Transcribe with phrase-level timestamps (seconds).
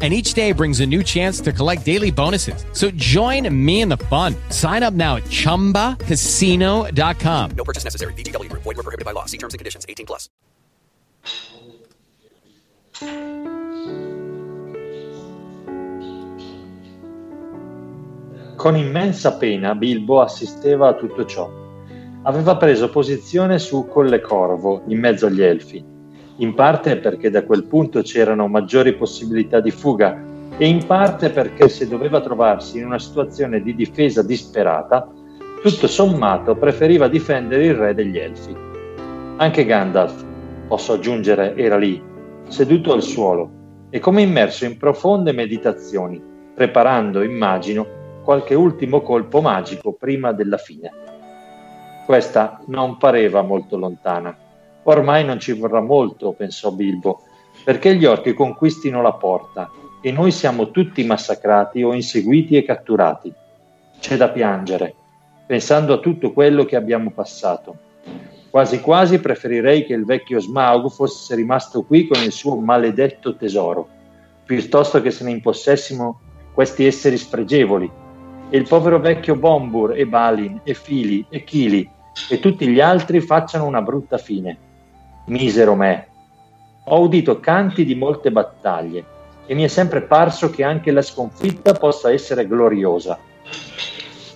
[0.00, 2.64] and each day brings a new chance to collect daily bonuses.
[2.72, 4.34] So join me in the fun.
[4.48, 7.50] Sign up now at ChumbaCasino.com.
[7.50, 8.14] No purchase necessary.
[8.14, 8.50] VGW.
[8.52, 9.26] Void were prohibited by law.
[9.26, 9.84] See terms and conditions.
[9.86, 10.30] 18 plus.
[18.60, 21.50] Con immensa pena Bilbo assisteva a tutto ciò.
[22.24, 25.82] Aveva preso posizione su Colle Corvo, in mezzo agli elfi,
[26.40, 30.18] in parte perché da quel punto c'erano maggiori possibilità di fuga
[30.56, 35.06] e in parte perché se doveva trovarsi in una situazione di difesa disperata,
[35.62, 38.56] tutto sommato preferiva difendere il re degli elfi.
[39.36, 40.24] Anche Gandalf,
[40.66, 42.02] posso aggiungere, era lì,
[42.48, 43.50] seduto al suolo
[43.90, 46.22] e come immerso in profonde meditazioni,
[46.54, 47.86] preparando, immagino,
[48.24, 50.90] qualche ultimo colpo magico prima della fine.
[52.06, 54.39] Questa non pareva molto lontana.
[54.84, 57.22] Ormai non ci vorrà molto, pensò Bilbo,
[57.64, 59.70] perché gli orchi conquistino la porta
[60.00, 63.32] e noi siamo tutti massacrati o inseguiti e catturati.
[63.98, 64.94] C'è da piangere,
[65.46, 67.88] pensando a tutto quello che abbiamo passato.
[68.48, 73.86] Quasi quasi preferirei che il vecchio Smaug fosse rimasto qui con il suo maledetto tesoro,
[74.44, 76.20] piuttosto che se ne impossessimo
[76.52, 77.90] questi esseri spregevoli.
[78.48, 81.88] E il povero vecchio Bombur e Balin e Fili e Kili
[82.28, 84.69] e tutti gli altri facciano una brutta fine.
[85.30, 86.08] Misero me.
[86.86, 89.04] Ho udito canti di molte battaglie
[89.46, 93.16] e mi è sempre parso che anche la sconfitta possa essere gloriosa.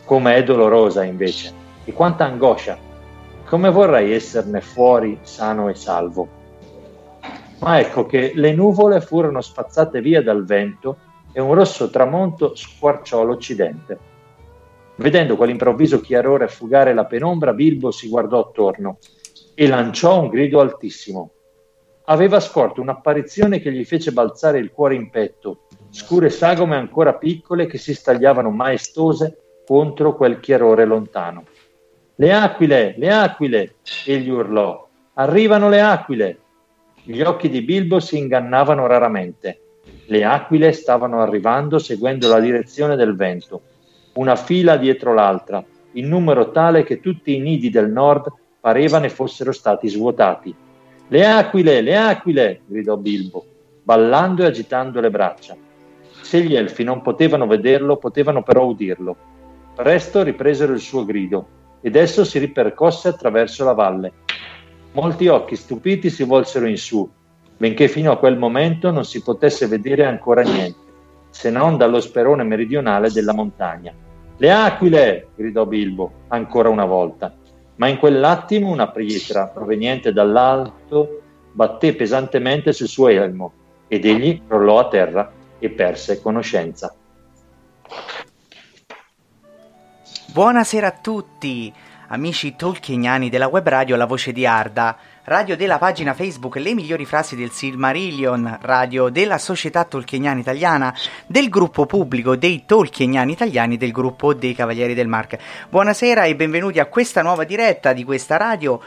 [0.05, 1.53] Come è dolorosa invece,
[1.84, 2.78] e quanta angoscia.
[3.44, 6.28] Come vorrei esserne fuori sano e salvo.
[7.59, 10.99] Ma ecco che le nuvole furono spazzate via dal vento
[11.32, 13.99] e un rosso tramonto squarciò l'occidente.
[14.94, 18.99] Vedendo quell'improvviso chiarore affugare la penombra, Bilbo si guardò attorno
[19.54, 21.31] e lanciò un grido altissimo.
[22.06, 27.66] Aveva scorto un'apparizione che gli fece balzare il cuore in petto, scure sagome ancora piccole
[27.66, 31.44] che si stagliavano maestose contro quel chiarore lontano.
[32.16, 33.75] Le aquile, le aquile!
[34.04, 34.87] egli urlò.
[35.14, 36.38] Arrivano le aquile!
[37.03, 39.60] Gli occhi di Bilbo si ingannavano raramente.
[40.06, 43.62] Le aquile stavano arrivando seguendo la direzione del vento,
[44.14, 48.31] una fila dietro l'altra, in numero tale che tutti i nidi del nord
[48.64, 50.54] pareva ne fossero stati svuotati.
[51.08, 52.62] Le aquile, le aquile!
[52.64, 53.44] gridò Bilbo,
[53.82, 55.54] ballando e agitando le braccia.
[56.22, 59.14] Se gli elfi non potevano vederlo, potevano però udirlo.
[59.75, 61.47] Presto ripresero il suo grido
[61.82, 64.12] ed esso si ripercosse attraverso la valle.
[64.92, 67.06] Molti occhi stupiti si volsero in su,
[67.58, 70.78] benché fino a quel momento non si potesse vedere ancora niente,
[71.28, 73.92] se non dallo sperone meridionale della montagna.
[74.38, 75.28] Le aquile!
[75.36, 77.31] gridò Bilbo, ancora una volta
[77.76, 83.52] ma in quell'attimo una pietra proveniente dall'alto batté pesantemente sul suo elmo
[83.88, 86.94] ed egli crollò a terra e perse conoscenza.
[90.32, 91.72] Buonasera a tutti,
[92.08, 97.06] amici tolkieniani della web radio La Voce di Arda, radio della pagina Facebook Le migliori
[97.06, 100.94] frasi del Silmarillion, radio della Società Tolkieniana Italiana,
[101.26, 105.38] del gruppo pubblico dei Tolkieniani Italiani del gruppo dei Cavalieri del Mark.
[105.71, 108.81] Buonasera e benvenuti a questa nuova diretta di questa radio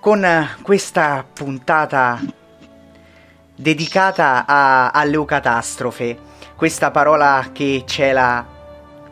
[0.00, 0.26] con
[0.62, 2.20] questa puntata
[3.54, 6.18] dedicata a, all'eucatastrofe,
[6.56, 8.53] questa parola che cela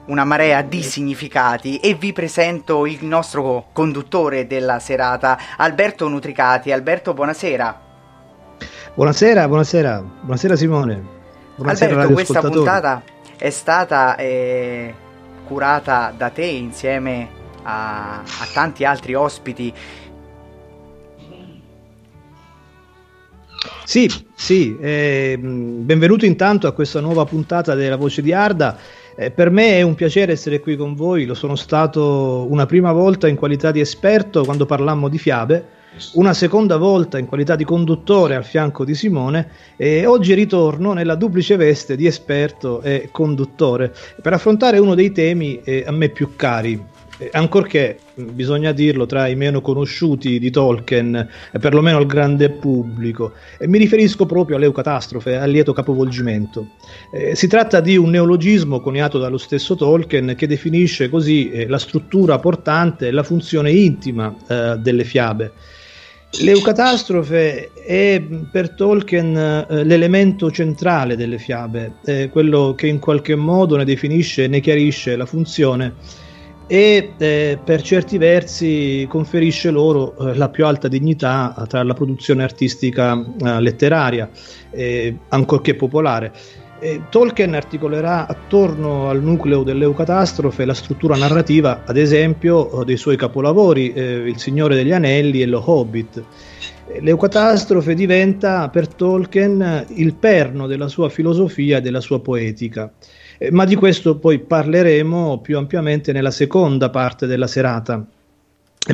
[0.07, 6.73] una marea di significati e vi presento il nostro conduttore della serata, Alberto Nutricati.
[6.73, 7.81] Alberto, buonasera.
[8.95, 11.21] Buonasera, buonasera, buonasera Simone.
[11.57, 13.03] Buonasera Alberto, questa puntata
[13.37, 14.95] è stata eh,
[15.47, 17.29] curata da te insieme
[17.63, 19.73] a, a tanti altri ospiti.
[23.85, 28.77] Sì, sì, eh, benvenuto intanto a questa nuova puntata della Voce di Arda.
[29.15, 32.93] Eh, per me è un piacere essere qui con voi, lo sono stato una prima
[32.93, 35.81] volta in qualità di esperto quando parlammo di fiabe,
[36.15, 41.17] una seconda volta in qualità di conduttore al fianco di Simone e oggi ritorno nella
[41.17, 43.93] duplice veste di esperto e conduttore
[44.23, 46.83] per affrontare uno dei temi eh, a me più cari,
[47.33, 51.29] ancorché bisogna dirlo tra i meno conosciuti di Tolkien,
[51.61, 56.69] perlomeno al grande pubblico, mi riferisco proprio all'eucatastrofe, al lieto capovolgimento.
[57.13, 61.79] Eh, si tratta di un neologismo coniato dallo stesso Tolkien che definisce così eh, la
[61.79, 65.53] struttura portante e la funzione intima eh, delle fiabe.
[66.41, 71.97] L'eucatastrofe è per Tolkien eh, l'elemento centrale delle fiabe,
[72.31, 75.95] quello che in qualche modo ne definisce e ne chiarisce la funzione
[76.67, 82.43] e eh, per certi versi conferisce loro eh, la più alta dignità tra la produzione
[82.43, 84.31] artistica eh, letteraria,
[85.29, 86.33] ancorché popolare.
[87.11, 94.29] Tolkien articolerà attorno al nucleo dell'eucatastrofe la struttura narrativa, ad esempio, dei suoi capolavori, eh,
[94.29, 96.25] Il Signore degli Anelli e Lo Hobbit.
[97.01, 102.93] L'eucatastrofe diventa per Tolkien il perno della sua filosofia e della sua poetica.
[103.43, 108.07] Eh, ma di questo poi parleremo più ampiamente nella seconda parte della serata.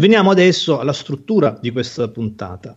[0.00, 2.74] Veniamo adesso alla struttura di questa puntata.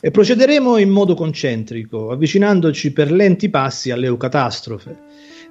[0.00, 4.98] E procederemo in modo concentrico, avvicinandoci per lenti passi all'eucatastrofe,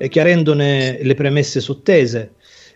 [0.09, 2.33] chiarendone le premesse sottese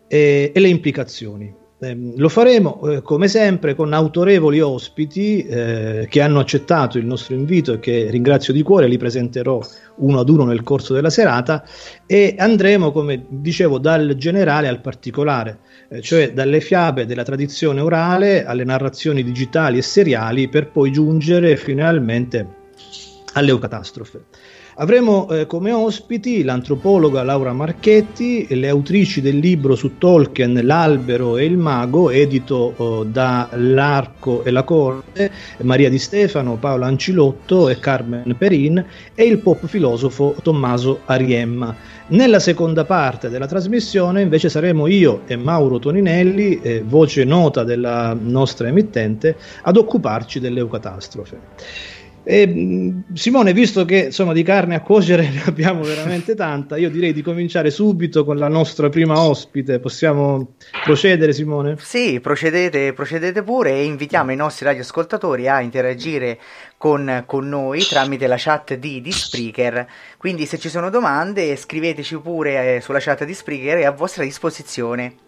[0.07, 1.53] e, e le implicazioni.
[1.79, 7.35] Eh, lo faremo eh, come sempre con autorevoli ospiti eh, che hanno accettato il nostro
[7.35, 9.59] invito e che ringrazio di cuore, li presenterò
[9.97, 11.63] uno ad uno nel corso della serata
[12.07, 15.59] e andremo, come dicevo, dal generale al particolare,
[15.89, 21.57] eh, cioè dalle fiabe della tradizione orale alle narrazioni digitali e seriali per poi giungere
[21.57, 22.55] finalmente
[23.33, 24.23] all'eucatastrofe.
[24.79, 31.45] Avremo eh, come ospiti l'antropologa Laura Marchetti, le autrici del libro su Tolkien L'albero e
[31.45, 35.31] il mago, edito oh, da L'Arco e la Corte,
[35.61, 38.85] Maria Di Stefano, Paola Ancilotto e Carmen Perin,
[39.15, 41.75] e il pop filosofo Tommaso Ariemma.
[42.09, 48.15] Nella seconda parte della trasmissione invece saremo io e Mauro Toninelli, eh, voce nota della
[48.17, 51.95] nostra emittente, ad occuparci dell'eucatastrofe.
[52.29, 57.13] E, Simone, visto che insomma di carne a cuocere ne abbiamo veramente tanta, io direi
[57.13, 59.79] di cominciare subito con la nostra prima ospite.
[59.79, 61.77] Possiamo procedere, Simone?
[61.79, 66.37] Sì, procedete, procedete pure e invitiamo i nostri radioascoltatori a interagire
[66.75, 69.87] con, con noi tramite la chat di, di, Spreaker.
[70.17, 74.25] Quindi, se ci sono domande, scriveteci pure eh, sulla chat di Spreaker, è a vostra
[74.25, 75.26] disposizione.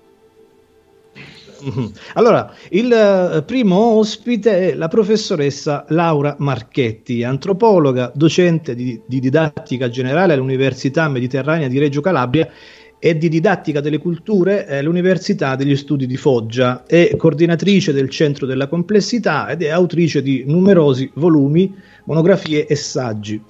[1.62, 1.92] Mhm.
[2.14, 9.90] Allora, il eh, primo ospite è la professoressa Laura Marchetti, antropologa, docente di, di didattica
[9.90, 12.50] generale all'Università Mediterranea di Reggio Calabria
[13.00, 18.68] e di didattica delle culture all'Università degli Studi di Foggia, è coordinatrice del Centro della
[18.68, 21.74] Complessità ed è autrice di numerosi volumi,
[22.04, 23.42] monografie e saggi.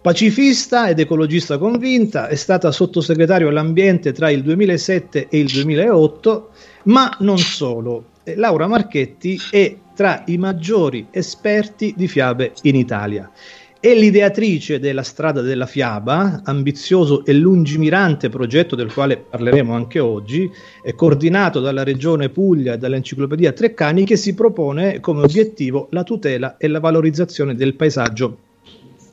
[0.00, 6.50] Pacifista ed ecologista convinta, è stata sottosegretario all'ambiente tra il 2007 e il 2008
[6.84, 8.06] ma non solo.
[8.24, 13.30] Eh, Laura Marchetti è tra i maggiori esperti di fiabe in Italia.
[13.78, 20.48] È l'ideatrice della Strada della Fiaba, ambizioso e lungimirante progetto del quale parleremo anche oggi,
[20.94, 26.68] coordinato dalla Regione Puglia e dall'Enciclopedia Treccani, che si propone come obiettivo la tutela e
[26.68, 28.38] la valorizzazione del paesaggio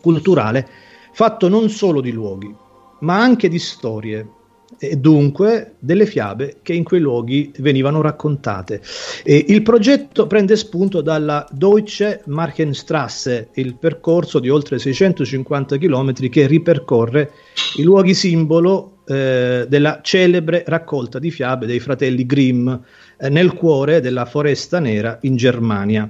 [0.02, 0.68] culturale,
[1.14, 2.54] fatto non solo di luoghi,
[3.00, 4.28] ma anche di storie,
[4.78, 8.82] e dunque delle fiabe che in quei luoghi venivano raccontate.
[9.24, 16.46] E il progetto prende spunto dalla Deutsche Markenstrasse, il percorso di oltre 650 km che
[16.46, 17.32] ripercorre
[17.78, 24.02] i luoghi simbolo eh, della celebre raccolta di fiabe dei fratelli Grimm eh, nel cuore
[24.02, 26.10] della Foresta Nera in Germania.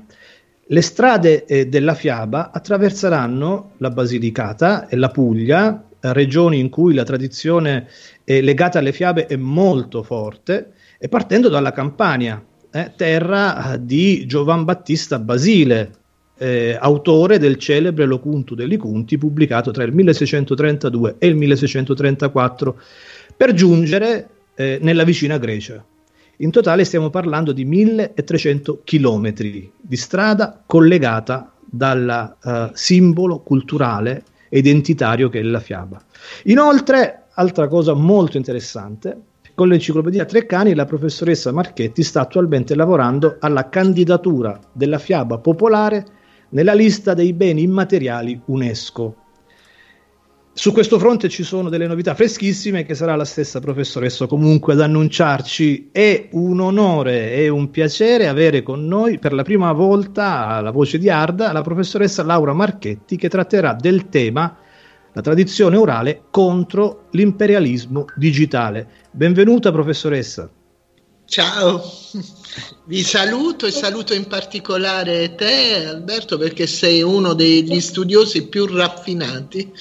[0.72, 7.04] Le strade eh, della fiaba attraverseranno la Basilicata e la Puglia, regioni in cui la
[7.04, 7.88] tradizione
[8.30, 14.66] eh, legata alle fiabe è molto forte, e partendo dalla Campania, eh, terra di Giovan
[14.66, 15.94] Battista Basile,
[16.38, 22.80] eh, autore del celebre Locuntu degli Cunti, pubblicato tra il 1632 e il 1634,
[23.36, 25.84] per giungere eh, nella vicina Grecia.
[26.38, 34.60] In totale stiamo parlando di 1300 chilometri di strada collegata dal uh, simbolo culturale e
[34.60, 36.02] identitario che è la fiaba.
[36.44, 39.18] Inoltre, altra cosa molto interessante,
[39.56, 46.06] con l'enciclopedia Treccani la professoressa Marchetti sta attualmente lavorando alla candidatura della fiaba popolare
[46.50, 49.16] nella lista dei beni immateriali UNESCO.
[50.52, 54.82] Su questo fronte ci sono delle novità freschissime che sarà la stessa professoressa comunque ad
[54.82, 55.90] annunciarci.
[55.94, 60.98] È un onore e un piacere avere con noi per la prima volta alla voce
[60.98, 64.58] di Arda la professoressa Laura Marchetti che tratterà del tema
[65.14, 68.88] la tradizione orale contro l'imperialismo digitale.
[69.12, 70.50] Benvenuta professoressa.
[71.26, 71.82] Ciao,
[72.90, 79.72] vi saluto e saluto in particolare te Alberto perché sei uno degli studiosi più raffinati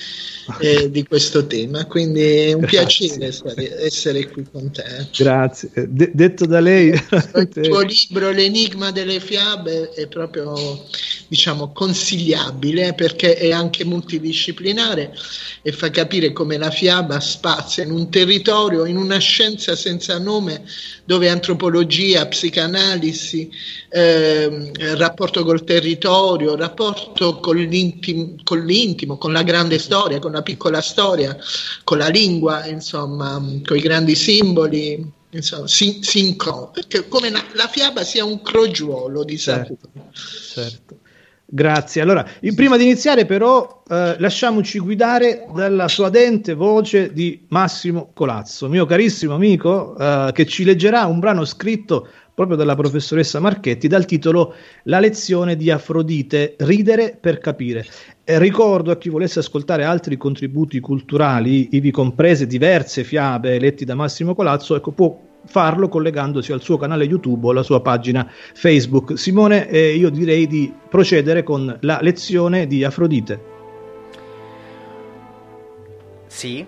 [0.58, 3.08] eh, di questo tema, quindi è un Grazie.
[3.16, 5.08] piacere essere qui con te.
[5.16, 6.88] Grazie, De- detto da lei.
[6.88, 10.84] Il tuo libro L'enigma delle fiabe è proprio
[11.28, 15.14] diciamo consigliabile perché è anche multidisciplinare
[15.62, 20.64] e fa capire come la fiaba spazia in un territorio, in una scienza senza nome
[21.04, 22.96] dove antropologia, psicanalisi,
[23.88, 30.42] eh, rapporto col territorio, rapporto con l'intimo, con l'intimo, con la grande storia, con la
[30.42, 31.36] piccola storia,
[31.84, 37.42] con la lingua, insomma, con i grandi simboli, insomma, si, si incro- perché come la,
[37.54, 39.76] la, fiaba sia un crogiuolo di certo,
[40.52, 40.98] certo.
[41.50, 42.02] Grazie.
[42.02, 48.84] Allora, prima di iniziare, però, eh, lasciamoci guidare dalla suadente voce di Massimo Colazzo, mio
[48.84, 54.54] carissimo amico, eh, che ci leggerà un brano scritto proprio dalla professoressa Marchetti dal titolo
[54.84, 57.84] La lezione di Afrodite, ridere per capire.
[58.22, 63.96] E ricordo a chi volesse ascoltare altri contributi culturali, ivi comprese diverse fiabe letti da
[63.96, 69.18] Massimo Colazzo, ecco, può farlo collegandosi al suo canale YouTube o alla sua pagina Facebook.
[69.18, 73.56] Simone, eh, io direi di procedere con la lezione di Afrodite.
[76.28, 76.64] Sì,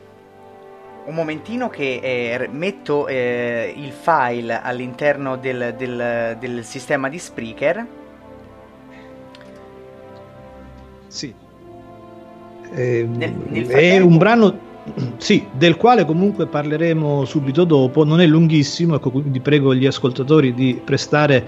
[1.10, 7.86] un momentino che eh, metto eh, il file all'interno del, del, del, sistema di Spreaker.
[11.08, 11.34] Sì.
[12.72, 14.58] Eh, nel, nel è un brano
[15.18, 20.54] sì, del quale comunque parleremo subito dopo, non è lunghissimo, ecco, quindi prego gli ascoltatori
[20.54, 21.44] di prestare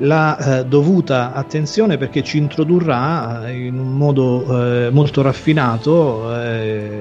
[0.00, 4.44] la eh, dovuta attenzione perché ci introdurrà eh, in un modo
[4.86, 6.95] eh, molto raffinato eh,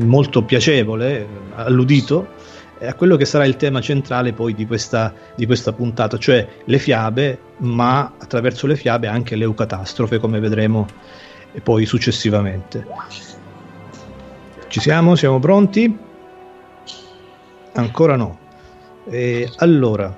[0.00, 2.38] molto piacevole all'udito
[2.86, 6.78] a quello che sarà il tema centrale poi di questa, di questa puntata, cioè le
[6.78, 10.86] fiabe, ma attraverso le fiabe anche l'eucatastrofe, come vedremo
[11.62, 12.86] poi successivamente.
[14.68, 15.16] Ci siamo?
[15.16, 15.94] Siamo pronti?
[17.72, 18.38] Ancora no.
[19.08, 20.16] Eh, allora,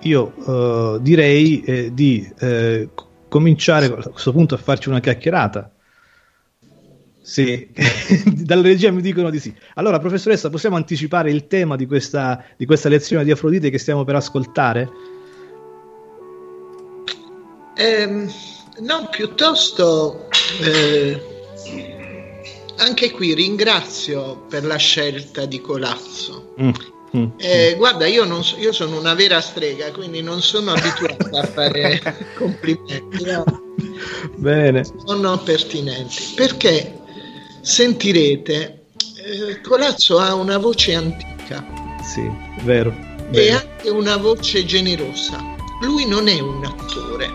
[0.00, 2.88] io uh, direi eh, di eh,
[3.28, 5.70] cominciare a questo punto a farci una chiacchierata.
[7.28, 7.68] Sì,
[8.24, 9.54] dalla regia mi dicono di sì.
[9.74, 14.02] Allora, professoressa, possiamo anticipare il tema di questa, di questa lezione di Afrodite che stiamo
[14.02, 14.88] per ascoltare?
[17.76, 18.26] Eh,
[18.78, 20.26] no, piuttosto
[20.62, 21.20] eh,
[22.78, 26.54] anche qui ringrazio per la scelta di Colazzo.
[26.62, 26.70] Mm.
[27.14, 27.26] Mm.
[27.36, 32.00] Eh, guarda, io, non, io, sono una vera strega, quindi non sono abituata a fare
[32.38, 33.22] complimenti.
[33.22, 33.44] No?
[34.36, 34.82] Bene.
[35.04, 36.97] Sono pertinenti perché
[37.68, 38.86] sentirete,
[39.22, 41.62] eh, Colazzo ha una voce antica.
[42.02, 42.22] Sì,
[42.62, 42.90] vero.
[43.28, 43.30] vero.
[43.30, 45.38] E anche una voce generosa.
[45.82, 47.30] Lui non è un attore,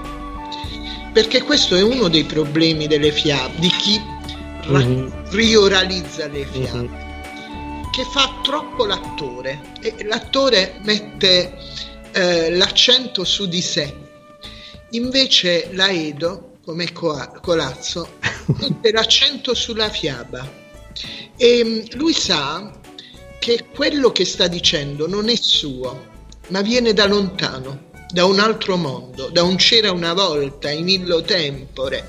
[1.13, 4.02] perché questo è uno dei problemi delle fiabe, di chi
[4.72, 5.30] mm-hmm.
[5.30, 7.92] rioralizza le fiabe, mm-hmm.
[7.92, 11.54] che fa troppo l'attore e l'attore mette
[12.12, 13.94] eh, l'accento su di sé.
[14.90, 18.20] Invece la Edo, come Colazzo,
[18.60, 20.62] mette l'accento sulla fiaba
[21.36, 22.72] e mm, lui sa
[23.39, 26.12] che quello che sta dicendo non è suo,
[26.48, 31.22] ma viene da lontano da un altro mondo, da un c'era una volta, in illo
[31.24, 32.08] tempore.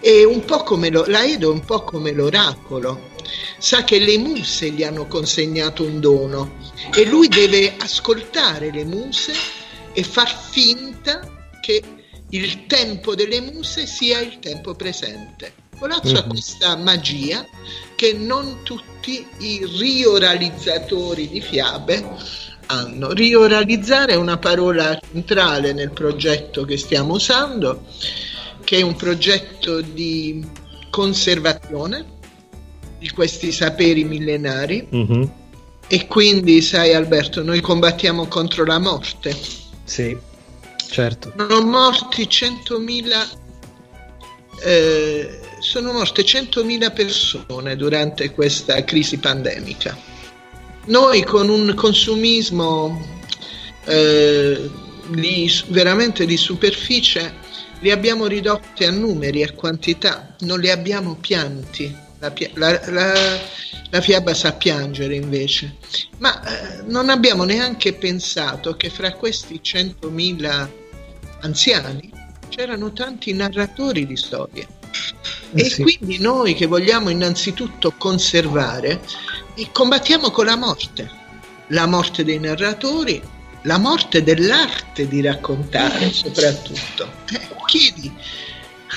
[0.00, 3.10] E un po' come lo, la Edo è un po' come l'oracolo.
[3.58, 6.56] Sa che le muse gli hanno consegnato un dono
[6.94, 9.32] e lui deve ascoltare le muse
[9.92, 11.20] e far finta
[11.60, 12.01] che
[12.34, 15.54] il tempo delle muse sia il tempo presente.
[15.78, 16.16] Colazzo mm-hmm.
[16.16, 17.46] ha questa magia
[17.96, 22.04] che non tutti i rioralizzatori di fiabe
[22.66, 23.12] hanno.
[23.12, 27.84] Rioralizzare è una parola centrale nel progetto che stiamo usando,
[28.64, 30.44] che è un progetto di
[30.90, 32.20] conservazione
[32.98, 34.86] di questi saperi millenari.
[34.94, 35.22] Mm-hmm.
[35.88, 39.36] E quindi, sai Alberto, noi combattiamo contro la morte.
[39.84, 40.16] Sì,
[40.92, 41.32] certo.
[41.36, 43.40] Sono morti 100.000
[44.64, 49.96] eh, sono morte 100.000 persone durante questa crisi pandemica.
[50.86, 53.20] Noi con un consumismo
[53.84, 54.70] eh,
[55.08, 57.40] di, veramente di superficie
[57.80, 61.96] li abbiamo ridotti a numeri, a quantità, non li abbiamo pianti.
[62.18, 63.12] La, la, la,
[63.90, 65.76] la fiaba sa piangere invece,
[66.18, 70.81] ma eh, non abbiamo neanche pensato che fra questi 100.000
[71.42, 72.10] anziani
[72.48, 74.66] c'erano tanti narratori di storie.
[75.54, 75.82] Eh e sì.
[75.82, 79.00] quindi noi che vogliamo innanzitutto conservare,
[79.70, 81.10] combattiamo con la morte,
[81.68, 83.20] la morte dei narratori,
[83.62, 87.10] la morte dell'arte di raccontare soprattutto.
[87.32, 88.12] Eh, chiedi,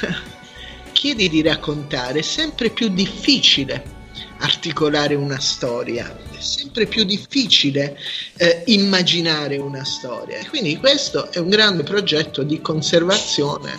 [0.92, 3.94] chiedi di raccontare, è sempre più difficile
[4.40, 7.98] articolare una storia, è sempre più difficile
[8.38, 10.40] eh, immaginare una storia.
[10.50, 13.72] Quindi questo è un grande progetto di conservazione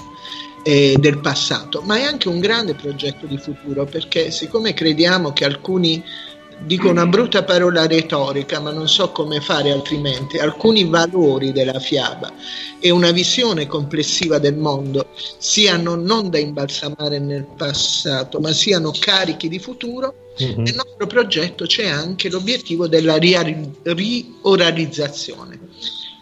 [0.64, 5.44] eh, del passato, ma è anche un grande progetto di futuro perché siccome crediamo che
[5.44, 6.02] alcuni
[6.58, 12.32] dico una brutta parola retorica, ma non so come fare altrimenti, alcuni valori della fiaba
[12.80, 15.08] e una visione complessiva del mondo
[15.38, 20.62] siano non da imbalsamare nel passato, ma siano carichi di futuro, mm-hmm.
[20.62, 25.60] nel nostro progetto c'è anche l'obiettivo della rioralizzazione,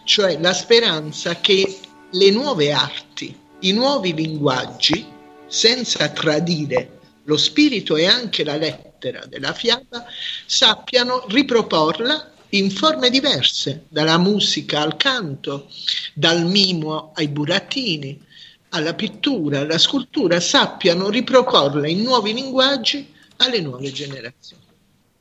[0.03, 1.79] cioè la speranza che
[2.11, 5.03] le nuove arti, i nuovi linguaggi,
[5.47, 10.05] senza tradire lo spirito e anche la lettera della fiaba,
[10.45, 15.67] sappiano riproporla in forme diverse, dalla musica al canto,
[16.13, 18.21] dal mimo ai burattini,
[18.69, 24.63] alla pittura, alla scultura, sappiano riproporla in nuovi linguaggi alle nuove generazioni.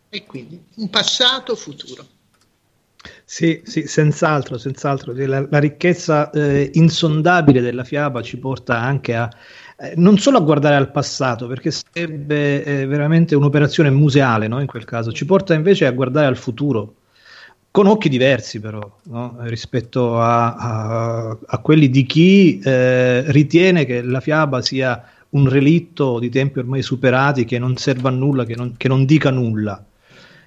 [0.09, 2.07] E quindi un passato futuro.
[3.25, 5.13] Sì, sì, senz'altro, senz'altro.
[5.15, 9.29] La, la ricchezza eh, insondabile della fiaba ci porta anche a
[9.77, 14.61] eh, non solo a guardare al passato, perché sarebbe eh, veramente un'operazione museale, no?
[14.61, 16.95] in quel caso, ci porta invece a guardare al futuro,
[17.73, 19.37] con occhi diversi però, no?
[19.41, 26.19] rispetto a, a, a, quelli di chi eh, ritiene che la fiaba sia un relitto
[26.19, 29.85] di tempi ormai superati, che non serva a nulla, che non, che non dica nulla.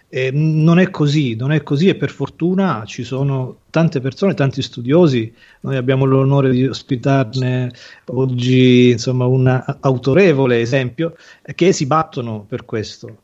[0.10, 4.62] Eh, non è così, non è così e per fortuna ci sono tante persone, tanti
[4.62, 7.74] studiosi, noi abbiamo l'onore di ospitarne
[8.06, 11.16] oggi insomma, un autorevole esempio,
[11.54, 13.24] che si battono per questo.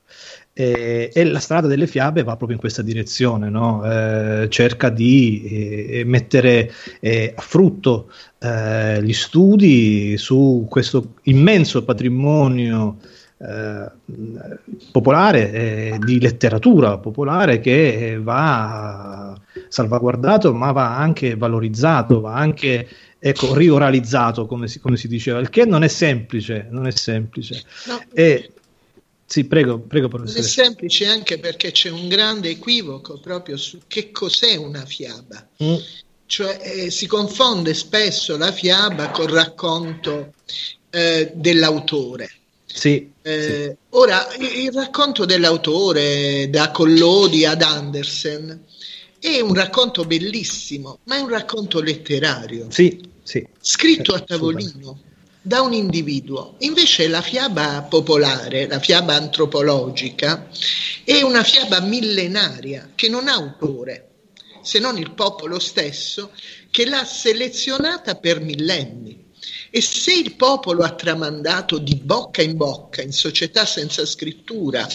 [0.56, 3.84] Eh, e la strada delle fiabe va proprio in questa direzione, no?
[3.84, 12.98] eh, cerca di eh, mettere eh, a frutto eh, gli studi su questo immenso patrimonio
[13.40, 13.92] eh,
[14.92, 19.36] popolare, eh, di letteratura popolare che va
[19.68, 22.88] salvaguardato ma va anche valorizzato, va anche
[23.20, 27.64] ecco, rioralizzato come si, come si diceva, il che non è semplice, non è semplice.
[27.88, 28.02] No.
[28.14, 28.53] E,
[29.34, 30.42] sì, prego, prego professore.
[30.42, 35.50] È semplice anche perché c'è un grande equivoco proprio su che cos'è una fiaba.
[35.64, 35.76] Mm.
[36.28, 40.34] Cioè eh, si confonde spesso la fiaba col racconto
[40.92, 42.30] eh, dell'autore.
[42.64, 43.76] Sì, eh, sì.
[43.98, 48.66] Ora, il racconto dell'autore, da Collodi ad Andersen,
[49.18, 52.68] è un racconto bellissimo, ma è un racconto letterario.
[52.70, 53.44] Sì, sì.
[53.60, 55.12] Scritto a tavolino
[55.46, 56.56] da un individuo.
[56.60, 60.48] Invece la fiaba popolare, la fiaba antropologica,
[61.04, 64.08] è una fiaba millenaria che non ha autore,
[64.64, 66.32] se non il popolo stesso,
[66.72, 69.22] che l'ha selezionata per millenni.
[69.70, 74.88] E se il popolo ha tramandato di bocca in bocca, in società senza scrittura,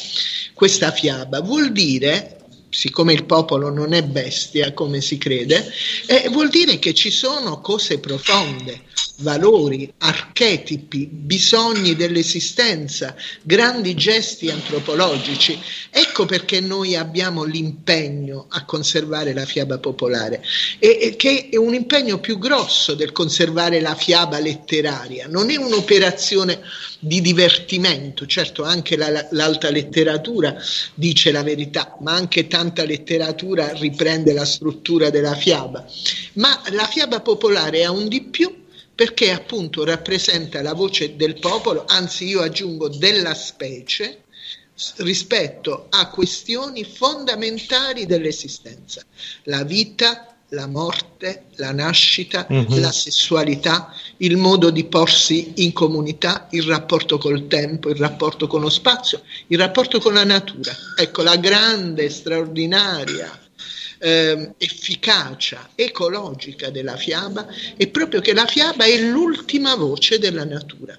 [0.55, 2.37] questa fiaba, vuol dire
[2.71, 5.71] siccome il popolo non è bestia come si crede,
[6.07, 8.83] eh, vuol dire che ci sono cose profonde,
[9.21, 15.59] valori, archetipi, bisogni dell'esistenza, grandi gesti antropologici.
[15.91, 20.43] Ecco perché noi abbiamo l'impegno a conservare la fiaba popolare,
[20.79, 25.57] e, e che è un impegno più grosso del conservare la fiaba letteraria, non è
[25.57, 26.61] un'operazione
[27.01, 30.57] di divertimento, certo anche la, l'alta letteratura
[30.95, 35.85] dice la verità, ma anche tanta letteratura riprende la struttura della fiaba,
[36.35, 38.67] ma la fiaba popolare ha un di più
[38.99, 44.25] perché appunto rappresenta la voce del popolo, anzi io aggiungo della specie,
[44.97, 49.05] rispetto a questioni fondamentali dell'esistenza,
[49.45, 52.81] la vita, la morte, la nascita, mm-hmm.
[52.81, 58.63] la sessualità, il modo di porsi in comunità, il rapporto col tempo, il rapporto con
[58.63, 60.73] lo spazio, il rapporto con la natura.
[60.97, 63.48] Ecco la grande, straordinaria
[63.99, 70.97] eh, efficacia ecologica della fiaba è proprio che la fiaba è l'ultima voce della natura.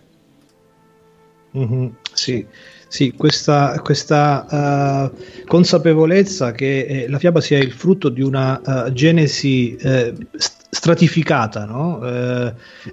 [1.57, 2.45] Mm-hmm, sì.
[2.91, 8.91] Sì, questa, questa uh, consapevolezza che eh, la fiaba sia il frutto di una uh,
[8.91, 10.11] genesi eh,
[10.71, 11.99] stratificata, no?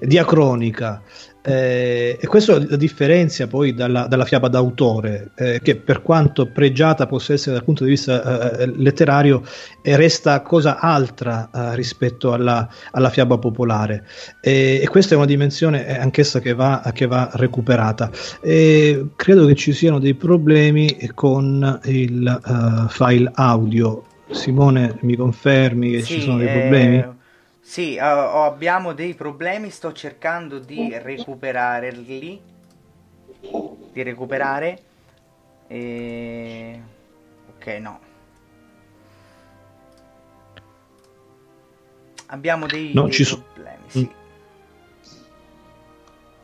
[0.01, 1.03] diacronica,
[1.49, 7.07] eh, e questo la differenzia poi dalla, dalla fiaba d'autore, eh, che per quanto pregiata
[7.07, 9.45] possa essere dal punto di vista eh, letterario,
[9.81, 14.05] eh, resta cosa altra eh, rispetto alla, alla, fiaba popolare.
[14.41, 18.11] E, questa è una dimensione eh, anch'essa che va, che va recuperata.
[18.41, 24.03] E credo che ci siano dei problemi con il file audio.
[24.31, 27.16] Simone, mi confermi che sì, ci sono dei problemi?
[27.67, 32.41] Sì, uh, abbiamo dei problemi, sto cercando di recuperarli.
[33.93, 34.79] Di recuperare.
[35.67, 36.81] E...
[37.57, 38.01] Ok, no.
[42.27, 43.99] Abbiamo dei, no, dei ci problemi, so...
[43.99, 44.11] sì.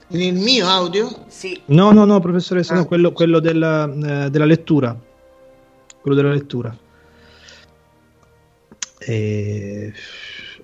[0.09, 1.25] Nel mio audio?
[1.29, 1.63] Sì.
[1.67, 2.79] No, no, no, professoressa, ah.
[2.79, 4.95] no, quello, quello della, eh, della lettura.
[6.01, 6.77] Quello della lettura.
[8.99, 9.93] E...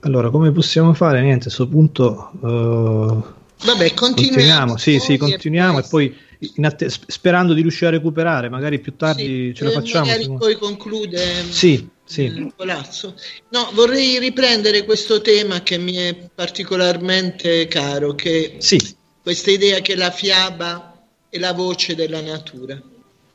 [0.01, 1.21] Allora, come possiamo fare?
[1.21, 2.31] Niente, a questo punto...
[2.41, 4.75] Uh, Vabbè, continuiamo.
[4.75, 4.77] continuiamo.
[4.77, 6.17] Sì, sì, continuiamo e poi,
[6.63, 10.07] atte- sperando di riuscire a recuperare, magari più tardi sì, ce la facciamo.
[10.07, 11.19] Magari poi conclude
[11.51, 12.53] sì, sì.
[12.55, 13.15] palazzo.
[13.49, 18.79] No, vorrei riprendere questo tema che mi è particolarmente caro, che sì.
[19.21, 22.81] questa idea che la fiaba è la voce della natura.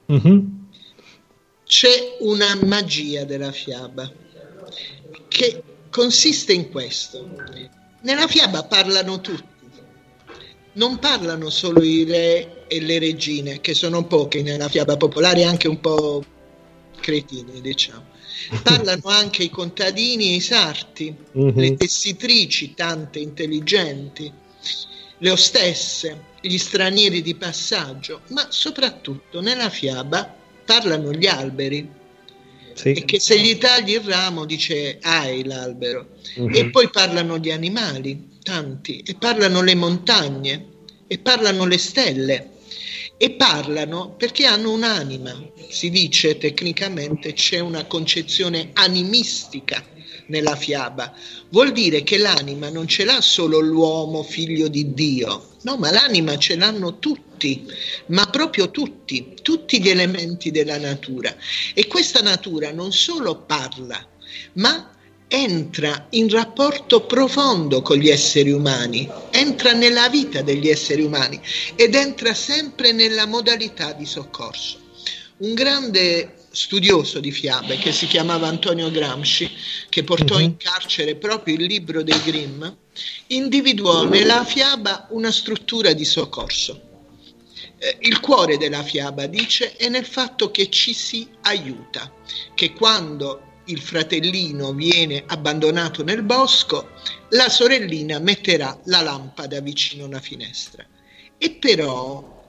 [0.09, 0.39] Mm-hmm.
[1.65, 4.09] C'è una magia della fiaba
[5.27, 5.63] che
[5.93, 7.29] consiste in questo.
[8.01, 9.43] Nella fiaba parlano tutti,
[10.73, 15.67] non parlano solo i re e le regine, che sono pochi nella fiaba popolare, anche
[15.67, 16.25] un po'
[16.99, 18.05] cretini, diciamo.
[18.63, 21.53] Parlano anche i contadini e i sarti, uh-huh.
[21.55, 24.33] le tessitrici, tante intelligenti,
[25.19, 31.87] le ostesse, gli stranieri di passaggio, ma soprattutto nella fiaba parlano gli alberi,
[32.73, 32.91] sì.
[32.91, 36.07] e che se gli tagli il ramo dice hai l'albero.
[36.35, 36.49] Uh-huh.
[36.51, 40.67] E poi parlano gli animali, tanti, e parlano le montagne,
[41.07, 42.49] e parlano le stelle,
[43.17, 45.51] e parlano perché hanno un'anima.
[45.69, 49.83] Si dice tecnicamente c'è una concezione animistica
[50.27, 51.13] nella fiaba.
[51.49, 56.37] Vuol dire che l'anima non ce l'ha solo l'uomo figlio di Dio, no, ma l'anima
[56.37, 57.65] ce l'hanno tutti,
[58.07, 61.35] ma proprio tutti, tutti gli elementi della natura.
[61.73, 64.05] E questa natura non solo parla,
[64.53, 64.89] ma
[65.27, 71.41] entra in rapporto profondo con gli esseri umani, entra nella vita degli esseri umani
[71.75, 74.79] ed entra sempre nella modalità di soccorso.
[75.37, 79.49] Un grande studioso di fiabe che si chiamava Antonio Gramsci,
[79.89, 80.57] che portò in mhm.
[80.57, 82.63] carcere proprio il libro dei Grimm,
[83.27, 86.91] individuò nella fiaba una struttura di soccorso.
[87.79, 92.13] Eh, il cuore della fiaba, dice, è nel fatto che ci si aiuta,
[92.53, 96.89] che quando il fratellino viene abbandonato nel bosco,
[97.29, 100.85] la sorellina metterà la lampada vicino alla finestra.
[101.37, 102.45] E però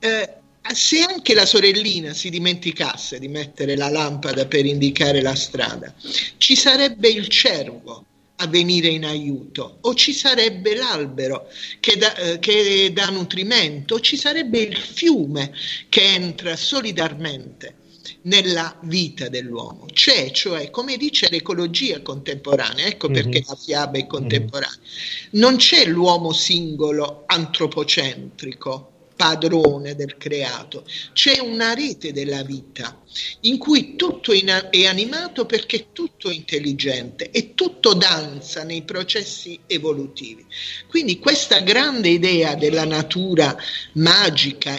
[0.00, 5.94] eh, se anche la sorellina si dimenticasse di mettere la lampada per indicare la strada,
[6.38, 8.04] ci sarebbe il cervo
[8.36, 11.48] a venire in aiuto, o ci sarebbe l'albero
[11.78, 15.52] che dà, eh, che dà nutrimento, o ci sarebbe il fiume
[15.88, 17.76] che entra solidarmente
[18.22, 19.86] nella vita dell'uomo.
[19.92, 23.22] C'è, cioè, come dice l'ecologia contemporanea, ecco mm-hmm.
[23.22, 24.78] perché la fiaba è contemporanea,
[25.32, 33.00] non c'è l'uomo singolo antropocentrico, padrone del creato, c'è una rete della vita
[33.42, 40.44] in cui tutto è animato perché tutto è intelligente e tutto danza nei processi evolutivi.
[40.88, 43.56] Quindi questa grande idea della natura
[43.94, 44.78] magica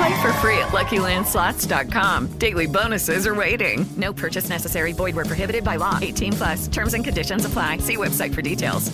[0.00, 2.38] Play for free at LuckyLandSlots.com.
[2.38, 3.84] Daily bonuses are waiting.
[3.98, 4.92] No purchase necessary.
[4.92, 5.98] Void where prohibited by law.
[6.00, 6.68] 18 plus.
[6.68, 7.78] Terms and conditions apply.
[7.78, 8.90] See website for details.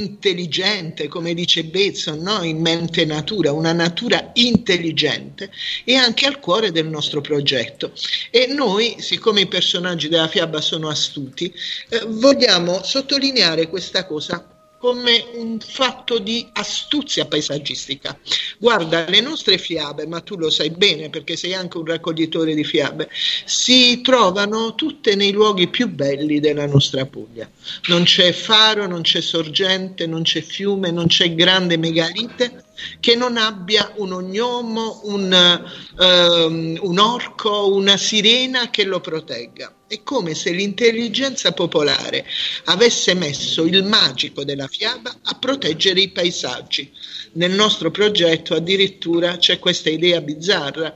[0.00, 2.44] intelligente, come dice Bateson, no?
[2.44, 5.50] in mente natura, una natura intelligente,
[5.82, 7.92] e anche al cuore del nostro progetto.
[8.30, 11.52] E noi, siccome i personaggi della fiaba sono astuti,
[11.88, 18.18] eh, vogliamo sottolineare questa cosa come un fatto di astuzia paesaggistica.
[18.58, 22.64] Guarda, le nostre fiabe, ma tu lo sai bene perché sei anche un raccoglitore di
[22.64, 23.08] fiabe,
[23.44, 27.50] si trovano tutte nei luoghi più belli della nostra Puglia.
[27.88, 32.66] Non c'è faro, non c'è sorgente, non c'è fiume, non c'è grande megalite
[33.00, 35.64] che non abbia un ognomo, un,
[35.98, 39.74] um, un orco, una sirena che lo protegga.
[39.86, 42.26] È come se l'intelligenza popolare
[42.64, 46.92] avesse messo il magico della fiaba a proteggere i paesaggi.
[47.32, 50.94] Nel nostro progetto addirittura c'è questa idea bizzarra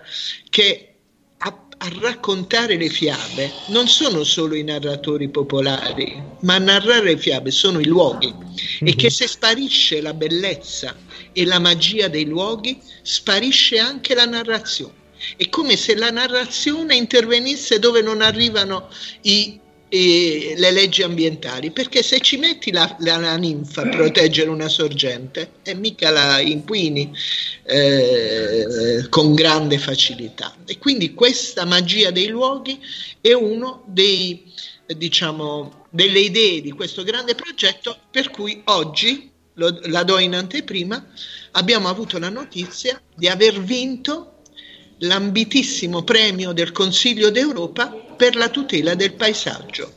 [0.50, 0.88] che
[1.38, 7.50] a, raccontare le fiabe non sono solo i narratori popolari, ma a narrare le fiabe
[7.50, 8.86] sono i luoghi mm-hmm.
[8.86, 10.94] e che se sparisce la bellezza
[11.32, 15.00] e la magia dei luoghi, sparisce anche la narrazione.
[15.36, 18.88] È come se la narrazione intervenisse dove non arrivano
[19.22, 19.58] i,
[19.90, 24.68] i, le leggi ambientali, perché se ci metti la, la, la, ninfa a proteggere una
[24.68, 27.12] sorgente, e mica la inquini
[27.64, 30.54] eh, con grande facilità.
[30.66, 32.80] E quindi questa magia dei luoghi
[33.20, 34.52] è uno dei,
[34.86, 39.31] diciamo, delle idee di questo grande progetto per cui oggi
[39.62, 41.06] lo, la do in anteprima,
[41.52, 44.40] abbiamo avuto la notizia di aver vinto
[44.98, 49.94] l'ambitissimo premio del Consiglio d'Europa per la tutela del paesaggio,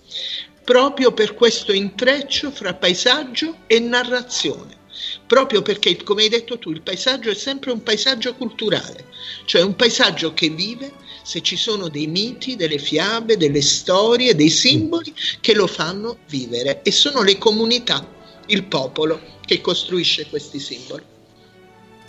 [0.63, 4.83] proprio per questo intreccio fra paesaggio e narrazione.
[5.27, 9.07] Proprio perché, come hai detto tu, il paesaggio è sempre un paesaggio culturale,
[9.45, 14.49] cioè un paesaggio che vive se ci sono dei miti, delle fiabe, delle storie, dei
[14.49, 18.07] simboli che lo fanno vivere e sono le comunità,
[18.47, 21.03] il popolo che costruisce questi simboli.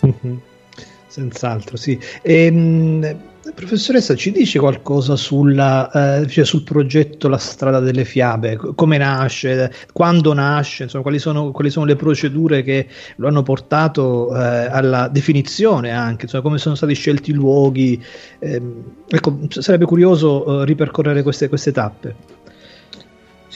[0.05, 0.37] Mm-hmm.
[1.07, 1.99] Senz'altro, sì.
[2.21, 3.17] Ehm,
[3.53, 8.57] professoressa, ci dice qualcosa sulla, eh, cioè sul progetto La strada delle fiabe?
[8.75, 9.73] Come nasce?
[9.93, 10.83] Quando nasce?
[10.83, 16.25] Insomma, quali sono, quali sono le procedure che lo hanno portato eh, alla definizione anche?
[16.25, 18.03] Insomma, come sono stati scelti i luoghi?
[18.39, 18.61] Eh,
[19.07, 22.36] ecco, sarebbe curioso eh, ripercorrere queste, queste tappe.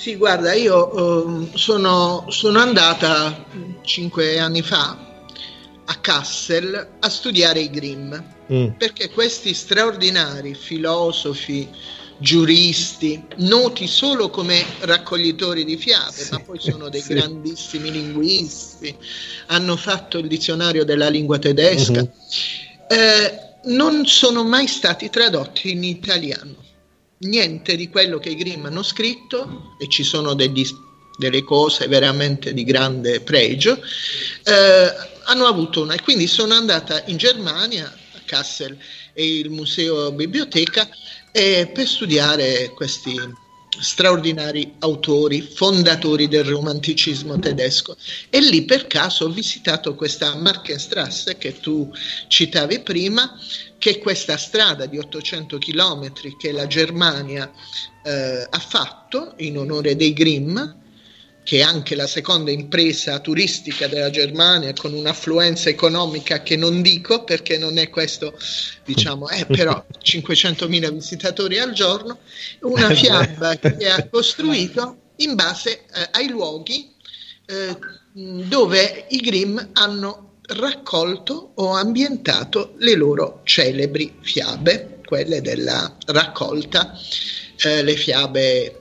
[0.02, 3.46] Sì, guarda, io eh, sono, sono andata
[3.84, 4.98] cinque anni fa
[5.86, 8.16] a Kassel a studiare i Grimm,
[8.52, 8.68] mm.
[8.80, 11.70] perché questi straordinari filosofi,
[12.18, 17.14] giuristi, noti solo come raccoglitori di fiabe, sì, ma poi sono dei sì.
[17.14, 18.98] grandissimi linguisti,
[19.50, 22.06] hanno fatto il dizionario della lingua tedesca, mm-hmm.
[22.88, 26.70] eh, non sono mai stati tradotti in italiano.
[27.24, 30.68] Niente di quello che i Grimm hanno scritto, e ci sono degli,
[31.18, 33.80] delle cose veramente di grande pregio,
[34.44, 34.92] eh,
[35.26, 38.76] hanno avuto una, e quindi sono andata in Germania, a Kassel
[39.14, 40.90] e il museo biblioteca,
[41.32, 43.16] eh, per studiare questi
[43.80, 47.96] straordinari autori, fondatori del romanticismo tedesco.
[48.30, 51.92] E lì per caso ho visitato questa Markenstrasse che tu
[52.28, 53.38] citavi prima,
[53.78, 57.52] che è questa strada di 800 km che la Germania
[58.04, 60.60] eh, ha fatto in onore dei Grimm,
[61.52, 67.26] che è anche la seconda impresa turistica della Germania con un'affluenza economica che non dico
[67.26, 68.40] perché non è questo,
[68.86, 72.20] diciamo, è però 500.000 visitatori al giorno,
[72.62, 76.90] una eh, fiaba che ha costruito in base eh, ai luoghi
[77.48, 77.78] eh,
[78.14, 86.98] dove i Grimm hanno raccolto o ambientato le loro celebri fiabe, quelle della raccolta,
[87.58, 88.80] eh, le fiabe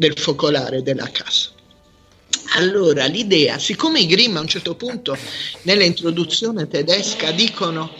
[0.00, 1.50] del focolare della casa.
[2.56, 5.14] Allora, l'idea, siccome i Grimm a un certo punto
[5.62, 7.92] nell'introduzione tedesca dicono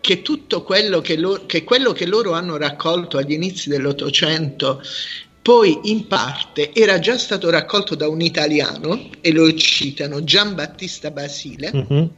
[0.00, 4.82] che tutto quello che, loro, che quello che loro hanno raccolto agli inizi dell'Ottocento
[5.42, 11.70] poi in parte era già stato raccolto da un italiano, e lo citano Giambattista Basile,
[11.72, 12.10] Mhm.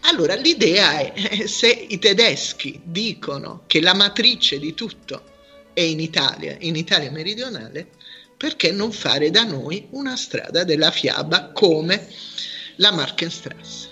[0.00, 5.22] allora l'idea è eh, se i tedeschi dicono che la matrice di tutto
[5.74, 7.88] è in Italia, in Italia meridionale,
[8.40, 12.08] perché non fare da noi una strada della fiaba come
[12.76, 13.88] la Markenstrasse?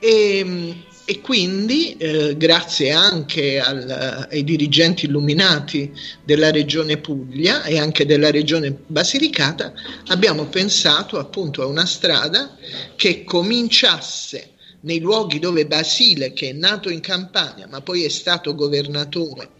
[0.00, 5.92] E, e quindi, eh, grazie anche al- ai dirigenti illuminati
[6.24, 9.72] della regione Puglia e anche della regione Basilicata,
[10.08, 12.56] abbiamo pensato appunto a una strada
[12.96, 18.56] che cominciasse nei luoghi dove Basile, che è nato in Campania, ma poi è stato
[18.56, 19.50] governatore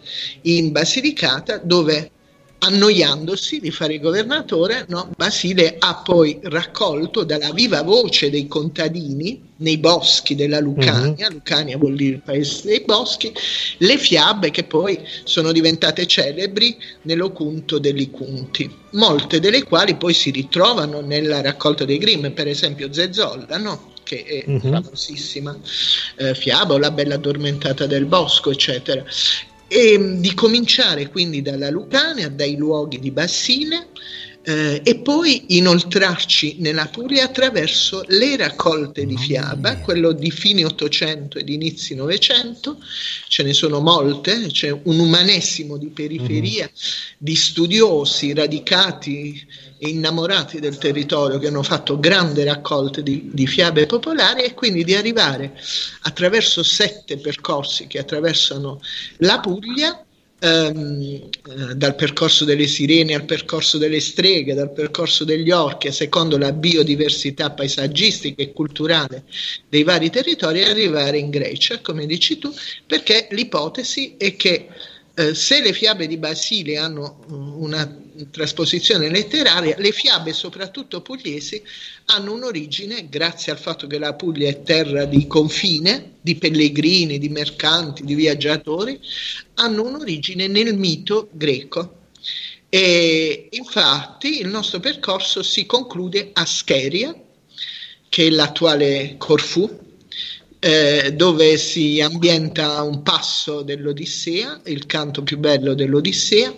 [0.43, 2.11] in Basilicata, dove
[2.59, 9.43] annoiandosi di fare il governatore, no, Basile ha poi raccolto dalla viva voce dei contadini
[9.59, 13.33] nei boschi della Lucania, Lucania vuol dire il paese dei boschi,
[13.79, 20.31] le fiabe che poi sono diventate celebri nell'Ocunto degli Cunti, molte delle quali poi si
[20.31, 23.93] ritrovano nella raccolta dei Grimm, per esempio Zezzolla, no?
[24.07, 24.61] che è Mhm.
[24.61, 25.59] famosissima
[26.19, 29.05] eh, fiaba o la bella addormentata del bosco, eccetera.
[29.69, 33.89] E mh, di cominciare quindi dalla Lucania, dai luoghi di Bassile,
[34.49, 41.39] eh, e poi inoltrarci nella Puglia attraverso le raccolte di fiaba, quello di fine 800
[41.39, 42.79] ed inizi 900,
[43.27, 46.71] ce ne sono molte, c'è un umanessimo di periferia
[47.19, 49.45] di studiosi radicati
[49.79, 54.85] e innamorati del territorio che hanno fatto grandi raccolte di, di fiabe popolari e quindi
[54.85, 55.61] di arrivare
[56.03, 58.81] attraverso sette percorsi che attraversano
[59.19, 60.06] la Puglia
[60.39, 66.39] ehm, eh, dal percorso delle sirene al percorso delle streghe, dal percorso degli orchi, secondo
[66.39, 69.25] la biodiversità paesaggistica e culturale
[69.69, 72.53] dei vari territori, arrivare in Grecia, come dici tu,
[72.87, 74.69] perché l'ipotesi è che
[75.19, 78.01] eh, se le fiabe di Basile hanno mm, una
[78.31, 81.63] trasposizione letteraria, le fiabe, soprattutto pugliesi,
[82.07, 87.31] hanno un'origine, grazie al fatto che la Puglia è terra di confine, di pellegrini, di
[87.31, 89.01] mercanti, di viaggiatori,
[89.55, 92.09] hanno un'origine nel mito greco.
[92.69, 97.19] E infatti il nostro percorso si conclude a Scheria,
[98.11, 99.86] che è l'attuale Corfù,
[100.59, 106.55] eh, dove si ambienta un passo dell'Odissea, il canto più bello dell'Odissea,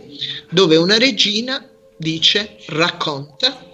[0.50, 3.66] dove una regina dice racconta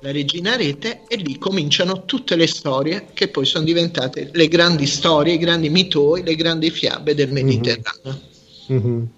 [0.00, 4.86] la regina Rete e lì cominciano tutte le storie che poi sono diventate le grandi
[4.86, 8.20] storie, i grandi mitoi, le grandi fiabe del Mediterraneo.
[8.68, 9.08] Mhm.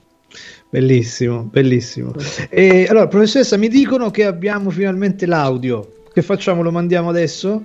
[0.70, 2.14] Bellissimo, bellissimo.
[2.48, 6.04] E allora, professoressa, mi dicono che abbiamo finalmente l'audio.
[6.12, 6.62] Che facciamo?
[6.62, 7.60] Lo mandiamo adesso?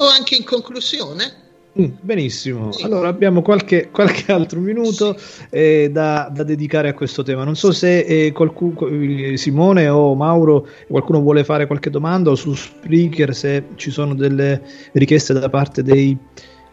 [0.00, 1.48] O anche in conclusione,
[1.80, 2.70] Mm, benissimo.
[2.82, 5.16] Allora abbiamo qualche, qualche altro minuto
[5.50, 7.44] eh, da, da dedicare a questo tema.
[7.44, 12.54] Non so se eh, qualcuno, Simone o Mauro, qualcuno vuole fare qualche domanda o su
[12.54, 14.60] Spreaker se ci sono delle
[14.94, 16.16] richieste da parte dei,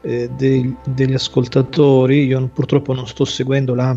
[0.02, 2.26] eh, dei- degli ascoltatori.
[2.26, 3.96] Io purtroppo non sto seguendo la,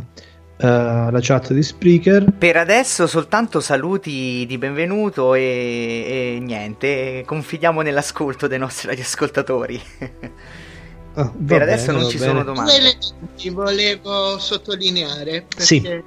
[0.66, 2.32] la chat di Spreaker.
[2.36, 9.80] Per adesso soltanto saluti di benvenuto e, e niente, confidiamo nell'ascolto dei nostri radioascoltatori.
[11.12, 12.30] Ah, per adesso bene, non va ci bene.
[12.30, 12.70] sono domande.
[12.70, 15.44] due elementi volevo sottolineare.
[15.48, 16.02] Perché, Sì.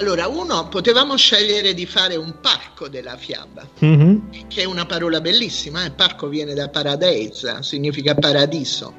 [0.00, 3.64] Allora, uno, potevamo scegliere di fare un parco della fiaba.
[3.78, 4.48] Mhm.
[4.48, 8.94] che è una parola bellissima, il parco viene da paradise, significa paradiso,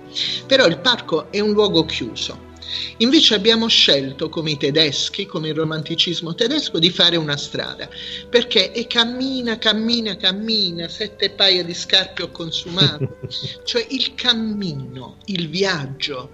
[0.48, 2.50] però il parco è un luogo chiuso.
[2.98, 7.90] Invece abbiamo scelto, come i tedeschi, come il romanticismo tedesco, di fare una strada,
[8.30, 13.18] perché e cammina, cammina, cammina, sette paia di scarpe ho consumato,
[13.64, 16.32] cioè il cammino, il viaggio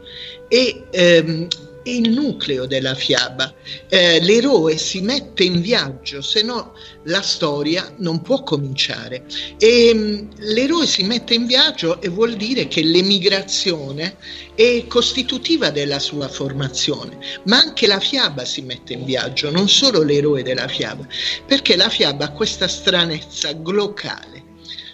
[0.47, 1.47] è, ehm,
[1.89, 3.53] il nucleo della fiaba.
[3.89, 6.73] Eh, l'eroe si mette in viaggio, se no
[7.03, 9.25] la storia non può cominciare.
[9.57, 14.17] E mh, l'eroe si mette in viaggio e vuol dire che l'emigrazione
[14.55, 20.01] è costitutiva della sua formazione, ma anche la fiaba si mette in viaggio, non solo
[20.01, 21.07] l'eroe della fiaba,
[21.45, 24.45] perché la fiaba ha questa stranezza glocale.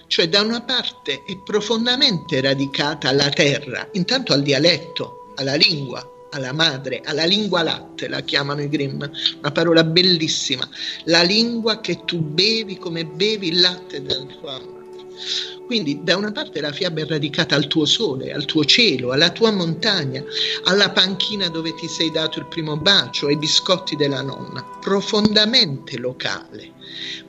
[0.08, 6.51] Cioè da una parte è profondamente radicata alla terra, intanto al dialetto, alla lingua, alla
[6.51, 9.01] madre, alla lingua latte, la chiamano i Grimm,
[9.39, 10.67] una parola bellissima,
[11.05, 14.71] la lingua che tu bevi come bevi il latte della tua madre.
[15.65, 19.29] Quindi da una parte la fiaba è radicata al tuo sole, al tuo cielo, alla
[19.29, 20.21] tua montagna,
[20.65, 26.71] alla panchina dove ti sei dato il primo bacio, ai biscotti della nonna, profondamente locale.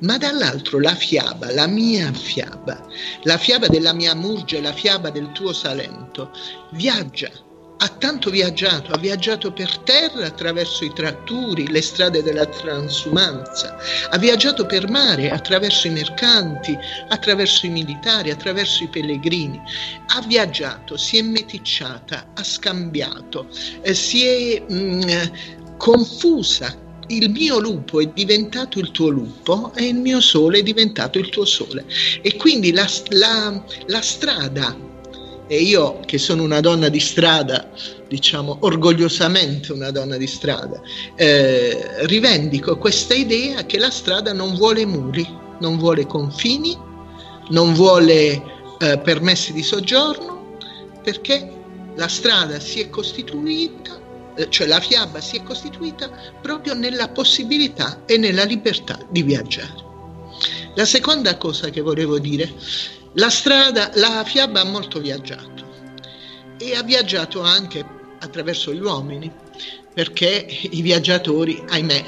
[0.00, 2.84] Ma dall'altro la fiaba, la mia fiaba,
[3.22, 6.30] la fiaba della mia Murgia la fiaba del tuo Salento,
[6.72, 7.30] viaggia
[7.79, 13.77] ha tanto viaggiato, ha viaggiato per terra attraverso i tratturi, le strade della transumanza,
[14.11, 16.77] ha viaggiato per mare attraverso i mercanti,
[17.09, 19.61] attraverso i militari, attraverso i pellegrini,
[20.14, 23.49] ha viaggiato, si è meticciata, ha scambiato,
[23.83, 25.11] eh, si è mh, mm,
[25.77, 26.83] confusa.
[27.09, 31.29] Il mio lupo è diventato il tuo lupo e il mio sole è diventato il
[31.29, 31.85] tuo sole.
[32.22, 34.93] E quindi la, la, la strada
[35.47, 37.70] e io che sono una donna di strada,
[38.09, 40.80] diciamo orgogliosamente una donna di strada,
[41.16, 45.26] eh, rivendico questa idea che la strada non vuole muri,
[45.61, 46.76] non vuole confini,
[47.51, 48.42] non vuole
[48.78, 50.57] eh, permessi di soggiorno,
[51.03, 51.51] perché
[51.97, 54.01] la strada si è costituita,
[54.36, 59.82] eh, cioè la fiaba si è costituita proprio nella possibilità e nella libertà di viaggiare.
[60.74, 62.53] La seconda cosa che volevo dire
[63.14, 65.62] la strada, la fiaba ha molto viaggiato
[66.58, 67.84] e ha viaggiato anche
[68.18, 69.32] attraverso gli uomini,
[69.92, 72.04] perché i viaggiatori, ahimè,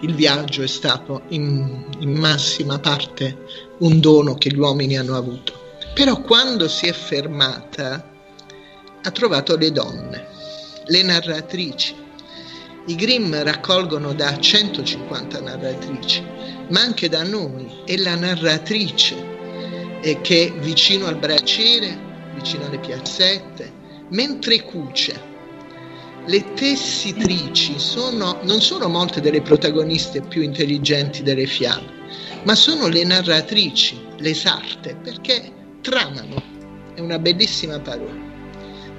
[0.00, 3.38] il viaggio è stato in, in massima parte
[3.78, 5.62] un dono che gli uomini hanno avuto.
[5.94, 8.10] Però quando si è fermata
[9.02, 10.26] ha trovato le donne,
[10.86, 11.94] le narratrici.
[12.86, 16.22] I Grimm raccolgono da 150 narratrici,
[16.68, 19.33] ma anche da noi, è la narratrice
[20.04, 21.98] eh, che vicino al braciere,
[22.34, 23.72] vicino alle piazzette,
[24.10, 25.32] mentre cuce.
[26.26, 31.90] Le tessitrici sono, non sono molte delle protagoniste più intelligenti delle fiabe,
[32.44, 36.42] ma sono le narratrici, le sarte, perché tramano,
[36.94, 38.32] è una bellissima parola.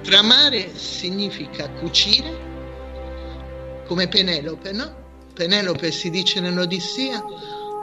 [0.01, 2.53] Tramare significa cucire,
[3.87, 5.03] come Penelope, no?
[5.33, 7.23] Penelope si dice nell'Odissea,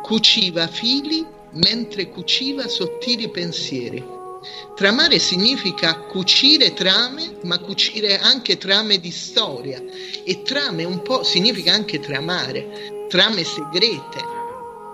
[0.02, 4.20] cuciva fili mentre cuciva sottili pensieri.
[4.74, 9.80] Tramare significa cucire trame, ma cucire anche trame di storia.
[10.24, 14.18] E trame un po' significa anche tramare, trame segrete,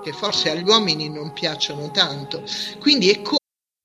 [0.03, 2.43] che forse agli uomini non piacciono tanto.
[2.79, 3.23] Quindi è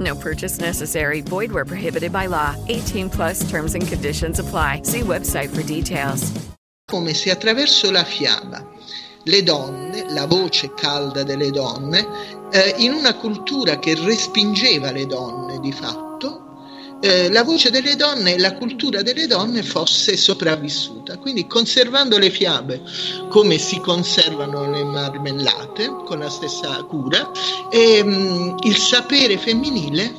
[0.00, 1.20] No purchase necessary.
[1.20, 2.56] Void where prohibited by law.
[2.68, 4.82] 18 plus terms and conditions apply.
[4.84, 6.50] See website for details.
[6.90, 8.66] come se attraverso la fiaba
[9.22, 12.04] le donne, la voce calda delle donne,
[12.50, 16.09] eh, in una cultura che respingeva le donne di fatto,
[17.00, 21.18] eh, la voce delle donne e la cultura delle donne fosse sopravvissuta.
[21.18, 22.82] Quindi conservando le fiabe
[23.28, 27.30] come si conservano le marmellate, con la stessa cura,
[27.70, 30.12] e, mh, il sapere femminile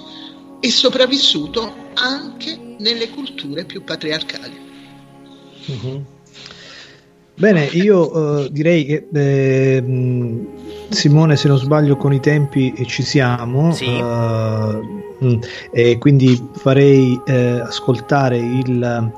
[0.59, 4.59] è sopravvissuto anche nelle culture più patriarcali.
[5.65, 6.05] Mhm.
[7.35, 9.81] Bene, io eh, direi che eh,
[10.91, 13.73] Simone, se non sbaglio, con i tempi ci siamo.
[13.73, 13.89] Sì.
[15.21, 15.39] mh,
[15.71, 19.11] e quindi farei eh, ascoltare il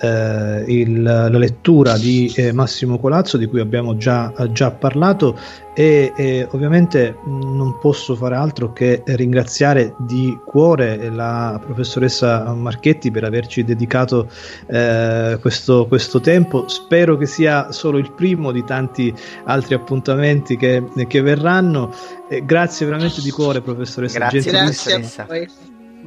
[0.00, 5.38] eh, il, la lettura di eh, Massimo Colazzo di cui abbiamo già, già parlato
[5.74, 13.24] e, e, ovviamente non posso fare altro che ringraziare di cuore la professoressa Marchetti per
[13.24, 14.28] averci dedicato
[14.66, 16.66] eh, questo, questo, tempo.
[16.68, 21.94] Spero che sia solo il primo di tanti altri appuntamenti che, che verranno.
[22.28, 24.18] Eh, grazie veramente di cuore, professoressa.
[24.18, 25.48] Grazie, grazie a voi.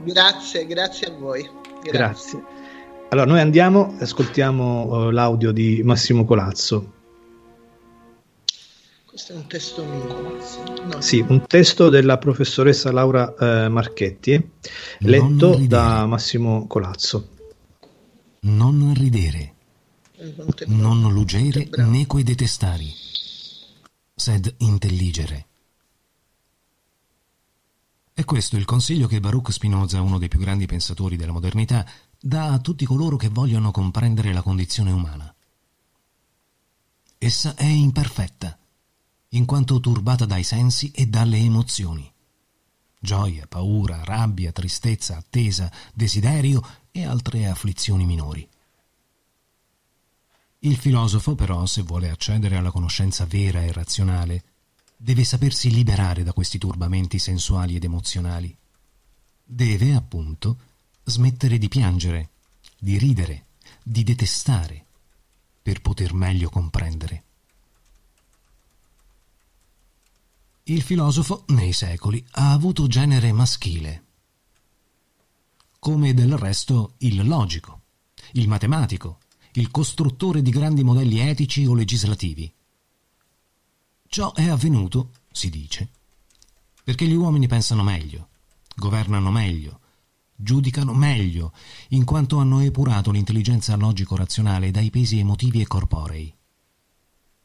[0.04, 1.50] Grazie, grazie a voi.
[1.82, 1.92] grazie.
[1.92, 2.53] grazie.
[3.14, 6.94] Allora, noi andiamo e ascoltiamo uh, l'audio di Massimo Colazzo.
[9.06, 10.40] Questo è un testo mio.
[10.86, 11.00] No.
[11.00, 14.50] Sì, un testo della professoressa Laura eh, Marchetti,
[15.02, 17.30] letto da Massimo Colazzo.
[18.40, 19.54] Non ridere,
[20.66, 22.92] non lugere neque detestari,
[24.16, 25.46] sed intelligere.
[28.12, 31.86] È questo il consiglio che Baruch Spinoza, uno dei più grandi pensatori della modernità,
[32.26, 35.36] dà a tutti coloro che vogliono comprendere la condizione umana.
[37.18, 38.58] Essa è imperfetta,
[39.30, 42.10] in quanto turbata dai sensi e dalle emozioni.
[42.98, 48.48] Gioia, paura, rabbia, tristezza, attesa, desiderio e altre afflizioni minori.
[50.60, 54.44] Il filosofo, però, se vuole accedere alla conoscenza vera e razionale,
[54.96, 58.56] deve sapersi liberare da questi turbamenti sensuali ed emozionali.
[59.44, 60.58] Deve, appunto,
[61.04, 62.30] smettere di piangere,
[62.78, 63.46] di ridere,
[63.84, 64.86] di detestare,
[65.62, 67.24] per poter meglio comprendere.
[70.64, 74.04] Il filosofo, nei secoli, ha avuto genere maschile,
[75.80, 77.82] come del resto il logico,
[78.34, 79.20] il matematico,
[79.54, 82.52] il costruttore di grandi modelli etici o legislativi.
[84.08, 85.90] Ciò è avvenuto, si dice,
[86.84, 88.30] perché gli uomini pensano meglio,
[88.76, 89.80] governano meglio,
[90.36, 91.54] giudicano meglio,
[91.90, 96.34] in quanto hanno epurato l'intelligenza logico-razionale dai pesi emotivi e corporei,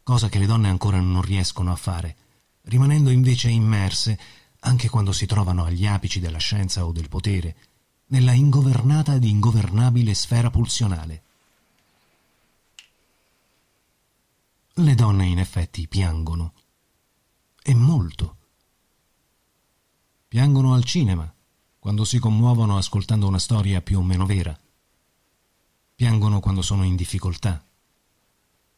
[0.03, 2.17] cosa che le donne ancora non riescono a fare,
[2.63, 4.19] rimanendo invece immerse,
[4.61, 7.57] anche quando si trovano agli apici della scienza o del potere,
[8.07, 11.23] nella ingovernata ed ingovernabile sfera pulsionale.
[14.75, 16.53] Le donne in effetti piangono,
[17.63, 18.37] e molto.
[20.27, 21.31] Piangono al cinema,
[21.89, 24.55] quando si commuovono ascoltando una storia più o meno vera.
[25.95, 27.65] Piangono quando sono in difficoltà.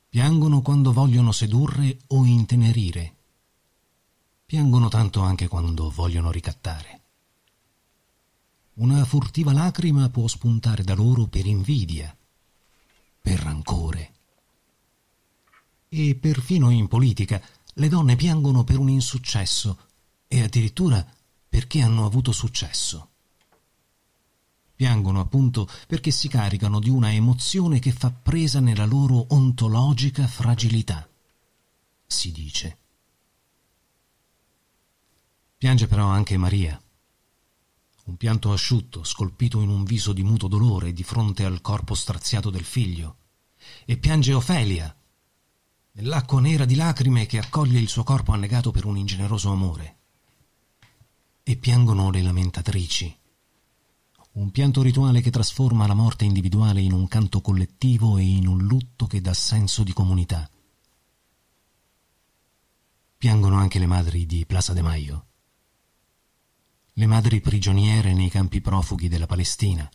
[0.08, 3.14] Piangono quando vogliono sedurre o intenerire.
[4.46, 7.00] Piangono tanto anche quando vogliono ricattare.
[8.74, 12.16] Una furtiva lacrima può spuntare da loro per invidia,
[13.20, 14.12] per rancore.
[15.88, 17.42] E perfino in politica
[17.74, 19.76] le donne piangono per un insuccesso
[20.28, 21.04] e addirittura
[21.50, 23.08] perché hanno avuto successo.
[24.76, 31.06] Piangono appunto perché si caricano di una emozione che fa presa nella loro ontologica fragilità,
[32.06, 32.78] si dice.
[35.58, 36.80] Piange però anche Maria.
[38.04, 42.48] Un pianto asciutto, scolpito in un viso di muto dolore di fronte al corpo straziato
[42.48, 43.16] del figlio.
[43.84, 44.96] E piange Ofelia,
[45.92, 49.98] nell'acqua nera di lacrime che accoglie il suo corpo annegato per un ingeneroso amore
[51.50, 53.12] e piangono le lamentatrici.
[54.34, 58.58] Un pianto rituale che trasforma la morte individuale in un canto collettivo e in un
[58.58, 60.48] lutto che dà senso di comunità.
[63.18, 65.26] Piangono anche le madri di Plaza de Mayo,
[66.92, 69.90] le madri prigioniere nei campi profughi della Palestina,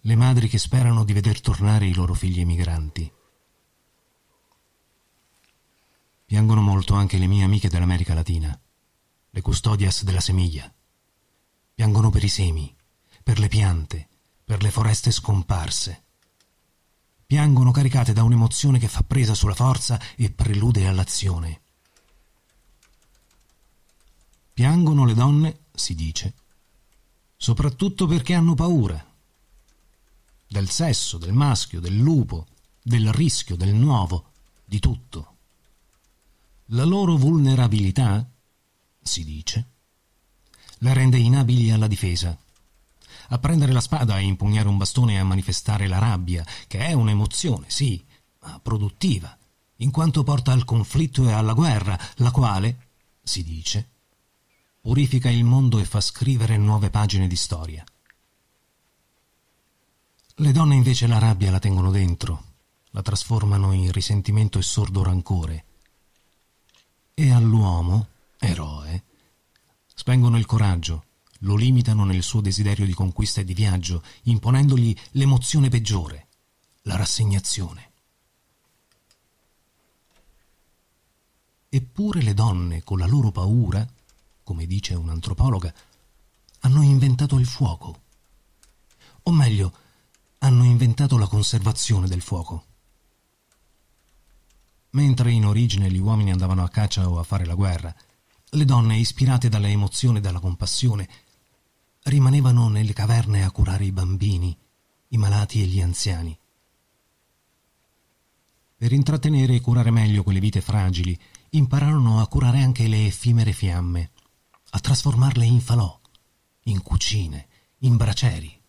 [0.00, 3.10] le madri che sperano di veder tornare i loro figli emigranti.
[6.26, 8.60] Piangono molto anche le mie amiche dell'America Latina
[9.36, 10.72] le custodias della semiglia.
[11.74, 12.74] Piangono per i semi,
[13.22, 14.08] per le piante,
[14.42, 16.04] per le foreste scomparse.
[17.26, 21.60] Piangono caricate da un'emozione che fa presa sulla forza e prelude all'azione.
[24.54, 26.32] Piangono le donne, si dice,
[27.36, 29.04] soprattutto perché hanno paura
[30.48, 32.46] del sesso, del maschio, del lupo,
[32.80, 34.30] del rischio, del nuovo,
[34.64, 35.34] di tutto.
[36.70, 38.26] La loro vulnerabilità
[39.06, 39.70] si dice,
[40.80, 42.36] la rende inabili alla difesa.
[43.28, 46.92] A prendere la spada, a impugnare un bastone e a manifestare la rabbia, che è
[46.92, 48.04] un'emozione, sì,
[48.40, 49.36] ma produttiva,
[49.76, 52.88] in quanto porta al conflitto e alla guerra, la quale,
[53.22, 53.88] si dice,
[54.80, 57.84] purifica il mondo e fa scrivere nuove pagine di storia.
[60.36, 62.44] Le donne invece la rabbia la tengono dentro,
[62.90, 65.64] la trasformano in risentimento e sordo rancore.
[67.14, 69.04] E all'uomo, eroe,
[69.94, 71.04] spengono il coraggio,
[71.40, 76.28] lo limitano nel suo desiderio di conquista e di viaggio, imponendogli l'emozione peggiore,
[76.82, 77.90] la rassegnazione.
[81.68, 83.86] Eppure le donne, con la loro paura,
[84.42, 85.74] come dice un'antropologa,
[86.60, 88.02] hanno inventato il fuoco.
[89.24, 89.72] O meglio,
[90.38, 92.64] hanno inventato la conservazione del fuoco.
[94.90, 97.94] Mentre in origine gli uomini andavano a caccia o a fare la guerra,
[98.50, 101.08] le donne, ispirate dalla emozione e dalla compassione,
[102.04, 104.56] rimanevano nelle caverne a curare i bambini,
[105.08, 106.38] i malati e gli anziani.
[108.76, 111.18] Per intrattenere e curare meglio quelle vite fragili,
[111.50, 114.10] impararono a curare anche le effimere fiamme,
[114.70, 115.98] a trasformarle in falò,
[116.64, 118.62] in cucine, in braceri.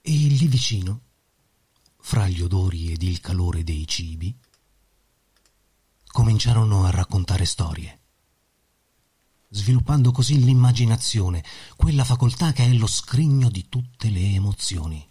[0.00, 1.00] E lì vicino,
[1.98, 4.36] fra gli odori ed il calore dei cibi,
[6.14, 7.98] cominciarono a raccontare storie,
[9.48, 11.42] sviluppando così l'immaginazione,
[11.74, 15.04] quella facoltà che è lo scrigno di tutte le emozioni.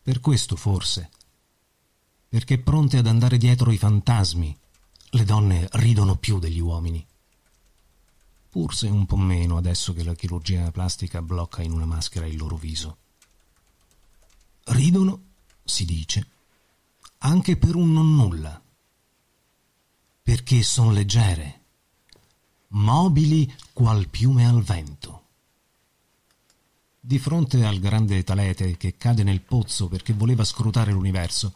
[0.00, 1.10] Per questo forse,
[2.26, 4.58] perché pronte ad andare dietro i fantasmi,
[5.10, 7.06] le donne ridono più degli uomini
[8.48, 12.56] forse un po' meno adesso che la chirurgia plastica blocca in una maschera il loro
[12.56, 12.96] viso.
[14.64, 15.20] Ridono,
[15.62, 16.35] si dice,
[17.18, 18.60] anche per un non nulla,
[20.22, 21.60] perché sono leggere,
[22.68, 25.22] mobili qual piume al vento.
[27.00, 31.52] Di fronte al grande talete che cade nel pozzo perché voleva scrutare l'universo,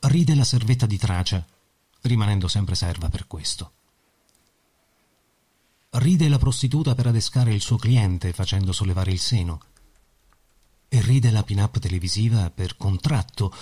[0.00, 1.46] ride la servetta di Tracia,
[2.02, 3.72] rimanendo sempre serva per questo.
[5.90, 9.60] Ride la prostituta per adescare il suo cliente facendo sollevare il seno.
[10.88, 13.54] E ride la pin-up televisiva per contratto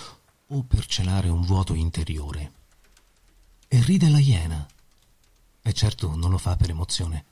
[0.49, 2.53] o per celare un vuoto interiore.
[3.67, 4.67] E ride la iena.
[5.61, 7.25] E certo non lo fa per emozione.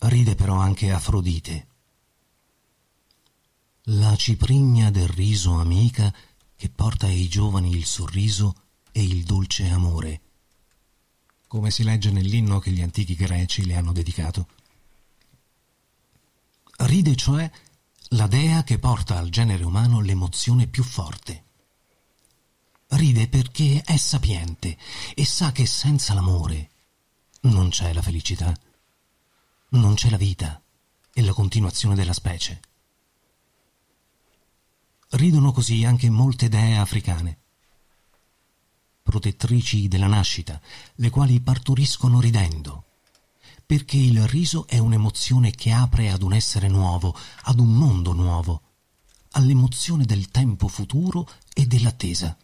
[0.00, 1.66] Ride però anche Afrodite.
[3.88, 6.12] La ciprigna del riso amica
[6.56, 8.54] che porta ai giovani il sorriso
[8.92, 10.20] e il dolce amore
[11.54, 14.48] come si legge nell'inno che gli antichi greci le hanno dedicato.
[16.78, 17.48] Ride cioè
[18.14, 21.42] la dea che porta al genere umano l'emozione più forte.
[22.88, 24.76] Ride perché è sapiente
[25.14, 26.70] e sa che senza l'amore
[27.42, 28.56] non c'è la felicità,
[29.70, 30.62] non c'è la vita
[31.12, 32.60] e la continuazione della specie.
[35.10, 37.38] Ridono così anche molte dee africane
[39.02, 40.58] protettrici della nascita,
[40.94, 42.84] le quali partoriscono ridendo.
[43.66, 48.62] Perché il riso è un'emozione che apre ad un essere nuovo, ad un mondo nuovo,
[49.32, 52.36] all'emozione del tempo futuro e dell'attesa.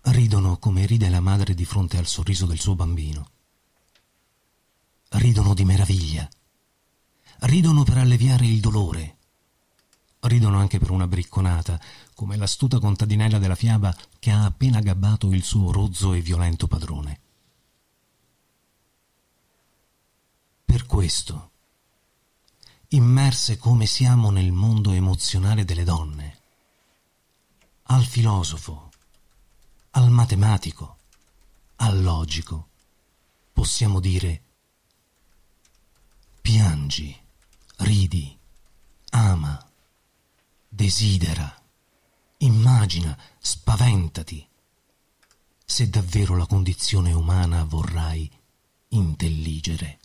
[0.00, 3.30] Ridono come ride la madre di fronte al sorriso del suo bambino.
[5.10, 6.28] Ridono di meraviglia.
[7.40, 9.16] Ridono per alleviare il dolore.
[10.20, 11.80] Ridono anche per una bricconata,
[12.14, 17.20] come l'astuta contadinella della fiaba che ha appena gabbato il suo rozzo e violento padrone.
[20.70, 21.50] Per questo,
[22.88, 26.38] immerse come siamo nel mondo emozionale delle donne,
[27.84, 28.90] al filosofo,
[29.92, 30.98] al matematico,
[31.76, 32.68] al logico,
[33.50, 34.42] possiamo dire
[36.42, 37.18] piangi,
[37.78, 38.38] ridi,
[39.12, 39.66] ama,
[40.68, 41.58] desidera
[42.40, 44.46] Immagina, spaventati,
[45.64, 48.30] se davvero la condizione umana vorrai
[48.90, 49.98] intelligere.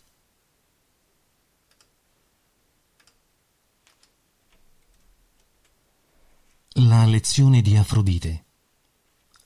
[6.78, 8.46] La lezione di Afrodite.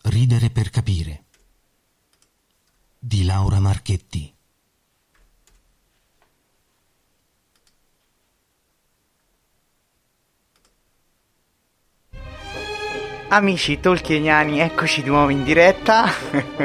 [0.04, 1.24] Ridere per capire.
[2.98, 4.34] Di Laura Marchetti.
[13.30, 16.04] Amici tolkieniani, eccoci di nuovo in diretta.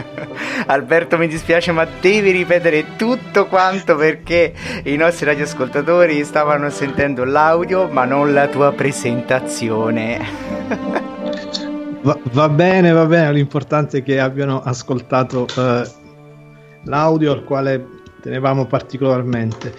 [0.68, 4.54] Alberto mi dispiace ma devi ripetere tutto quanto perché
[4.86, 10.26] i nostri radioascoltatori stavano sentendo l'audio ma non la tua presentazione.
[12.02, 15.86] va, va, bene, va bene, l'importante è che abbiano ascoltato eh,
[16.86, 17.86] l'audio al quale
[18.22, 19.74] tenevamo particolarmente.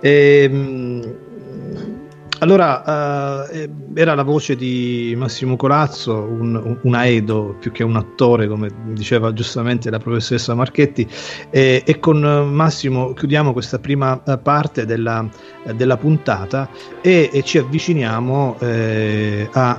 [0.00, 1.16] E, ehm,
[2.44, 8.46] allora, eh, era la voce di Massimo Colazzo, un, un, aedo più che un attore,
[8.46, 11.08] come diceva giustamente la professoressa Marchetti,
[11.48, 15.26] e, e con Massimo chiudiamo questa prima eh, parte della,
[15.74, 16.68] della puntata
[17.00, 19.78] e, e, ci avviciniamo eh, a,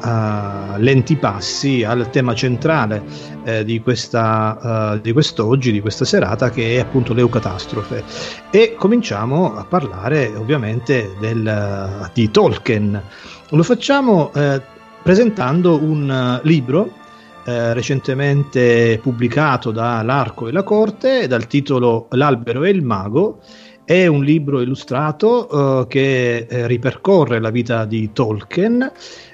[0.73, 3.03] a, lenti passi al tema centrale
[3.43, 8.03] eh, di, questa, di quest'oggi, di questa serata, che è appunto l'eucatastrofe.
[8.49, 12.54] E cominciamo a parlare ovviamente del, di Tolkien.
[13.49, 14.61] Lo facciamo eh,
[15.01, 17.03] presentando un uh, libro
[17.47, 23.39] eh, recentemente pubblicato da L'Arco e la Corte dal titolo L'albero e il mago
[23.83, 28.91] è un libro illustrato uh, che eh, ripercorre la vita di Tolkien.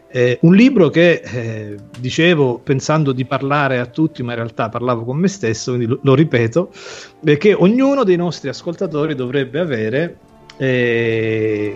[0.10, 5.06] Eh, un libro che eh, dicevo pensando di parlare a tutti, ma in realtà parlavo
[5.06, 6.70] con me stesso, quindi lo, lo ripeto,
[7.38, 10.18] che ognuno dei nostri ascoltatori dovrebbe avere
[10.58, 11.76] eh,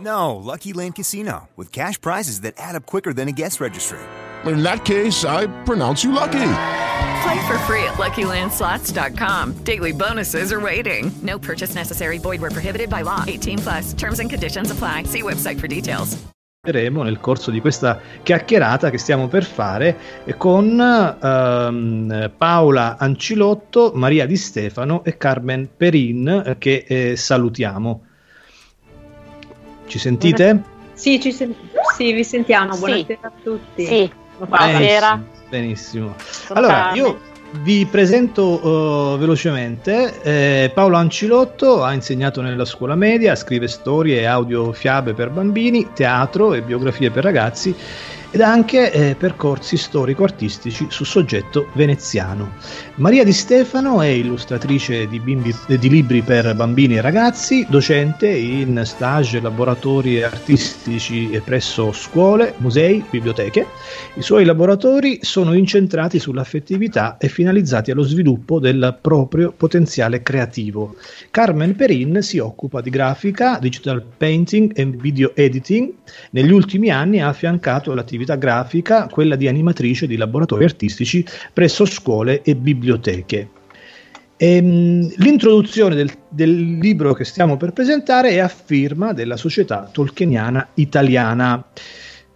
[0.00, 3.98] No, Lucky Land Casino, with cash prizes that add up quicker than a guest registry.
[4.44, 6.52] In that case, I pronounce you lucky.
[7.22, 9.64] Play for free at LuckyLandSlots.com.
[9.64, 11.10] Daily bonuses are waiting.
[11.22, 12.18] No purchase necessary.
[12.18, 13.24] Void were prohibited by law.
[13.26, 13.92] 18 plus.
[13.94, 15.04] Terms and conditions apply.
[15.04, 16.16] See website for details.
[16.66, 19.96] nel corso di questa chiacchierata che stiamo per fare
[20.36, 20.78] con
[21.20, 28.02] um, Paola Ancilotto, Maria Di Stefano e Carmen Perin che eh, salutiamo.
[29.86, 30.62] Ci sentite?
[30.92, 31.54] Sì, ci sen-
[31.96, 32.76] sì vi sentiamo.
[32.76, 33.26] Buonasera sì.
[33.26, 33.86] a tutti.
[33.86, 34.10] Sì.
[34.38, 35.22] Buonasera.
[35.48, 36.14] Benissimo.
[36.48, 37.18] Allora, io
[37.62, 40.20] vi presento uh, velocemente.
[40.22, 46.52] Eh, Paolo Ancilotto ha insegnato nella scuola media, scrive storie e audiofiabe per bambini, teatro
[46.54, 47.74] e biografie per ragazzi
[48.36, 52.52] ed anche eh, percorsi storico-artistici su soggetto veneziano.
[52.96, 58.82] Maria Di Stefano è illustratrice di, bimbi, di libri per bambini e ragazzi, docente in
[58.84, 63.68] stage e laboratori artistici presso scuole, musei, biblioteche.
[64.16, 70.96] I suoi laboratori sono incentrati sull'affettività e finalizzati allo sviluppo del proprio potenziale creativo.
[71.30, 75.90] Carmen Perin si occupa di grafica, digital painting e video editing.
[76.32, 81.84] Negli ultimi anni ha affiancato l'attività attività grafica, quella di animatrice di laboratori artistici presso
[81.84, 83.50] scuole e biblioteche.
[84.36, 89.88] E, ehm, l'introduzione del, del, libro che stiamo per presentare è a firma della Società
[89.90, 91.64] Tolkieniana Italiana.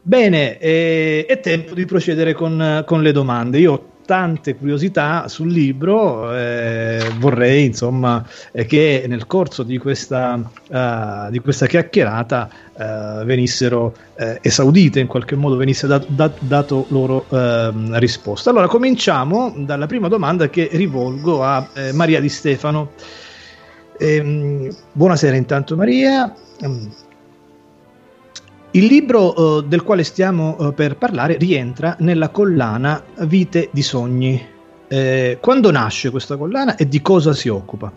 [0.02, 3.58] Bene, eh, è tempo di procedere con, con le domande.
[3.58, 10.34] Io ho tante curiosità sul libro, eh, vorrei insomma eh, che nel corso di questa,
[10.34, 16.86] uh, di questa chiacchierata uh, venissero uh, esaudite, in qualche modo venisse dat- dat- dato
[16.88, 18.50] loro ehm, risposta.
[18.50, 22.90] Allora cominciamo dalla prima domanda che rivolgo a Maria Di Stefano.
[23.96, 26.34] Ehm, buonasera intanto Maria.
[28.72, 34.48] Il libro uh, del quale stiamo uh, per parlare rientra nella collana Vite di Sogni.
[34.86, 37.92] Eh, quando nasce questa collana e di cosa si occupa?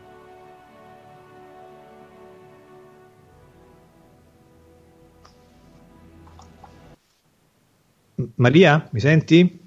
[8.36, 9.60] Maria, mi senti?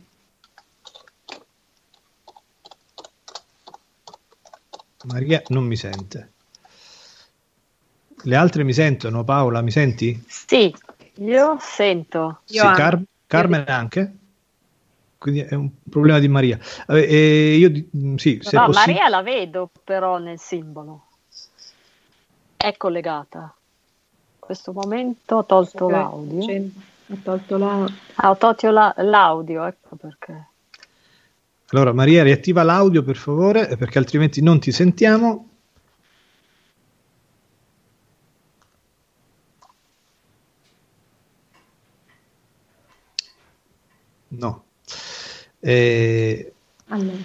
[5.04, 6.32] Maria non mi sente.
[8.22, 9.22] Le altre mi sentono?
[9.22, 10.20] Paola, mi senti?
[10.26, 10.74] Sì,
[11.18, 12.40] io sento.
[12.48, 14.16] Io sì, Car- Carmen anche?
[15.18, 16.58] Quindi è un problema di Maria.
[16.88, 21.06] Eh, io, mm, sì, no, possi- Maria la vedo però nel simbolo.
[22.56, 23.54] È collegata.
[24.38, 26.46] questo momento ho tolto Ok, l'audio.
[26.46, 26.62] c'è-
[27.08, 27.86] Ho tolto la...
[28.16, 30.46] Ah, ho tolto la- l'audio, ecco perché.
[31.70, 35.48] Allora, Maria, riattiva l'audio per favore, perché altrimenti non ti sentiamo.
[44.38, 44.64] No.
[45.60, 46.52] Eh,
[46.88, 47.16] Allora.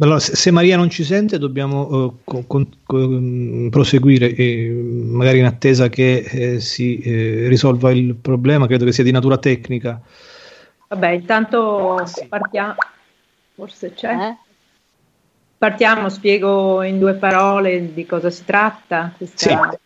[0.00, 5.44] allora, se, Maria non ci sente, dobbiamo eh, con- con- con- proseguire, eh, magari in
[5.46, 8.66] attesa che eh, si eh, risolva il problema.
[8.66, 10.00] Credo che sia di natura tecnica.
[10.88, 12.74] Vabbè, intanto partiamo.
[13.54, 14.34] Forse c'è.
[15.58, 19.12] Partiamo, spiego in due parole di cosa si tratta.
[19.16, 19.78] questa-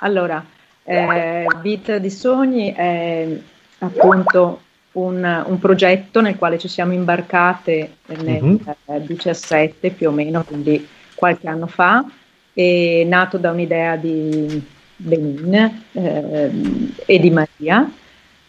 [0.00, 0.44] Allora,
[0.84, 3.40] eh, Vita di Sogni è
[3.78, 4.60] appunto
[4.94, 8.60] un, un progetto nel quale ci siamo imbarcate nel Mhm.
[8.86, 12.04] eh, 17 più o meno, quindi qualche anno fa,
[12.52, 14.62] è nato da un'idea di
[14.96, 17.90] Benin ehm, e di Maria,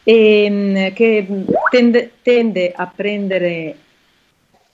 [0.03, 1.27] e, mh, che
[1.71, 3.75] tende, tende a prendere,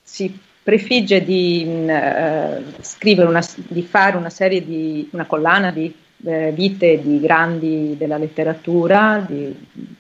[0.04, 5.94] si prefigge di mh, eh, scrivere una, di fare una serie di, una collana di
[6.24, 9.56] eh, vite di grandi della letteratura, di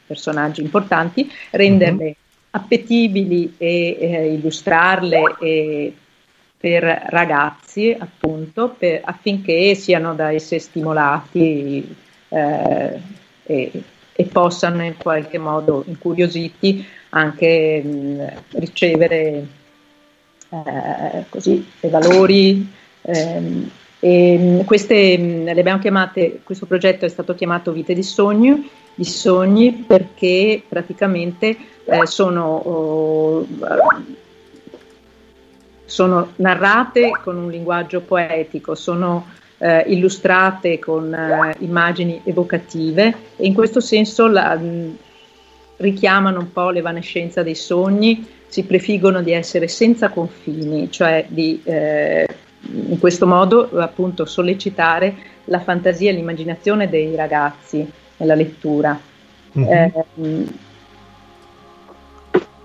[0.05, 2.15] personaggi importanti, renderle
[2.51, 5.93] appetibili e eh, illustrarle e
[6.57, 11.95] per ragazzi, appunto, per- affinché siano da esse stimolati
[12.29, 12.99] eh,
[13.43, 19.47] e, e possano in qualche modo, incuriositi, anche mh, ricevere
[20.49, 22.67] eh, così, dei valori.
[23.01, 23.71] ehm,
[24.01, 28.63] e, mh, queste mh, le abbiamo chiamate, questo progetto è stato chiamato Vite di Sogno,
[28.95, 33.47] di sogni perché praticamente eh, sono oh,
[35.85, 39.27] sono narrate con un linguaggio poetico, sono
[39.59, 44.97] eh, illustrate con eh, immagini evocative e in questo senso la- mh,
[45.77, 52.27] richiamano un po' l'evanescenza dei sogni, si prefiggono di essere senza confini, cioè di eh,
[52.63, 58.99] in questo modo appunto sollecitare la fantasia e l'immaginazione dei ragazzi nella lettura.
[59.53, 59.67] Mhm.
[59.67, 59.91] Eh,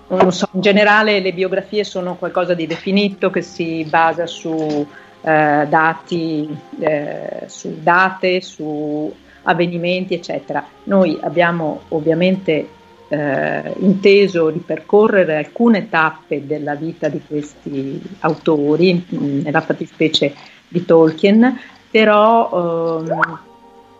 [0.09, 4.87] non so, in generale le biografie sono qualcosa di definito che si basa su
[5.21, 10.65] eh, dati, eh, su date, su avvenimenti, eccetera.
[10.83, 12.69] Noi abbiamo ovviamente
[13.09, 20.33] eh, inteso ripercorrere alcune tappe della vita di questi autori, nella fattispecie
[20.67, 21.57] di Tolkien,
[21.89, 23.39] però ehm,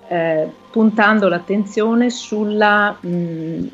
[0.09, 3.67] eh, puntando l'attenzione sulla, mh,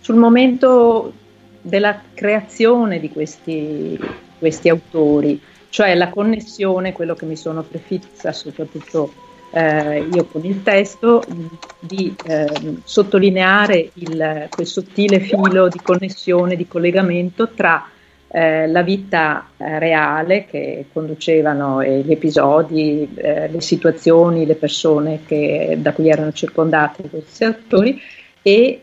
[0.00, 1.12] sul momento
[1.60, 3.98] della creazione di questi,
[4.38, 9.12] questi autori, cioè la connessione, quello che mi sono prefissa soprattutto
[9.50, 11.46] eh, io con il testo, mh,
[11.78, 17.88] di ehm, sottolineare il, quel sottile filo di connessione, di collegamento tra
[18.28, 25.20] eh, la vita eh, reale che conducevano e gli episodi, eh, le situazioni, le persone
[25.26, 28.00] che, da cui erano circondati questi attori
[28.42, 28.82] e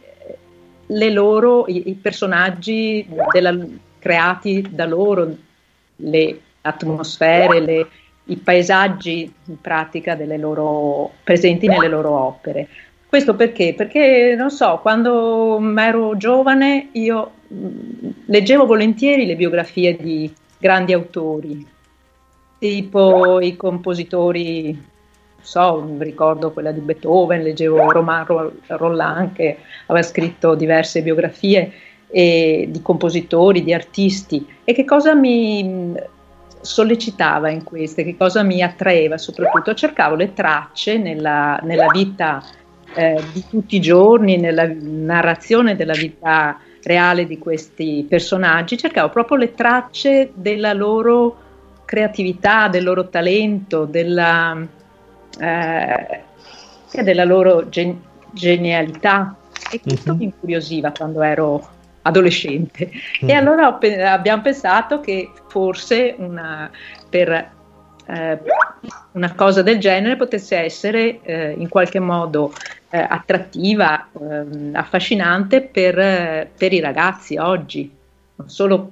[0.88, 3.57] loro, i, i personaggi della-
[3.99, 5.36] creati da loro,
[5.97, 7.88] le atmosfere, le-
[8.28, 12.68] i paesaggi in pratica delle loro, presenti nelle loro opere.
[13.08, 13.74] Questo perché?
[13.74, 21.66] Perché, non so, quando ero giovane io mh, leggevo volentieri le biografie di grandi autori,
[22.60, 30.06] tipo i compositori, non so, ricordo quella di Beethoven, leggevo Romain Ro- Rolland che aveva
[30.06, 31.72] scritto diverse biografie
[32.10, 36.04] di compositori, di artisti e che cosa mi mh,
[36.62, 39.74] sollecitava in queste, che cosa mi attraeva soprattutto?
[39.74, 42.43] Cercavo le tracce nella, nella vita
[42.93, 49.38] eh, di tutti i giorni, nella narrazione della vita reale di questi personaggi, cercavo proprio
[49.38, 51.45] le tracce della loro
[51.86, 54.58] creatività, del loro talento, della,
[55.39, 56.22] eh,
[56.91, 58.01] e della loro gen-
[58.32, 59.36] genialità.
[59.72, 61.76] E questo mi incuriosiva quando ero
[62.08, 62.89] adolescente.
[63.20, 66.70] E allora pe- abbiamo pensato che forse una,
[67.10, 67.30] per
[68.08, 68.39] eh,
[69.12, 72.53] una cosa del genere potesse essere eh, in qualche modo
[72.89, 77.91] eh, attrattiva, ehm, affascinante per, per i ragazzi oggi,
[78.36, 78.91] non solo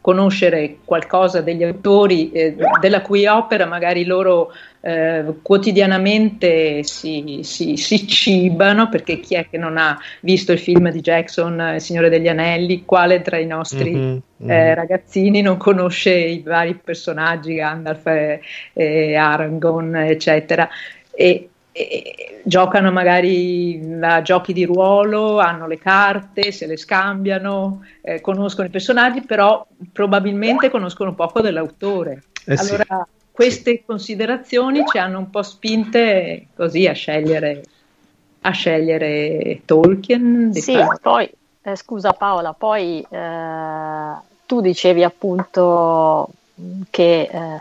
[0.00, 4.52] conoscere qualcosa degli autori eh, della cui opera magari loro
[4.86, 10.90] eh, quotidianamente si, si- si cibano, perché chi è che non ha visto il film
[10.90, 14.50] di Jackson, Il Signore degli Anelli, quale tra i nostri Mhm, mhm.
[14.50, 18.40] eh, ragazzini non conosce i vari personaggi, Gandalf e,
[18.72, 20.68] e Aragorn, eccetera.
[21.10, 28.20] E e giocano magari a giochi di ruolo, hanno le carte, se le scambiano, eh,
[28.20, 32.22] conoscono i personaggi, però probabilmente conoscono poco dell'autore.
[32.46, 32.74] Eh sì.
[32.74, 37.64] allora queste considerazioni ci hanno un po' spinte così a scegliere,
[38.42, 40.52] a scegliere Tolkien.
[40.52, 41.28] Sì, fare- poi,
[41.62, 44.12] eh, scusa Paola, poi eh,
[44.46, 46.28] tu dicevi appunto
[46.90, 47.56] che eh,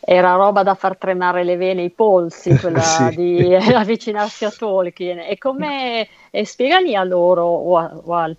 [0.00, 3.14] era roba da far tremare le vene, i polsi, quella Sì.
[3.14, 5.18] di avvicinarsi a Tolkien.
[5.18, 6.08] E come,
[6.44, 8.34] spiegami a loro o a, o a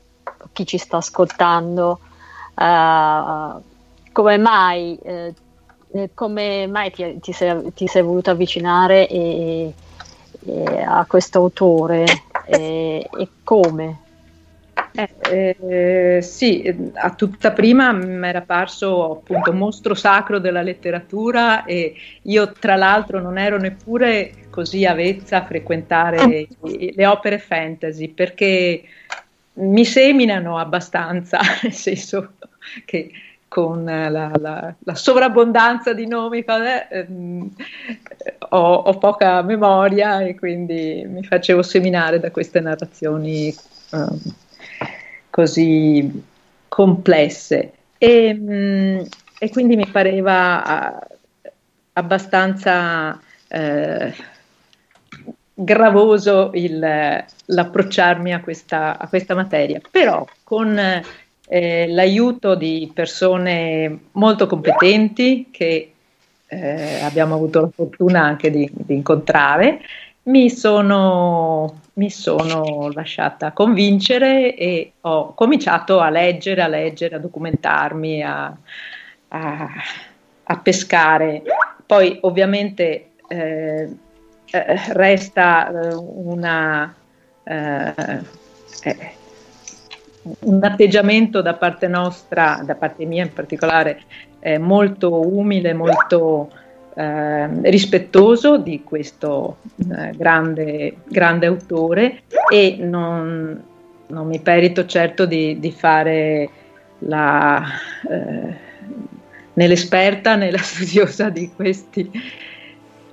[0.52, 2.00] chi ci sta ascoltando
[2.56, 3.54] eh,
[4.12, 4.98] come mai,
[5.94, 9.74] eh, come mai ti, ti sei, ti sei voluto avvicinare e-
[10.44, 12.04] e a questo autore
[12.48, 14.00] e, e come?
[14.94, 15.56] Eh,
[16.18, 16.64] eh, sì,
[16.94, 23.22] a tutta prima mi era parso appunto mostro sacro della letteratura e io tra l'altro
[23.22, 28.84] non ero neppure così avvezza a frequentare i- le opere fantasy perché
[29.54, 32.36] mi seminano abbastanza, nel senso
[32.86, 33.12] che
[33.52, 34.08] con la,
[34.40, 36.42] la- la sovrabbondanza di nomi
[36.88, 37.50] ehm,
[38.50, 43.54] ho, ho poca memoria e quindi mi facevo seminare da queste narrazioni
[43.92, 44.20] ehm,
[45.30, 46.24] così
[46.68, 47.74] complesse.
[47.98, 49.08] E, mh,
[49.40, 51.08] e quindi mi pareva ah,
[51.94, 54.14] abbastanza eh,
[55.54, 60.80] gravoso il- l'approcciarmi a questa, a questa materia, però con
[61.54, 65.92] eh, l'aiuto di persone molto competenti che
[66.48, 69.82] eh, abbiamo avuto la fortuna anche di, di incontrare,
[70.24, 78.24] mi sono, mi sono lasciata convincere e ho cominciato a leggere, a leggere, a documentarmi,
[78.24, 78.56] a,
[79.28, 79.70] a-
[80.44, 81.42] a pescare.
[81.86, 83.90] Poi ovviamente eh,
[84.46, 86.96] eh, resta eh, una,
[87.44, 87.94] eh,
[88.84, 89.20] eh,
[90.24, 94.02] un atteggiamento da parte nostra, da parte mia in particolare,
[94.40, 96.50] eh, molto umile, molto
[96.94, 103.64] eh, rispettoso di questo eh, grande, grande autore e non,
[104.08, 106.50] non mi perito certo di, di fare
[107.00, 107.64] la,
[108.10, 108.56] eh,
[109.54, 112.12] né l'esperta né la studiosa di questi,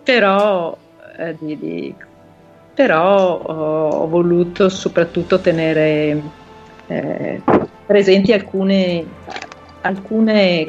[0.03, 0.77] però,
[1.17, 1.95] eh, di- di-
[2.75, 6.21] però ho, ho voluto soprattutto tenere
[6.89, 7.41] eh,
[7.87, 9.05] presenti alcune,
[9.83, 10.67] alcune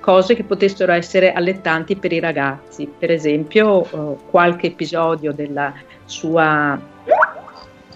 [0.00, 6.80] cose che potessero essere allettanti per i ragazzi, per esempio eh, qualche episodio della sua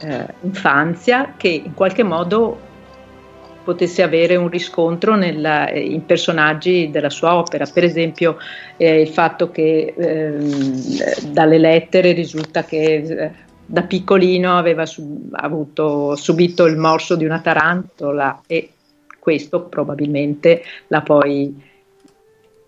[0.00, 2.70] eh, infanzia che in qualche modo
[3.64, 8.36] potesse avere un riscontro nella- eh, in personaggi della sua opera, per esempio
[8.76, 13.30] eh, il fatto che ehm, dalle lettere risulta che eh,
[13.64, 18.70] da piccolino aveva su- avuto, subito il morso di una tarantola e
[19.18, 21.70] questo probabilmente l'ha poi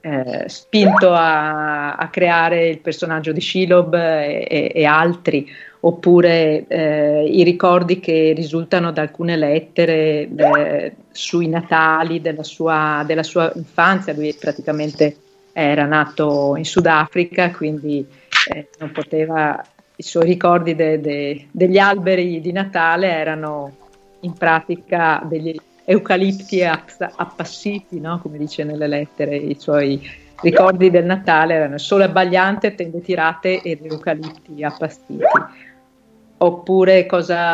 [0.01, 7.25] eh, spinto a, a creare il personaggio di Shelob e, e- e altri, oppure eh,
[7.27, 14.15] i ricordi che risultano da alcune lettere eh, sui natali della sua, della sua infanzia.
[14.15, 15.17] Lui praticamente
[15.53, 18.07] era nato in Sudafrica, quindi
[18.53, 19.63] eh, non poteva,
[19.97, 23.77] i suoi ricordi de- de- degli alberi di Natale erano
[24.21, 28.19] in pratica degli eucalipti app- appassiti, no?
[28.21, 30.01] come dice nelle lettere, i suoi
[30.41, 35.19] ricordi del Natale erano sole abbagliante, tende tirate ed eucalipti appassiti.
[36.39, 37.54] Oppure cosa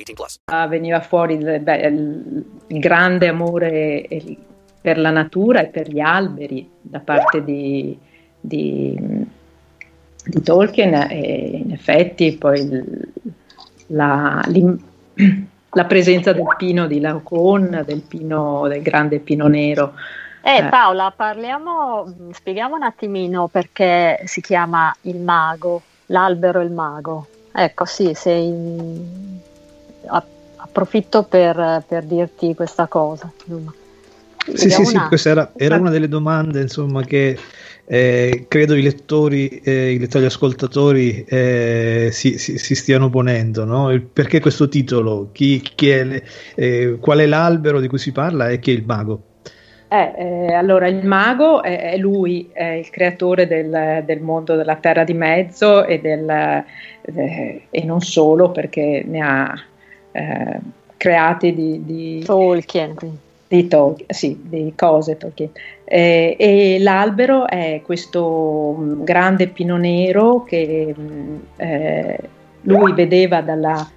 [0.03, 0.39] 18 plus.
[0.45, 4.07] Ah, veniva fuori il, beh, il- il grande amore
[4.81, 7.97] per la natura e per gli alberi da parte di,
[8.39, 8.97] di-
[10.23, 13.13] di Tolkien e in effetti poi il-
[13.87, 14.41] la,
[15.73, 19.93] la presenza del pino di Laocoon, del, pino, del grande pino nero.
[20.43, 20.69] Eh, Eh.
[20.69, 27.27] Paola, parliamo, spieghiamo un attimino perché si chiama il mago, l'albero e il mago.
[27.53, 29.19] Ecco, sì, sei...
[30.71, 33.31] approfitto per, per dirti questa cosa.
[33.45, 33.73] insomma.
[34.53, 37.37] Sì, sì, sì, questa era, era una delle domande insomma, che
[37.85, 43.65] eh, credo i lettori, eh, i lettori ascoltatori eh, si, si- si stiano ponendo.
[43.65, 44.01] no?
[44.11, 45.29] Perché questo titolo?
[45.31, 46.23] Chi, chi è
[46.55, 49.21] eh, qual è l'albero di cui si parla e chi è il mago?
[49.87, 54.77] Eh, eh, allora, il mago è, è lui, è il creatore del, del mondo della
[54.77, 59.53] Terra di Mezzo e, del, eh, e non solo, perché ne ha
[60.11, 60.59] eh,
[60.97, 62.95] creati di, di Tolkien.
[63.47, 65.49] Di, Tol- sì, di cose Tolkien.
[65.83, 72.19] Eh, e l'albero è questo mm, grande pino nero che mm, eh,
[72.61, 73.89] lui vedeva dalla,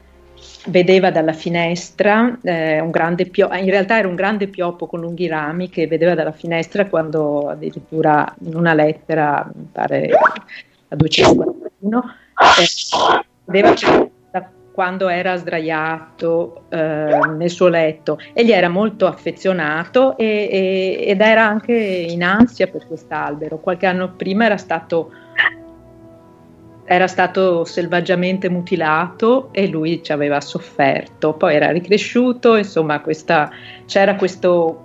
[0.67, 5.27] vedeva dalla finestra, eh, un grande pio- in realtà era un grande pioppo con lunghi
[5.27, 10.09] rami che vedeva dalla finestra quando addirittura in una lettera, mi pare
[10.89, 12.03] a 241,
[12.59, 13.75] eh, vedeva
[14.75, 16.77] quando era sdraiato eh,
[17.37, 22.67] nel suo letto e gli era molto affezionato e- e- ed era anche in ansia
[22.67, 23.59] per quest'albero.
[23.59, 25.13] Qualche anno prima era stato
[26.87, 33.51] era stato selvaggiamente mutilato e lui ci aveva sofferto, poi era ricresciuto, insomma questa-
[33.87, 34.83] c'era questo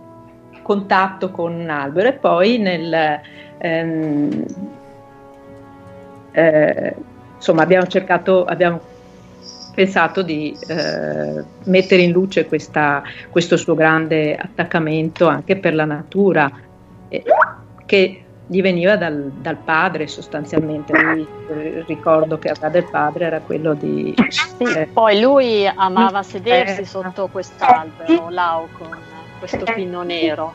[0.61, 3.19] contatto con un albero e poi nel,
[3.57, 4.45] ehm,
[6.31, 6.95] eh,
[7.35, 8.79] insomma abbiamo cercato, abbiamo
[9.74, 16.49] pensato di eh, mettere in luce questa- questo suo grande attaccamento anche per la natura
[17.09, 17.24] eh,
[17.86, 20.91] che gli veniva dal, dal padre sostanzialmente.
[20.99, 24.13] Lui, il ricordo che aveva del padre era quello di...
[24.76, 26.86] eh, Poi lui amava sedersi Eh.
[26.86, 28.97] sotto quest'albero, Laocoon,
[29.38, 30.53] questo pino nero,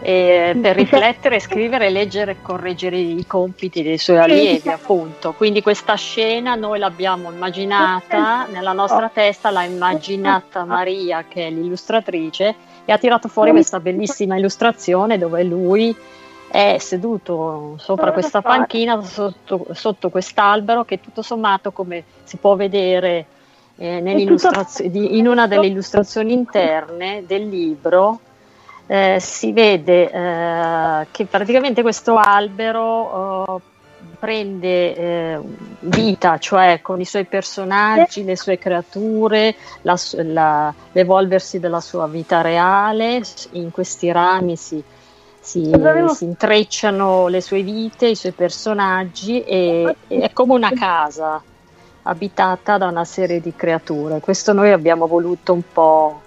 [0.00, 5.32] e per riflettere, scrivere, leggere e correggere i compiti dei suoi allievi, appunto.
[5.32, 12.54] Quindi questa scena noi l'abbiamo immaginata nella nostra testa, l'ha immaginata Maria, che è l'illustratrice,
[12.84, 15.96] e ha tirato fuori questa bellissima illustrazione dove lui
[16.48, 23.26] è seduto sopra questa panchina sotto, sotto quest'albero che tutto sommato come si può vedere
[23.76, 28.20] eh, in una delle illustrazioni interne del libro
[28.86, 33.60] eh, si vede eh, che praticamente questo albero eh,
[34.18, 35.40] prende eh,
[35.80, 42.40] vita, cioè con i suoi personaggi, le sue creature, la la- l'evolversi della sua vita
[42.40, 43.22] reale,
[43.52, 44.82] in questi rami si,
[45.40, 45.70] si-
[46.08, 51.42] si intrecciano le sue vite, i suoi personaggi e, e è come una casa
[52.02, 54.20] abitata da una serie di creature.
[54.20, 56.20] Questo noi abbiamo voluto un po'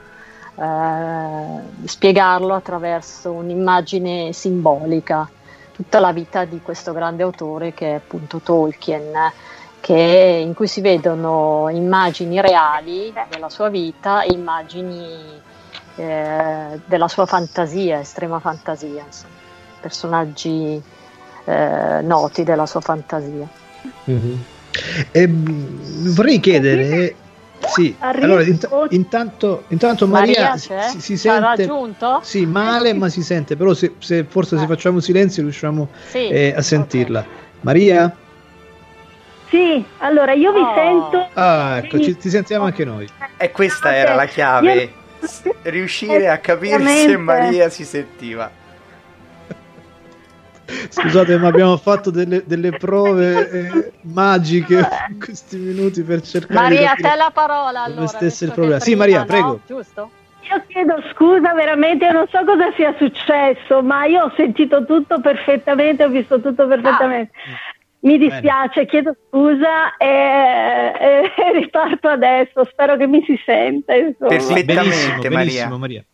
[0.60, 5.30] eh, spiegarlo attraverso un'immagine simbolica,
[5.72, 9.32] tutta la vita di questo grande autore che è appunto Tolkien,
[9.80, 15.48] che- in cui si vedono immagini reali della sua vita e immagini
[15.96, 19.34] eh, della sua fantasia, estrema fantasia, insomma,
[19.82, 20.82] personaggi
[21.46, 23.48] eh, noti della sua fantasia.
[24.06, 27.16] Mh, vorrei chiedere,
[27.68, 28.26] sì, Arrivo.
[28.26, 31.70] allora int- intanto, intanto Maria, Maria si, si- sente
[32.22, 36.54] sì, male, ma si sente, però se, se- forse se facciamo silenzio riusciamo Sì, eh,
[36.56, 37.26] a sentirla.
[37.62, 38.16] Maria?
[39.50, 40.74] Sì, allora io vi Oh.
[40.76, 41.28] sento.
[41.34, 43.08] Ah, ecco, ci- ti sentiamo anche noi.
[43.38, 44.94] E questa era la chiave.
[45.64, 47.18] Riuscire a capire se.
[47.18, 48.50] Maria si sentiva.
[50.90, 56.94] Scusate, ma abbiamo fatto delle, delle prove eh, magiche in questi minuti per cercare Maria,
[56.96, 58.08] di te la parola allora.
[58.08, 58.80] stesse il problema.
[58.80, 59.26] Sì, prima, Maria, no?
[59.26, 59.60] prego.
[59.66, 60.12] Giusto?
[60.52, 65.20] Io chiedo scusa, veramente io non so cosa sia successo, ma io ho sentito tutto
[65.22, 67.32] perfettamente, ho visto tutto perfettamente.
[68.02, 72.64] Mi dispiace, chiedo scusa e, e- e riparto adesso.
[72.66, 73.94] Spero che mi si senta.
[73.94, 74.30] insomma.
[74.30, 75.38] Perfettamente, benissimo, Maria.
[75.38, 76.06] benissimo, Maria.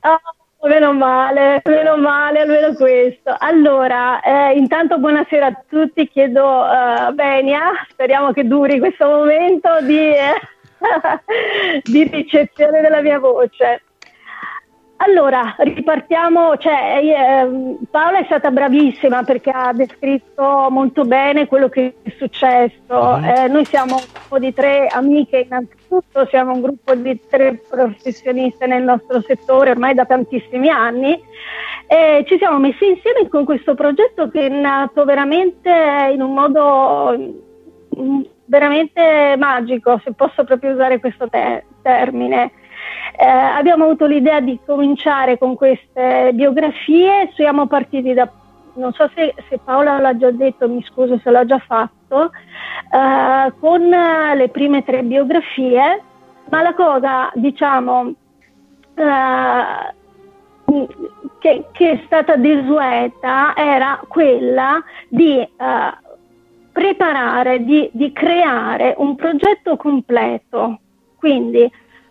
[0.00, 0.20] Oh,
[0.68, 3.34] meno male, meno male, almeno questo.
[3.38, 10.12] Allora, eh, intanto buonasera a tutti, chiedo eh, Benia, speriamo che duri questo momento di,
[10.14, 10.34] eh,
[11.84, 13.82] di ricezione della mia voce.
[15.02, 21.94] Allora, ripartiamo, cioè, ehm, Paola è stata bravissima perché ha descritto molto bene quello che
[22.02, 23.16] è successo.
[23.16, 28.66] Eh, noi siamo un gruppo di tre amiche, innanzitutto siamo un gruppo di tre professioniste
[28.66, 31.18] nel nostro settore ormai da tantissimi anni
[31.86, 35.70] e ci siamo messi insieme con questo progetto che è nato veramente
[36.12, 37.16] in un modo
[37.98, 42.52] mm, veramente magico, se posso proprio usare questo te- termine.
[43.16, 48.30] Eh, abbiamo avuto l'idea di cominciare con queste biografie, siamo partiti da,
[48.74, 52.30] non so se, se Paola l'ha già detto, mi scuso se l'ha già fatto,
[52.92, 56.02] eh, con le prime tre biografie,
[56.48, 58.14] ma la cosa, diciamo,
[58.94, 59.94] eh,
[61.38, 65.48] che, che è stata desueta era quella di eh,
[66.72, 70.78] preparare, di, di creare un progetto completo,
[71.18, 71.70] quindi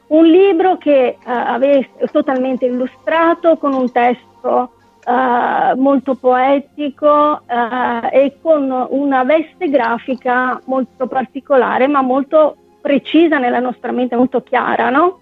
[0.09, 4.71] un libro che eh, avesse totalmente illustrato con un testo
[5.05, 13.59] eh, molto poetico eh, e con una veste grafica molto particolare ma molto precisa nella
[13.59, 15.19] nostra mente, molto chiara, no?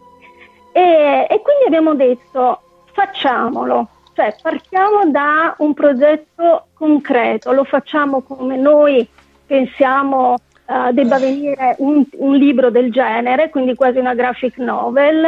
[0.71, 2.61] E, e quindi abbiamo detto
[2.93, 9.07] facciamolo, cioè partiamo da un progetto concreto, lo facciamo come noi
[9.45, 10.35] pensiamo
[10.67, 15.23] eh, debba venire un, un libro del genere, quindi quasi una graphic novel,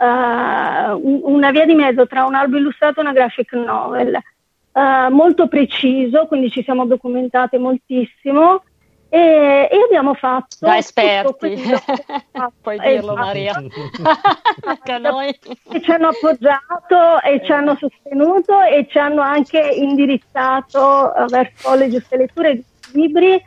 [0.00, 5.48] un- una via di mezzo tra un albo illustrato e una graphic novel, eh, molto
[5.48, 8.62] preciso, quindi ci siamo documentate moltissimo
[9.10, 11.82] e, e abbiamo fatto Da esperti, questo-
[12.62, 13.14] puoi dirlo Esatto.
[13.14, 13.54] Maria.
[14.64, 15.38] Anche noi.
[15.70, 21.74] che ci hanno appoggiato e ci hanno sostenuto e ci hanno anche indirizzato eh, verso
[21.74, 23.42] le giuste letture di libri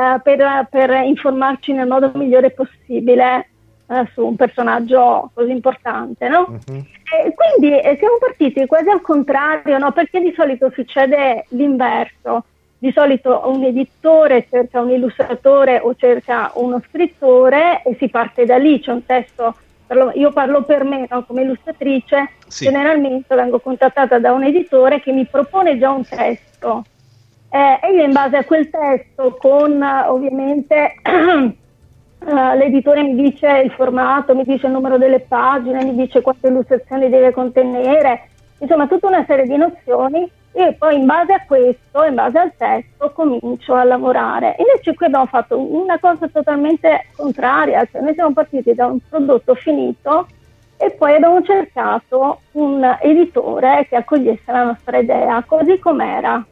[0.00, 3.48] eh, per, per informarci nel modo migliore possibile
[3.86, 6.58] eh, su un personaggio così importante, no?
[6.72, 9.92] E quindi eh, siamo partiti quasi al contrario, no?
[9.92, 12.44] perché di solito succede l'inverso.
[12.78, 18.56] Di solito un editore cerca un illustratore o cerca uno scrittore e si parte da
[18.56, 19.54] lì, c'è un testo,
[20.14, 21.24] io parlo per me no?
[21.24, 22.64] come illustratrice, Sì.
[22.64, 26.84] generalmente vengo contattata da un editore che mi propone già un testo
[27.50, 33.62] eh, e io in base a quel testo con eh, ovviamente eh, l'editore mi dice
[33.64, 38.28] il formato, mi dice il numero delle pagine, mi dice quante illustrazioni deve contenere,
[38.58, 42.52] insomma tutta una serie di nozioni e poi in base a questo, in base al
[42.56, 44.54] testo, comincio a lavorare.
[44.58, 49.54] Invece qui abbiamo fatto una cosa totalmente contraria, cioè noi siamo partiti da un prodotto
[49.54, 50.26] finito
[50.76, 56.44] e poi abbiamo cercato un editore che accogliesse la nostra idea così com'era,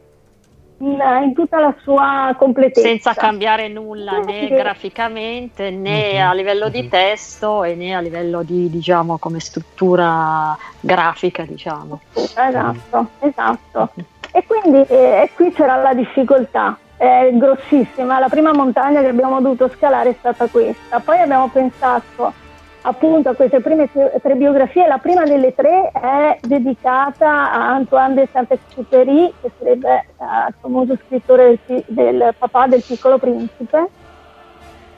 [0.79, 2.87] in, in tutta la sua completezza.
[2.87, 8.69] senza cambiare nulla né graficamente né a livello di testo e né a livello di
[8.69, 13.89] diciamo come struttura grafica diciamo Esatto, esatto.
[14.31, 18.19] E quindi eh, e qui c'era la difficoltà, è grossissima.
[18.19, 20.99] La prima montagna che abbiamo dovuto scalare è stata questa.
[20.99, 22.33] Poi abbiamo pensato
[22.81, 24.87] appunto a queste prime tre, biografie.
[24.87, 30.97] La prima delle tre è dedicata a Antoine de Saint-Exupéry, che sarebbe eh, il famoso
[31.05, 33.87] scrittore del, del papà del piccolo principe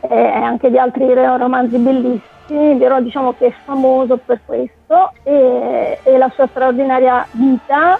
[0.01, 6.17] e anche di altri romanzi bellissimi, però diciamo che è famoso per questo e, e
[6.17, 7.99] la sua straordinaria vita,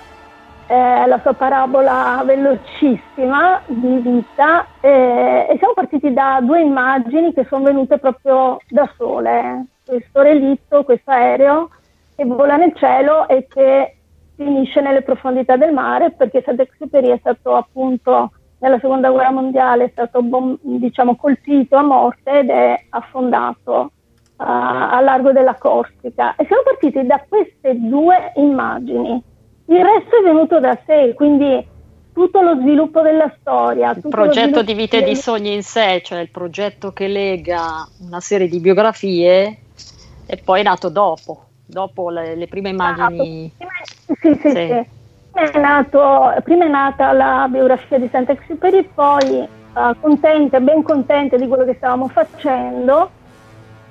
[0.68, 7.46] eh, la sua parabola velocissima di vita eh, e siamo partiti da due immagini che
[7.48, 11.70] sono venute proprio da sole, questo relitto, questo aereo
[12.16, 13.98] che vola nel cielo e che
[14.38, 19.90] finisce nelle profondità del mare perché Saint-Exupéry è stato appunto nella seconda guerra mondiale è
[19.92, 23.90] stato bom- diciamo, colpito a morte ed è affondato uh,
[24.38, 26.36] a largo della Corsica.
[26.36, 29.22] E siamo partiti da queste due immagini.
[29.66, 31.68] Il resto è venuto da sé quindi
[32.14, 36.20] tutto lo sviluppo della storia il progetto di vite e di sogni in sé cioè
[36.20, 39.60] il progetto che lega una serie di biografie
[40.32, 43.52] e poi è nato dopo dopo le, le prime immagini
[44.06, 44.50] Sì, sì, sì.
[44.52, 44.86] sì.
[45.34, 51.48] È nato- prima è nata la biografia di Saint-Exupéry, poi eh, contente, ben contente di
[51.48, 53.10] quello che stavamo facendo,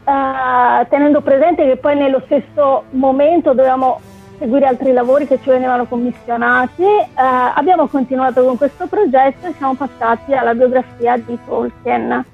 [0.04, 4.00] eh, tenendo presente che poi nello stesso momento dovevamo
[4.38, 9.74] seguire altri lavori che ci venivano commissionati, eh, abbiamo continuato con questo progetto e siamo
[9.74, 12.24] passati alla biografia di Tolkien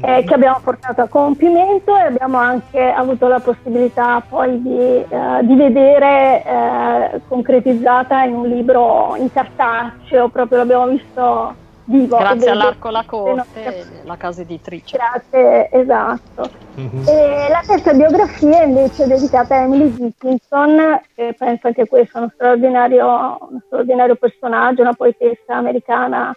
[0.00, 5.06] eh, che abbiamo portato a compimento e abbiamo anche avuto la possibilità poi di, eh,
[5.42, 12.16] di vedere eh, concretizzata in un libro in cartaceo, proprio l'abbiamo visto vivo.
[12.16, 14.96] Grazie all'Arco La Corte, la casa editrice.
[14.96, 16.50] Grazie, esatto.
[16.78, 17.08] Mm-hmm.
[17.08, 22.20] E la terza biografia invece è dedicata a Emily Dickinson, che penso anche questo è
[22.20, 26.34] uno straordinario, uno straordinario personaggio, una poetessa americana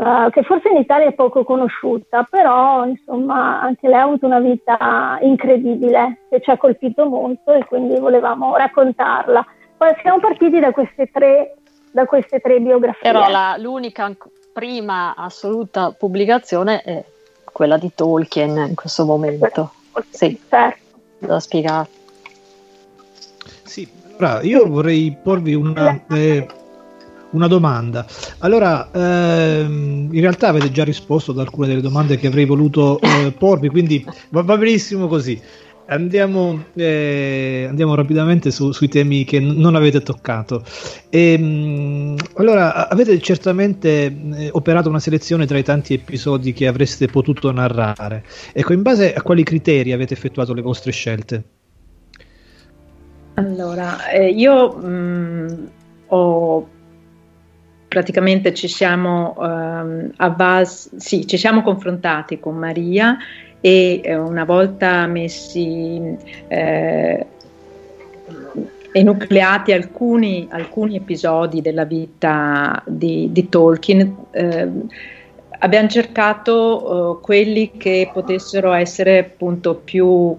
[0.00, 4.40] Uh, che forse in Italia è poco conosciuta, però insomma anche lei ha avuto una
[4.40, 9.44] vita incredibile che ci ha colpito molto e quindi volevamo raccontarla.
[9.76, 11.56] Poi siamo partiti da queste tre,
[11.90, 13.12] da queste tre biografie.
[13.12, 14.10] Però la, l'unica
[14.54, 17.04] prima assoluta pubblicazione è
[17.52, 19.70] quella di Tolkien in questo momento.
[20.08, 20.78] Sì, certo.
[21.18, 21.88] da spiegare.
[23.64, 23.86] Sì,
[24.16, 26.00] allora io vorrei porvi una...
[26.08, 26.46] Eh,
[27.30, 28.06] una domanda.
[28.38, 33.32] Allora, ehm, in realtà avete già risposto ad alcune delle domande che avrei voluto eh,
[33.36, 35.40] porvi, quindi va, va, benissimo così.
[35.86, 40.64] Andiamo, eh, andiamo rapidamente su, sui temi che n- non avete toccato.
[41.08, 47.06] E, ehm, allora, avete certamente eh, operato una selezione tra i tanti episodi che avreste
[47.06, 48.24] potuto narrare.
[48.52, 51.44] Ecco, in base a quali criteri avete effettuato le vostre scelte?
[53.34, 55.70] Allora, eh, io mh,
[56.06, 56.68] ho
[57.90, 63.16] praticamente ci siamo, um, base, sì, ci siamo confrontati con Maria
[63.60, 67.26] e eh, una volta messi eh,
[68.92, 74.68] enucleati alcuni, alcuni, episodi della vita di, di Tolkien, eh,
[75.58, 80.38] abbiamo cercato uh, quelli che potessero essere appunto più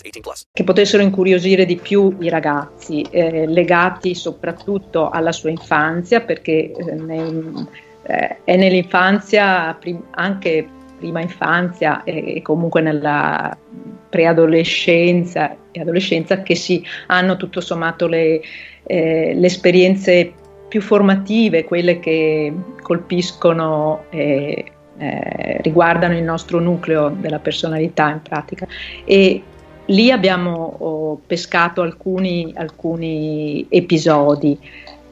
[0.51, 6.93] Che potessero incuriosire di più i ragazzi, eh, legati soprattutto alla sua infanzia, perché eh,
[6.95, 7.67] nel,
[8.03, 10.67] eh, è nell'infanzia, prim- anche
[10.97, 13.57] prima infanzia e, e comunque nella
[14.09, 18.41] preadolescenza e adolescenza che si hanno tutto sommato le,
[18.83, 20.33] eh, le esperienze
[20.67, 24.63] più formative, quelle che colpiscono e
[24.97, 28.67] eh, riguardano il nostro nucleo della personalità in pratica.
[29.03, 29.43] E
[29.91, 34.57] lì abbiamo oh, pescato alcuni, alcuni episodi.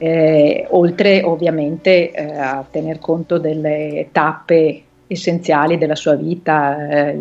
[0.02, 7.18] Eh, oltre ovviamente eh, a tener conto delle tappe essenziali della sua vita, eh,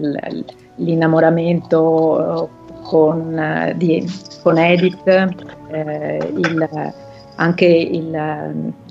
[0.76, 2.48] l'innamoramento
[2.82, 4.06] con, eh, di,
[4.42, 5.06] con Edith,
[5.72, 6.92] eh, il,
[7.34, 8.10] anche il,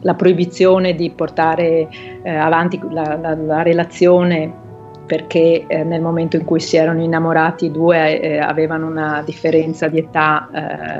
[0.02, 1.88] la proibizione di portare
[2.23, 4.65] eh, avanti la, la, la, relazione
[5.07, 9.88] perché eh, nel momento in cui si erano innamorati i due eh, avevano una differenza
[9.88, 10.47] di età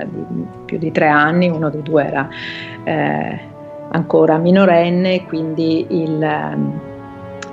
[0.06, 2.30] di più di tre anni, uno dei due era
[3.90, 6.22] ancora minorenne, quindi il,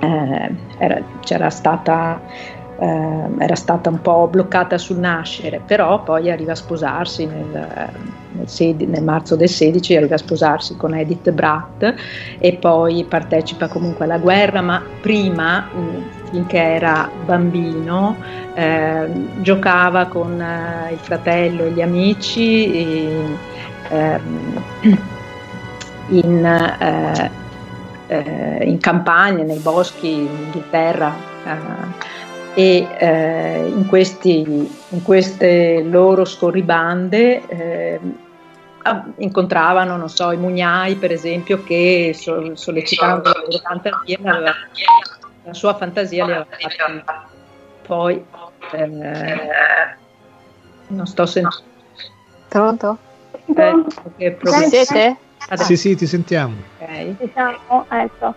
[0.01, 2.21] eh, era, c'era stata,
[2.79, 7.91] eh, era stata un po' bloccata sul nascere, però poi arriva a sposarsi nel,
[8.33, 11.95] nel, sedi, nel marzo del 16, arriva a sposarsi con Edith Bratt
[12.39, 15.69] e poi partecipa comunque alla guerra, ma prima,
[16.35, 18.17] finché era bambino,
[18.55, 22.73] eh, giocava con eh, il fratello e gli amici.
[22.73, 23.39] E,
[23.89, 24.65] ehm,
[26.09, 27.31] in, eh,
[28.09, 31.15] eh, in, campagna, nei boschi in Inghilterra
[32.55, 34.41] eh, e in, questi,
[34.89, 38.01] in, queste loro scorribande eh,
[39.19, 44.19] incontravano, non so, i mugnai per esempio che so, sollecitavano la loro fantasia,
[45.45, 47.05] la, sua fantasia aveva fatti
[47.87, 48.25] poi
[48.73, 49.97] eh,
[50.89, 51.73] non sto sentendo.
[52.49, 52.99] Pronto?
[53.47, 54.37] Eh,
[54.69, 55.17] siete?
[55.55, 56.55] Sì, sì, ti sentiamo.
[56.79, 57.17] Okay.
[57.19, 58.35] Diciamo, ecco.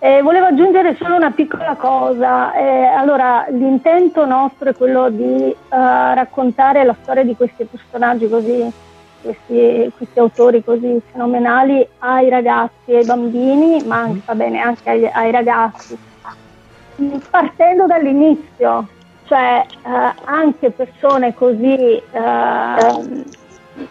[0.00, 2.54] Eh, volevo aggiungere solo una piccola cosa.
[2.54, 8.72] Eh, allora, l'intento nostro è quello di uh, raccontare la storia di questi personaggi così,
[9.20, 14.88] questi, questi, autori così fenomenali ai ragazzi e ai bambini, ma anche, va bene, anche
[14.88, 15.98] ai, ai ragazzi,
[17.30, 18.86] partendo dall'inizio,
[19.24, 19.90] cioè uh,
[20.24, 23.24] anche persone così uh,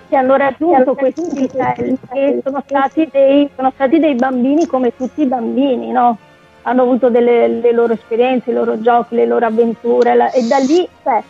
[0.09, 1.97] che hanno raggiunto questi livelli
[2.43, 6.17] sono stati, dei, sono stati dei bambini come tutti i bambini, no?
[6.63, 10.57] hanno avuto delle, le loro esperienze, i loro giochi, le loro avventure la, e da
[10.57, 11.23] lì, cioè,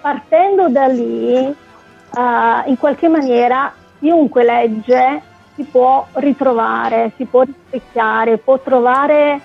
[0.00, 5.22] partendo da lì, uh, in qualche maniera chiunque legge
[5.54, 9.40] si può ritrovare, si può rispecchiare, può trovare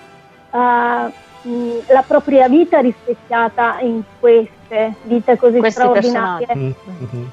[0.50, 1.12] uh,
[1.42, 6.48] la propria vita rispecchiata in queste vite così Questi straordinarie.
[6.56, 7.24] Mm-hmm.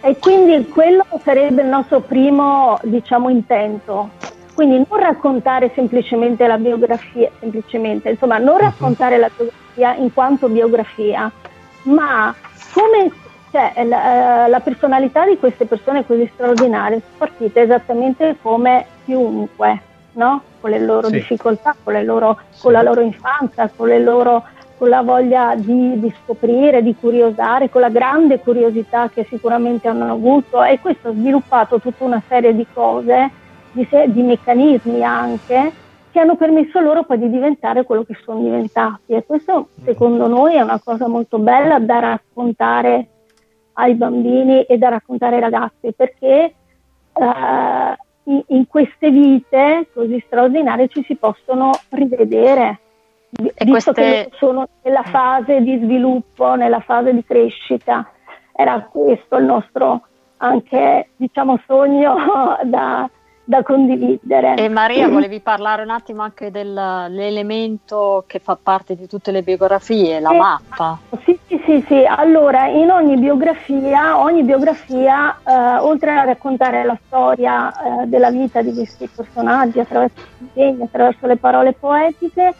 [0.00, 4.10] E quindi quello sarebbe il nostro primo, diciamo, intento.
[4.54, 8.60] Quindi non raccontare semplicemente la biografia, semplicemente, insomma, non mhm.
[8.60, 11.30] raccontare la biografia in quanto biografia,
[11.82, 12.34] ma
[12.72, 13.10] come
[13.50, 19.80] cioè, la, eh, la, personalità di queste persone così straordinarie sono partite esattamente come chiunque,
[20.16, 20.42] no?
[20.60, 21.14] con le loro sì.
[21.14, 22.62] difficoltà, con, le loro, sì.
[22.62, 24.44] con la loro infanzia, con le loro
[24.78, 30.12] con la voglia di, di, scoprire, di curiosare, con la grande curiosità che sicuramente hanno
[30.12, 33.30] avuto e questo ha sviluppato tutta una serie di cose,
[33.72, 35.72] di, di meccanismi anche,
[36.10, 40.54] che hanno permesso loro poi di diventare quello che sono diventati e questo secondo noi
[40.54, 43.08] è una cosa molto bella da raccontare
[43.74, 46.54] ai bambini e da raccontare ai ragazzi perché
[47.12, 47.96] eh,
[48.26, 52.80] in, queste vite così straordinarie ci si possono rivedere
[53.30, 53.92] e visto queste...
[53.94, 58.10] che sono nella fase di sviluppo, nella fase di crescita,
[58.52, 60.06] era questo il nostro
[60.38, 62.16] anche diciamo sogno
[62.64, 63.08] da,
[63.46, 64.56] da condividere.
[64.56, 70.18] E Maria, volevi parlare un attimo anche dell'elemento che fa parte di tutte le biografie,
[70.20, 70.98] la eh, mappa.
[71.24, 76.98] Sì, sì, sì, sì, Allora, in ogni biografia, ogni biografia, eh, oltre a raccontare la
[77.06, 82.52] storia eh, della vita di questi personaggi attraverso i disegni, attraverso le parole poetiche,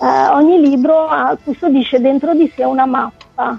[0.00, 3.58] eh, ogni libro ha, custodisce dentro di sé una mappa,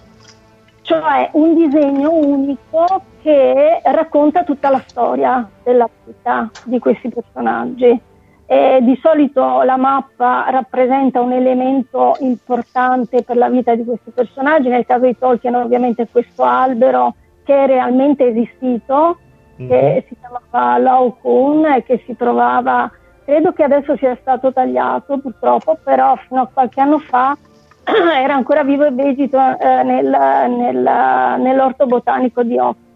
[0.83, 7.99] cioè un disegno unico che racconta tutta la storia della vita di questi personaggi.
[8.45, 14.67] E di solito la mappa rappresenta un elemento importante per la vita di questi personaggi,
[14.67, 19.19] nel caso di Tolkien ovviamente questo albero che è realmente esistito,
[19.61, 19.69] mm-hmm.
[19.69, 20.03] che mhm.
[20.07, 22.91] si chiamava Laocoon e che si trovava
[23.23, 27.37] credo che adesso sia stato tagliato purtroppo, però fino a qualche anno fa
[28.21, 30.07] era ancora vivo e vegito eh, nel,
[30.49, 32.90] nel, nell'orto botanico di Oxford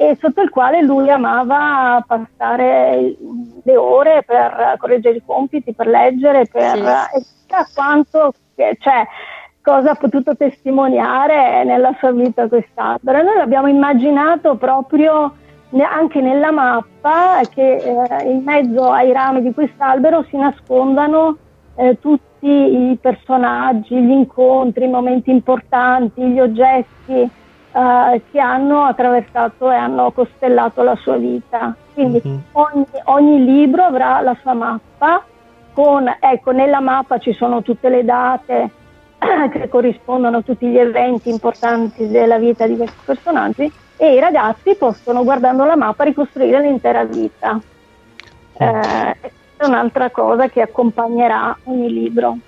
[0.00, 3.16] e sotto il quale lui amava passare
[3.62, 7.16] le ore per correggere i compiti, per leggere, per sì.
[7.16, 9.06] e quanto, cioè,
[9.60, 13.22] cosa ha potuto testimoniare nella sua vita quest'albero.
[13.22, 15.34] Noi l'abbiamo immaginato proprio
[15.76, 21.36] anche nella mappa che eh, in mezzo ai rami di quest'albero si nascondano
[21.74, 27.28] eh, tutti i personaggi, gli incontri, i momenti importanti, gli oggetti
[27.78, 31.76] eh, che hanno attraversato e hanno costellato la sua vita.
[31.94, 32.38] Quindi mm-hmm.
[32.52, 35.24] ogni, ogni, libro avrà la sua mappa,
[35.72, 38.70] con, ecco, nella mappa ci sono tutte le date
[39.52, 44.74] che corrispondono a tutti gli eventi importanti della vita di questi personaggi e i ragazzi
[44.74, 47.60] possono, guardando la mappa, ricostruire l'intera vita.
[48.54, 49.16] Eh,
[49.56, 52.38] è un'altra cosa che accompagnerà ogni libro.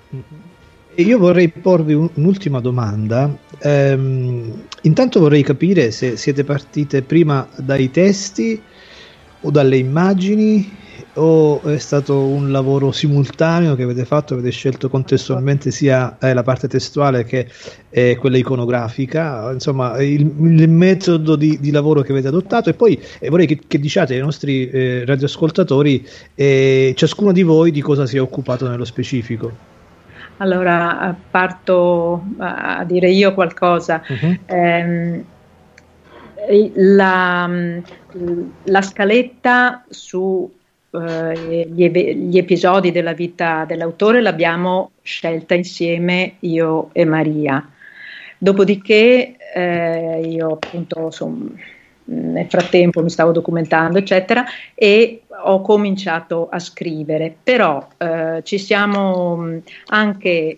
[0.93, 3.29] E io vorrei porvi un, un'ultima domanda.
[3.63, 8.61] Ehm, intanto vorrei capire se siete partite prima dai testi
[9.41, 10.79] o dalle immagini
[11.15, 16.43] o è stato un lavoro simultaneo che avete fatto, avete scelto contestualmente sia eh, la
[16.43, 17.47] parte testuale che
[17.89, 22.99] eh, quella iconografica, insomma il, il metodo di, di, lavoro che avete adottato e poi
[23.19, 28.05] eh, vorrei che, che, diciate ai nostri eh, radioascoltatori eh, ciascuno di voi di cosa
[28.05, 29.70] si è occupato nello specifico.
[30.41, 34.03] Allora parto a dire io qualcosa.
[34.07, 34.37] Uh-huh.
[34.47, 35.23] Eh,
[36.73, 37.49] la,
[38.63, 40.51] la scaletta su
[40.93, 47.69] eh, gli, gli, episodi della vita dell'autore l'abbiamo scelta insieme io e Maria.
[48.37, 51.51] Dopodiché eh, io appunto sono
[52.11, 54.43] nel frattempo mi stavo documentando, eccetera,
[54.75, 57.33] e ho cominciato a scrivere.
[57.41, 60.57] Però eh, ci siamo anche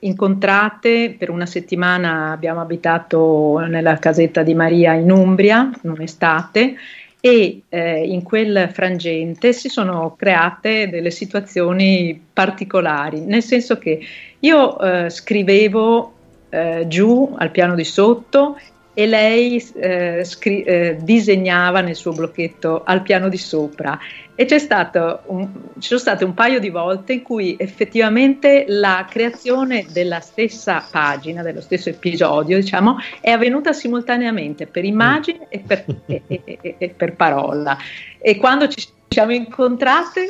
[0.00, 6.74] incontrate per una settimana, abbiamo abitato nella casetta di Maria in Umbria, un'estate,
[7.22, 14.00] e eh, in quel frangente si sono create delle situazioni particolari, nel senso che
[14.38, 16.12] io eh, scrivevo
[16.48, 18.56] eh, giù al piano di sotto
[18.92, 23.98] e lei eh, scri- eh, disegnava nel suo blocchetto al piano di sopra
[24.34, 25.48] e c'è stato un,
[25.78, 31.42] ci sono state un paio di volte in cui effettivamente la creazione della stessa pagina,
[31.42, 37.16] dello stesso episodio, diciamo, è avvenuta simultaneamente per immagine e per, e, e, e per
[37.16, 37.76] parola.
[38.18, 38.80] E quando ci
[39.12, 40.28] siamo incontrate,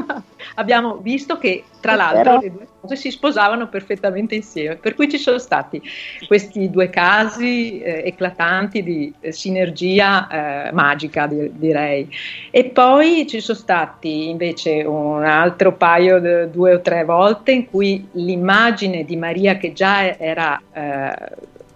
[0.56, 5.18] abbiamo visto che tra l'altro le due cose si sposavano perfettamente insieme, per cui ci
[5.18, 5.82] sono stati
[6.26, 12.08] questi due casi eh, eclatanti di eh, sinergia eh, magica, di, direi.
[12.50, 18.08] E poi ci sono stati invece un altro paio, due o tre volte, in cui
[18.12, 21.12] l'immagine di Maria che già era eh,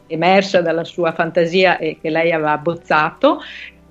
[0.07, 3.43] emersa dalla sua fantasia e che lei aveva abbozzato,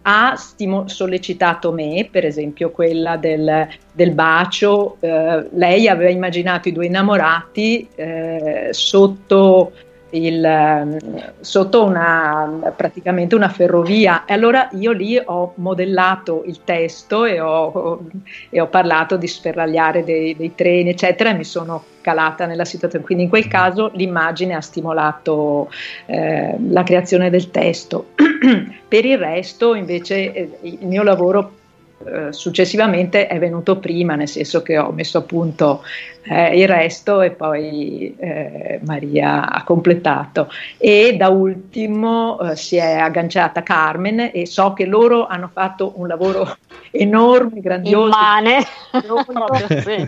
[0.09, 6.71] ha stimo- sollecitato me, per esempio quella del, del bacio, eh, lei aveva immaginato i
[6.71, 9.73] due innamorati eh, sotto
[10.11, 14.23] il, sotto una, praticamente una ferrovia.
[14.23, 18.01] E allora io lì ho modellato il testo e ho,
[18.49, 23.03] e ho parlato di sferragliare dei, dei, treni eccetera e mi sono calata nella situazione.
[23.03, 25.69] Quindi in quel caso l'immagine ha stimolato
[26.05, 28.11] eh, la creazione del testo.
[28.87, 31.56] Per il resto invece eh, il mio lavoro
[32.05, 35.81] eh, successivamente è venuto prima, nel senso che ho messo a punto
[36.29, 40.49] eh, il resto e poi eh, Maria ha completato.
[40.77, 46.07] E da ultimo eh, si è agganciata Carmen e so che loro hanno fatto un
[46.07, 46.57] lavoro
[46.91, 48.07] enorme, grandioso.
[48.07, 48.61] Immane.
[48.61, 50.07] Sì.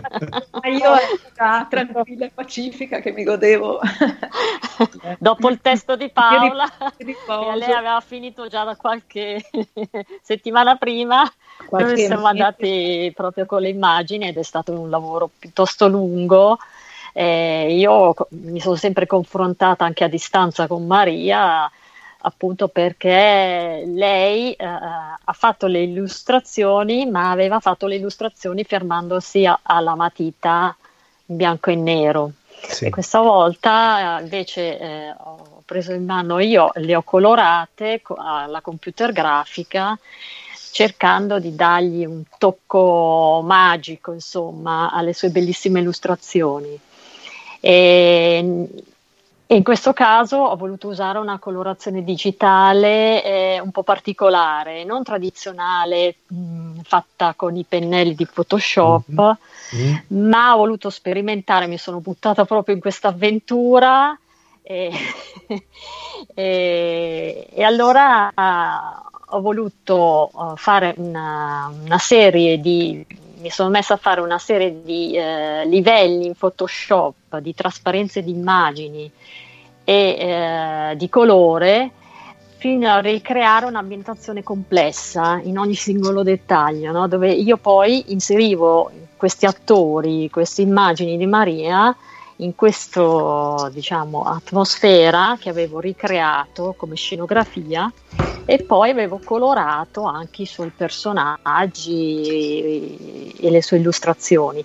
[0.62, 3.80] Ma io ero tranquilla e pacifica che mi godevo.
[5.18, 6.66] Dopo il testo di Paola,
[6.98, 9.42] lei aveva finito già da qualche
[10.22, 11.30] settimana prima
[11.70, 16.58] noi siamo andati proprio con le immagini ed è stato un lavoro piuttosto lungo.
[17.12, 21.70] Eh, io mi sono sempre confrontata anche a distanza con Maria,
[22.18, 29.58] appunto perché lei eh, ha fatto le illustrazioni, ma aveva fatto le illustrazioni fermandosi a,
[29.62, 30.76] alla matita
[31.26, 32.32] in bianco e nero.
[32.62, 32.86] Sì.
[32.86, 38.60] E questa volta eh, invece eh, ho preso in mano io, le ho colorate alla
[38.60, 39.98] computer grafica
[40.70, 46.78] cercando di dargli un tocco magico, insomma, alle sue bellissime illustrazioni.
[47.60, 48.68] E,
[49.46, 55.02] e in questo caso ho voluto usare una colorazione digitale eh, un po' particolare, non
[55.02, 59.36] tradizionale, mh, fatta con i pennelli di Photoshop,
[59.74, 60.28] mm-hmm.
[60.28, 64.16] ma ho voluto sperimentare, mi sono buttata proprio in questa avventura
[64.62, 64.92] e,
[66.32, 68.30] e, e allora
[69.30, 73.04] ho voluto uh, fare una, una, serie di
[73.40, 78.32] mi sono messa a fare una serie di eh, livelli in Photoshop di trasparenze di
[78.32, 79.10] immagini
[79.82, 81.90] e eh, di colore
[82.58, 87.08] fino a ricreare un'ambientazione complessa in ogni singolo dettaglio, no?
[87.08, 91.96] dove io poi inserivo questi attori, queste immagini di Maria
[92.40, 97.90] in questa diciamo, atmosfera che avevo ricreato come scenografia
[98.44, 101.76] e poi avevo colorato anche i suoi personaggi
[103.38, 104.64] e le sue illustrazioni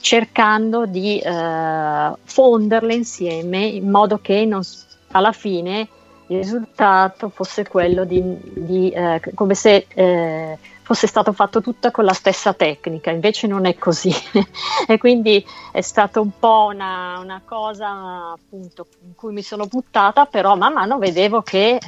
[0.00, 4.62] cercando di eh, fonderle insieme in modo che non,
[5.10, 5.88] alla fine
[6.28, 8.22] il risultato fosse quello di,
[8.54, 13.66] di eh, come se eh, fosse stato fatto tutto con la stessa tecnica, invece non
[13.66, 14.14] è così.
[14.86, 20.26] e quindi è stata un po' una, una, cosa appunto in cui mi sono buttata,
[20.26, 21.80] però man mano vedevo che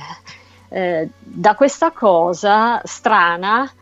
[0.70, 3.72] eh, da questa cosa strana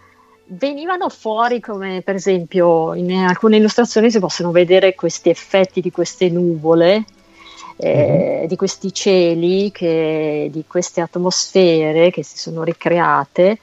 [0.49, 6.29] venivano fuori come per esempio in alcune illustrazioni si possono vedere questi effetti di queste
[6.29, 7.07] nuvole
[7.79, 8.45] eh, mm-hmm.
[8.45, 13.59] di questi cieli che, di queste atmosfere che si sono ricreate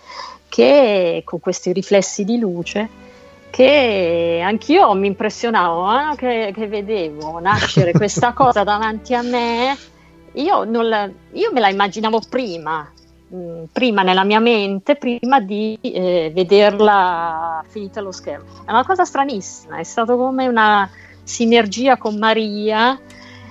[0.54, 2.88] che con questi riflessi di luce
[3.50, 9.76] che anch'io mi impressionavo eh, che, che, vedevo nascere questa cosa davanti a me
[10.34, 12.88] io, la, io, me la immaginavo prima
[13.30, 18.64] mh, prima nella mia mente, prima di eh, vederla finita allo schermo.
[18.66, 20.88] È una cosa stranissima, è stato come una
[21.24, 23.00] sinergia con Maria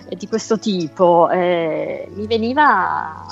[0.08, 1.28] eh, di questo tipo.
[1.30, 3.26] Eh, mi veniva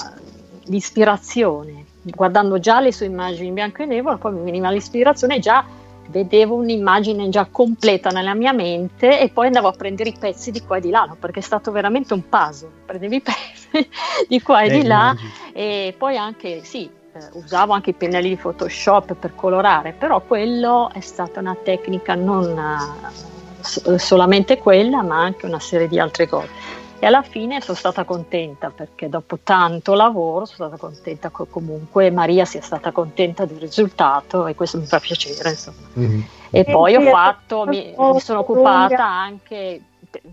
[0.64, 5.64] l'ispirazione, guardando già le sue immagini in bianco e nero, poi mi veniva l'ispirazione già
[6.10, 10.62] vedevo un'immagine già completa nella mia mente e poi andavo a prendere i pezzi di
[10.62, 11.16] qua e di là, no?
[11.18, 13.88] perché è stato veramente un puzzle, prendevi i pezzi
[14.28, 15.30] di qua e eh, di là immagino.
[15.52, 20.90] e poi anche, sì, eh, usavo anche i pennelli di Photoshop per colorare, però quello
[20.92, 26.78] è stata una tecnica non uh, solamente quella, ma anche una serie di altre cose
[27.00, 32.10] e alla fine sono stata contenta perché dopo tanto lavoro sono stata contenta che comunque
[32.10, 35.88] Maria sia stata contenta del risultato e questo mi fa piacere insomma.
[35.98, 36.20] Mm-hmm.
[36.50, 39.80] e poi ho fatto mi, mi sono occupata anche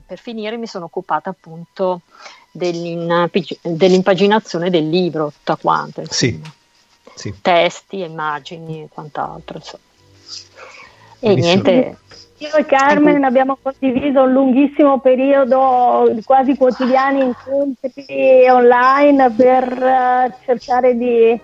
[0.05, 2.01] per finire mi sono occupata appunto
[2.51, 6.37] dell'impaginazione del libro tutta quanta sì.
[7.15, 7.33] sì.
[7.41, 9.83] testi immagini e quant'altro insomma.
[11.19, 11.63] e Benissimo.
[11.63, 11.97] niente
[12.39, 20.95] io e Carmen abbiamo condiviso un lunghissimo periodo, quasi quotidiani incontri online per uh, cercare
[20.95, 21.39] di,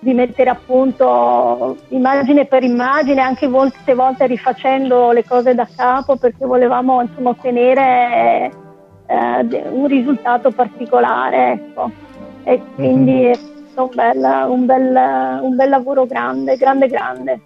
[0.00, 6.16] di, mettere a punto immagine per immagine, anche molte volte rifacendo le cose da capo
[6.16, 8.52] perché volevamo insomma, ottenere
[9.06, 11.52] uh, un risultato particolare.
[11.52, 11.90] Ecco.
[12.44, 13.30] E quindi mm-hmm.
[13.30, 17.40] è stato un bel, un, bel, un bel lavoro grande, grande, grande.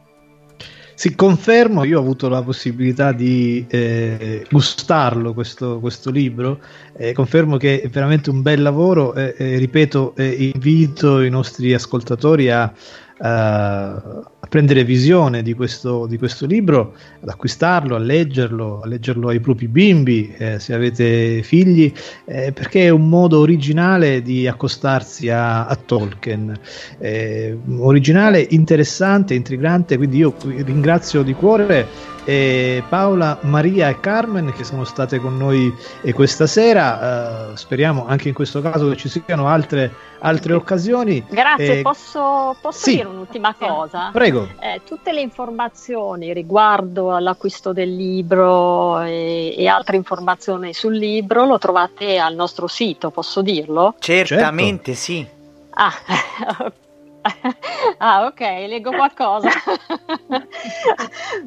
[0.99, 6.59] Sì, confermo, io ho avuto la possibilità di eh, gustarlo questo, questo libro,
[6.97, 12.73] eh, confermo che è veramente un bel lavoro, eh, ripeto, invito i nostri ascoltatori a,
[13.19, 19.41] a prendere visione di questo, di questo, libro, ad acquistarlo, a leggerlo, a leggerlo ai
[19.41, 21.93] propri bimbi, eh, se avete figli,
[22.25, 26.59] eh, perché è un modo originale di accostarsi a, a Tolkien.
[26.99, 30.35] Eh, originale, interessante, intrigante, quindi io
[30.65, 35.75] ringrazio di cuore e Paola, Maria e Carmen che sono state con noi
[36.13, 37.49] questa sera.
[37.53, 41.25] Uh, speriamo anche in questo caso che ci siano altre, altre occasioni.
[41.27, 42.97] Grazie, eh, posso, posso sì.
[42.97, 44.11] dire un'ultima cosa?
[44.13, 44.47] Prego.
[44.61, 51.57] Eh, tutte le informazioni riguardo all'acquisto del libro e, e, altre informazioni sul libro lo
[51.57, 53.95] trovate al nostro sito, posso dirlo?
[54.01, 55.01] Certamente certo.
[55.01, 55.27] sì.
[55.71, 56.73] Ah,
[57.99, 59.49] ah, ok, leggo qualcosa.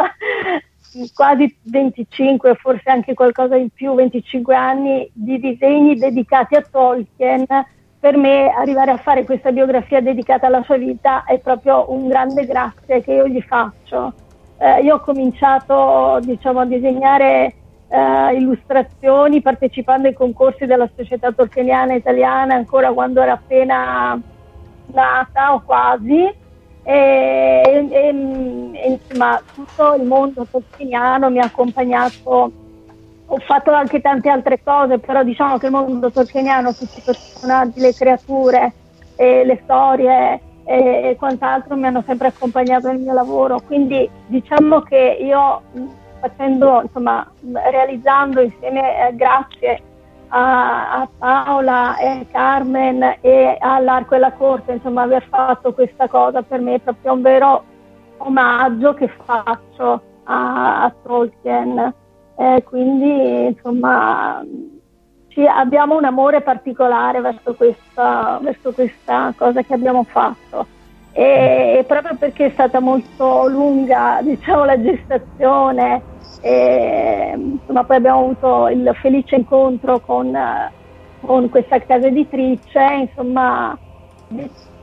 [1.14, 7.46] quasi 25, forse anche qualcosa in più, 25 anni di disegni dedicati a Tolkien.
[7.98, 12.46] Per me arrivare a fare questa biografia dedicata alla sua vita è proprio un grande
[12.46, 14.12] grazie che io gli faccio.
[14.58, 17.54] Eh, io ho cominciato diciamo, a disegnare
[17.88, 24.20] eh, illustrazioni partecipando ai concorsi della Società Tolkieniana Italiana ancora quando era appena
[24.92, 26.22] nata o quasi
[26.82, 32.52] e, e, e, insomma tutto il mondo tolkieniano mi ha accompagnato
[33.28, 37.80] ho fatto anche tante altre cose però diciamo che il mondo tolkieniano tutti i personaggi,
[37.80, 38.72] le creature
[39.16, 43.60] e le storie e, e quant'altro mi hanno sempre accompagnato nel mio lavoro.
[43.60, 45.62] Quindi diciamo che io
[46.20, 47.28] facendo insomma
[47.70, 49.82] realizzando insieme eh, grazie
[50.28, 56.42] a, a, Paola e Carmen e all'Arco e la Corte, insomma, aver fatto questa cosa
[56.42, 57.64] per me è proprio un vero
[58.18, 61.94] omaggio che faccio a, a Tolkien.
[62.38, 64.44] Eh, quindi, insomma,
[65.28, 70.66] ci, abbiamo un amore particolare verso questa, verso questa cosa che abbiamo fatto.
[71.12, 76.02] E proprio perché è stata molto lunga, diciamo, la gestazione,
[76.40, 80.36] e, insomma, poi abbiamo avuto il felice incontro con,
[81.20, 83.76] con questa casa editrice, insomma,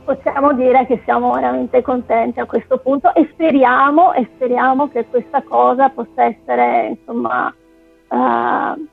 [0.04, 5.42] possiamo dire che siamo veramente contenti a questo punto e speriamo, e speriamo che questa
[5.42, 7.54] cosa possa essere, insomma,
[8.08, 8.86] uh,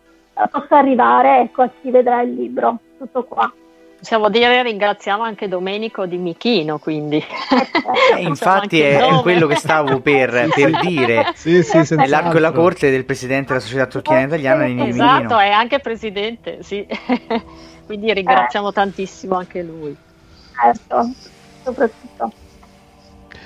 [0.50, 2.80] possa arrivare ecco, a chi vedrà il libro.
[2.98, 3.52] Tutto qua.
[4.02, 7.24] Possiamo dire ringraziamo anche Domenico di Michino, quindi.
[8.16, 11.34] Eh, infatti è, è, quello che stavo per, per dire.
[11.36, 15.40] sì, sì, Nell'arco della corte del presidente della società turchiana italiana Nini Esatto, Michino.
[15.40, 16.84] è anche presidente, sì.
[17.86, 18.74] quindi ringraziamo eh.
[18.74, 19.96] tantissimo anche lui.
[20.60, 21.12] Certo,
[21.64, 22.34] soprattutto.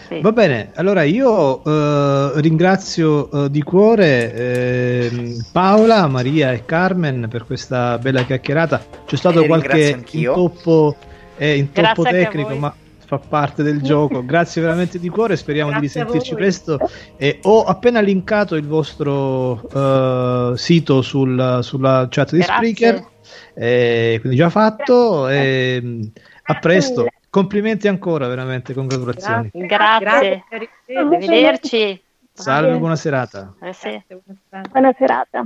[0.08, 0.22] Sì.
[0.22, 7.46] Va bene, allora io eh, ringrazio eh, di cuore eh, Paola, Maria e Carmen per
[7.46, 8.86] questa bella chiacchierata.
[9.06, 10.96] C'è stato E qualche intoppo,
[11.38, 12.76] eh, intoppo tecnico, ma
[13.06, 14.24] fa parte del gioco.
[14.26, 16.78] Grazie veramente di cuore, speriamo di Grazie a risentirci presto.
[17.18, 22.54] E ho appena linkato il vostro eh, sito sul- sulla chat di Grazie.
[22.54, 23.08] Spreaker,
[23.56, 25.28] eh, quindi già fatto.
[25.30, 26.02] e, mm,
[26.44, 27.08] a presto.
[27.36, 29.52] Complimenti ancora, veramente, congratulazioni.
[29.52, 30.46] Grazie,
[30.90, 32.02] arrivederci.
[32.32, 33.54] Salve, buona serata.
[33.62, 34.02] Eh sì,
[34.72, 35.44] Buona serata.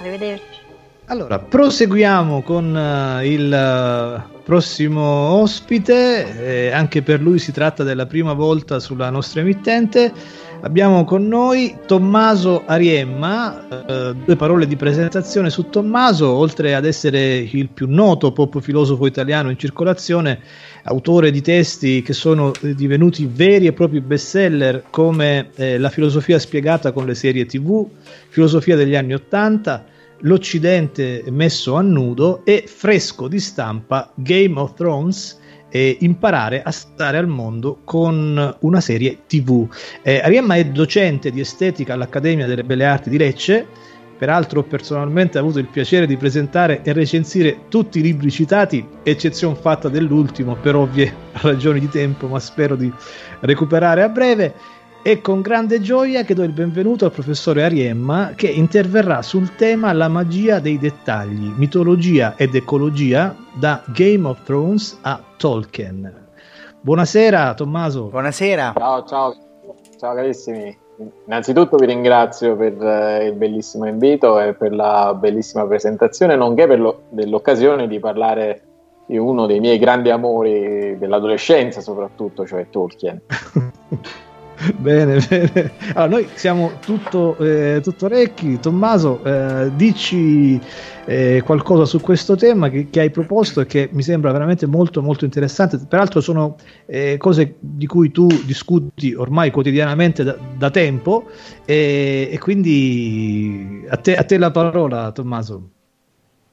[0.00, 0.60] arrivederci.
[1.06, 8.04] Allora, proseguiamo con eh, il eh, prossimo ospite, eh, anche per lui si tratta della
[8.04, 10.12] prima volta sulla nostra emittente.
[10.60, 17.38] Abbiamo con noi Tommaso Ariemma, eh, due parole di presentazione su Tommaso, oltre ad essere
[17.38, 20.38] il più noto pop filosofo italiano in circolazione,
[20.84, 26.38] autore di testi che sono eh, divenuti veri e propri bestseller come eh, La filosofia
[26.38, 27.86] spiegata con le serie TV,
[28.28, 29.86] Filosofia degli anni Ottanta,
[30.24, 35.38] L'Occidente messo a nudo e fresco di stampa Game of Thrones
[35.70, 39.66] e imparare a stare al mondo con una serie TV.
[40.02, 43.66] Eh, Ariemma è docente di estetica all'Accademia delle Belle Arti di Lecce.
[44.20, 49.54] Peraltro, ho personalmente avuto il piacere di presentare e recensire tutti i libri citati, eccezione
[49.54, 51.10] fatta dell'ultimo per ovvie
[51.40, 52.92] ragioni di tempo, ma spero di
[53.40, 54.54] recuperare a breve.
[55.02, 59.90] E con grande gioia che do il benvenuto al professore Ariemma che interverrà sul tema
[59.94, 66.26] La magia dei dettagli, mitologia ed ecologia da Game of Thrones a Tolkien.
[66.82, 68.08] Buonasera Tommaso.
[68.08, 68.74] Buonasera.
[68.76, 69.34] Ciao, ciao,
[69.98, 70.88] ciao carissimi.
[71.26, 76.80] Innanzitutto vi ringrazio per eh, il bellissimo invito e per la bellissima presentazione, nonché per
[76.80, 78.62] lo- dell'occasione di parlare
[79.06, 83.20] di uno dei miei grandi amori dell'adolescenza, soprattutto, cioè Tolkien.
[84.76, 85.72] Bene, bene.
[85.94, 88.60] Allora, noi siamo tutto, eh, tutto orecchi.
[88.60, 90.60] Tommaso, eh, dici
[91.06, 95.00] eh, qualcosa su questo tema che, che hai proposto e che mi sembra veramente molto,
[95.00, 95.78] molto interessante.
[95.88, 96.56] Peraltro, sono
[96.86, 101.24] eh, cose di cui tu discuti ormai quotidianamente da, da tempo,
[101.64, 105.68] e, quindi a te, a te la parola, Tommaso.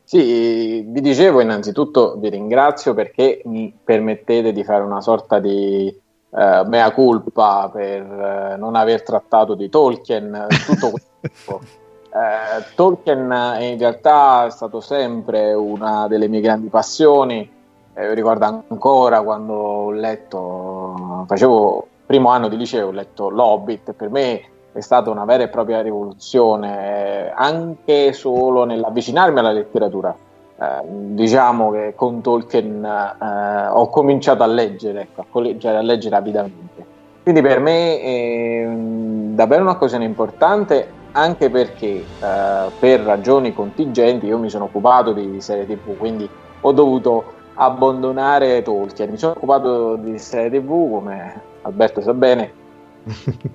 [0.06, 5.94] Sì, vi dicevo innanzitutto vi ringrazio perché mi permettete di fare una sorta di
[6.30, 11.62] eh, mea culpa per eh, non aver trattato di Tolkien tutto questo.
[12.18, 13.20] Eh, Tolkien
[13.60, 17.48] in realtà è stato sempre una delle mie grandi passioni.
[17.94, 24.10] Eh, ricordo ancora quando ho letto, facevo primo anno di liceo, ho letto L'Hobbit, per
[24.10, 24.42] me
[24.72, 30.16] è stata una vera e propria rivoluzione, eh, anche solo nell'avvicinarmi alla letteratura.
[30.60, 30.82] Eh,
[31.14, 36.86] diciamo che con Tolkien eh, ho cominciato a leggere, ecco, a cominciare a leggere avidamente.
[37.22, 44.40] Quindi per me è mm, davvero un'occasione importante anche perché eh, per ragioni contingenti io
[44.40, 46.28] mi sono occupato di serie tv, quindi
[46.62, 49.12] ho dovuto abbandonare Tolkien.
[49.12, 52.52] Mi sono occupato di serie tv, come Alberto sa bene,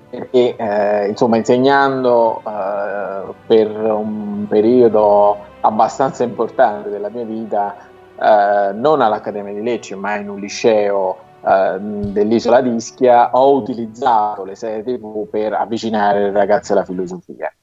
[0.09, 7.75] perché eh, insomma insegnando eh, per un periodo abbastanza importante della mia vita,
[8.19, 14.43] eh, non all'Accademia di Lecce, ma in un liceo eh, dell'isola di Ischia, ho utilizzato
[14.43, 17.53] le serie TV per avvicinare le ragazze alla filosofia.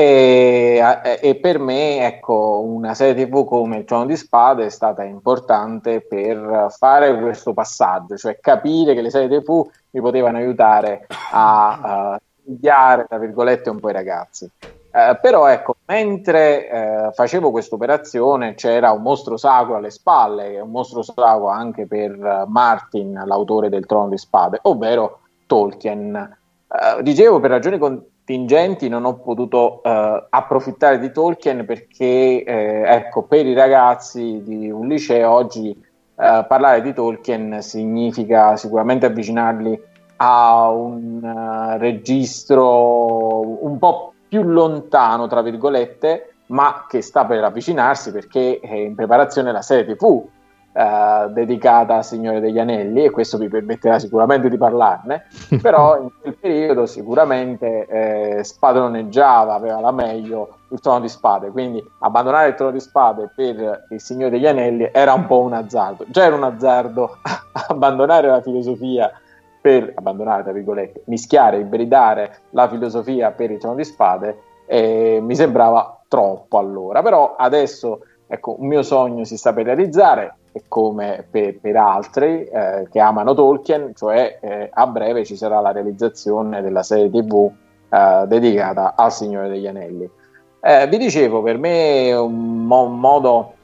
[0.00, 5.02] E, e per me, ecco, una serie TV come Il Trono di Spade è stata
[5.02, 12.14] importante per fare questo passaggio, cioè capire che le serie TV mi potevano aiutare a
[12.14, 14.50] uh, studiare, tra virgolette, un po' i ragazzi.
[14.92, 20.70] Eh, però ecco, mentre eh, facevo questa operazione c'era un mostro sacro alle spalle, un
[20.70, 26.38] mostro sacro anche per Martin, l'autore del Trono di Spade, ovvero Tolkien.
[26.68, 27.78] Eh, dicevo, per ragioni
[28.30, 34.70] contingenti non ho potuto eh, approfittare di Tolkien perché, eh, ecco, per i ragazzi di
[34.70, 39.88] un liceo oggi eh, parlare di Tolkien significa sicuramente avvicinarli
[40.22, 48.12] a un uh, registro un po' più lontano, tra virgolette, ma che sta per avvicinarsi
[48.12, 50.22] perché è in preparazione la serie TV
[50.72, 55.26] eh, dedicata al Signore degli Anelli e questo vi permetterà sicuramente di parlarne,
[55.60, 61.84] però in quel periodo sicuramente eh, spadroneggiava, aveva la meglio il trono di spade, quindi
[62.00, 66.04] abbandonare il trono di spade per il Signore degli Anelli era un po' un azzardo,
[66.08, 67.18] già era un azzardo
[67.68, 69.10] abbandonare la filosofia
[69.60, 75.34] per abbandonare, tra virgolette, mischiare, ibridare la filosofia per il trono di spade, eh, mi
[75.34, 80.36] sembrava troppo allora, però adesso ecco, un mio sogno si sta per realizzare,
[80.68, 85.72] come per, per altri eh, che amano Tolkien, cioè eh, a breve ci sarà la
[85.72, 87.50] realizzazione della serie tv
[87.88, 90.10] eh, dedicata al Signore degli Anelli.
[90.60, 93.54] Eh, vi dicevo, per me è un, mo- un modo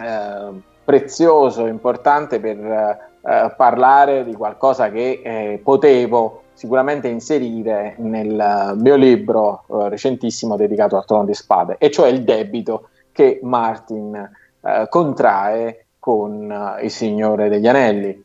[0.00, 0.50] eh,
[0.84, 10.56] prezioso, importante per eh, parlare di qualcosa che potevo sicuramente inserire nel mio libro recentissimo
[10.56, 14.30] dedicato al Trono di Spade, e cioè il debito che Martin
[14.88, 18.24] contrae con uh, il Signore degli Anelli.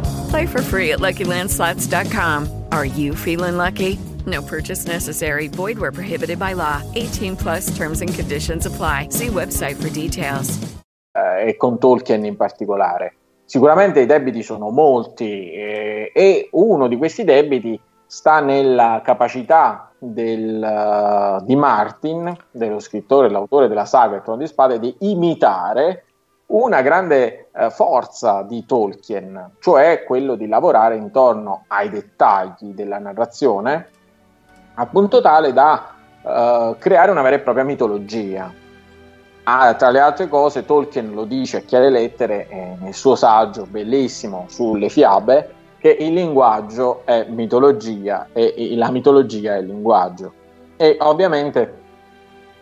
[0.31, 2.47] Play for free at LuckyLandSlots.com.
[2.71, 3.99] Are you feeling lucky?
[4.25, 5.49] No purchase necessary.
[5.49, 6.81] Void where prohibited by law.
[6.95, 9.09] 18 plus terms and conditions apply.
[9.09, 10.57] See website for details.
[11.13, 13.15] Uh, e con Tolkien in particolare.
[13.43, 17.77] Sicuramente i debiti sono molti eh, e uno di questi debiti
[18.07, 24.47] sta nella capacità del, uh, di Martin, dello scrittore, l'autore della saga Il Trono di
[24.47, 26.05] Spade, di imitare
[26.51, 33.87] una grande uh, forza di Tolkien, cioè quello di lavorare intorno ai dettagli della narrazione,
[34.75, 38.51] appunto tale da uh, creare una vera e propria mitologia.
[39.43, 43.65] Ah, tra le altre cose, Tolkien lo dice a chiare lettere eh, nel suo saggio
[43.65, 50.31] bellissimo sulle fiabe che il linguaggio è mitologia e, e la mitologia è linguaggio.
[50.77, 51.79] E ovviamente,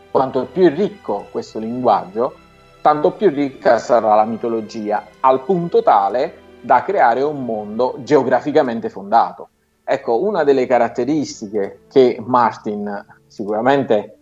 [0.09, 2.33] quanto più ricco questo linguaggio,
[2.81, 9.49] tanto più ricca sarà la mitologia, al punto tale da creare un mondo geograficamente fondato.
[9.83, 14.17] Ecco, una delle caratteristiche che Martin sicuramente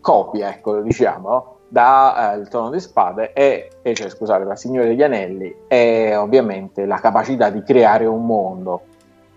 [0.00, 5.02] copia, ecco, diciamo, da eh, Trono di Spade e, e cioè, scusate, da Signore degli
[5.02, 8.82] Anelli è ovviamente la capacità di creare un mondo.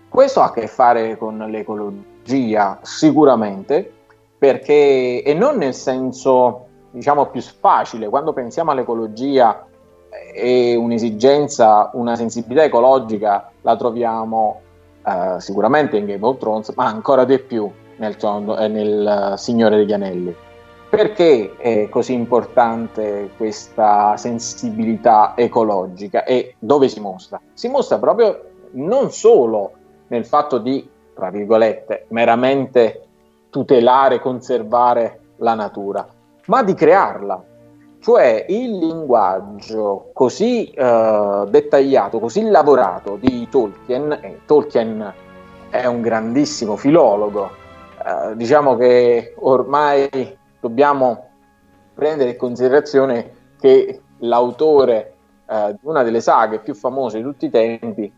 [0.08, 3.90] Questo ha a che fare con l'ecologia sicuramente,
[4.38, 9.66] perché e non nel senso diciamo più facile, quando pensiamo all'ecologia
[10.34, 14.60] e un'esigenza, una sensibilità ecologica la troviamo
[15.04, 18.16] eh, sicuramente in Game of Thrones, ma ancora di più nel,
[18.70, 20.36] nel Signore degli Anelli
[20.92, 27.40] perché è così importante questa sensibilità ecologica e dove si mostra?
[27.54, 29.72] Si mostra proprio non solo
[30.08, 33.06] nel fatto di, tra virgolette, meramente
[33.48, 36.06] tutelare, conservare la natura,
[36.46, 37.44] ma di crearla.
[38.00, 45.14] Cioè il linguaggio così eh, dettagliato, così lavorato di Tolkien, e Tolkien
[45.70, 47.50] è un grandissimo filologo,
[48.04, 51.28] eh, diciamo che ormai dobbiamo
[51.94, 55.14] prendere in considerazione che l'autore
[55.46, 58.12] eh, di una delle saghe più famose di tutti i tempi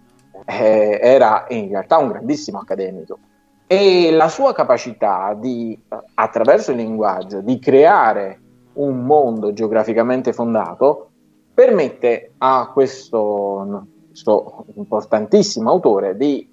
[0.46, 3.18] eh, era in realtà un grandissimo accademico
[3.66, 5.78] e la sua capacità di,
[6.14, 8.40] attraverso il linguaggio, di creare
[8.74, 11.10] un mondo geograficamente fondato
[11.54, 16.48] permette a questo, questo importantissimo autore di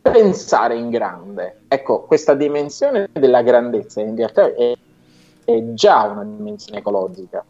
[0.00, 1.62] pensare in grande.
[1.68, 4.74] Ecco, questa dimensione della grandezza in realtà è
[5.48, 7.42] è già una dimensione ecologica.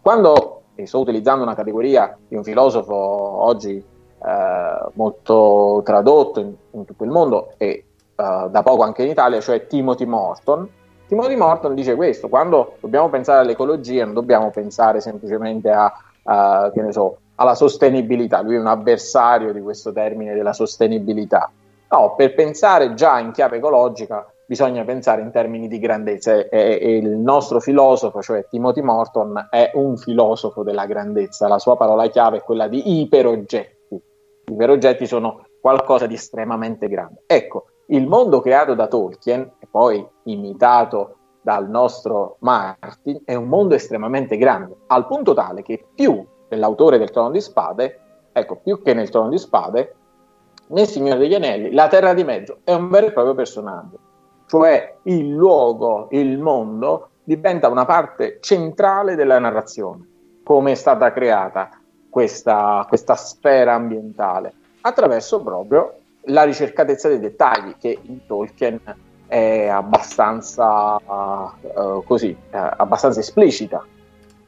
[0.00, 6.84] Quando, e sto utilizzando una categoria di un filosofo oggi eh, molto tradotto in, in,
[6.84, 7.84] tutto il mondo e
[8.16, 10.68] uh, da poco anche in Italia, cioè Timothy Morton,
[11.06, 15.92] Timothy Morton dice questo, quando dobbiamo pensare all'ecologia non dobbiamo pensare semplicemente a,
[16.24, 21.50] a, so, alla sostenibilità, lui è un avversario di questo termine della sostenibilità.
[21.90, 26.96] No, per pensare già in chiave ecologica bisogna pensare in termini di grandezza e, e,
[26.96, 32.38] il nostro filosofo, cioè Timothy Morton, è un filosofo della grandezza, la sua parola chiave
[32.38, 34.02] è quella di iperoggetti.
[34.46, 37.22] Iperoggetti sono qualcosa di estremamente grande.
[37.26, 43.74] Ecco, il mondo creato da Tolkien e poi imitato dal nostro Martin è un mondo
[43.74, 48.00] estremamente grande, al punto tale che più dell'autore del Trono di Spade,
[48.32, 49.94] ecco, più che nel Trono di Spade,
[50.68, 53.98] nel Signore degli Anelli, la Terra di Mezzo è un vero e proprio personaggio,
[54.46, 60.08] cioè il luogo, il mondo diventa una parte centrale della narrazione,
[60.42, 61.68] come è stata creata
[62.08, 68.80] questa, questa sfera ambientale, attraverso proprio la ricercatezza dei dettagli che in Tolkien
[69.26, 73.84] è abbastanza uh, così, uh, abbastanza esplicita.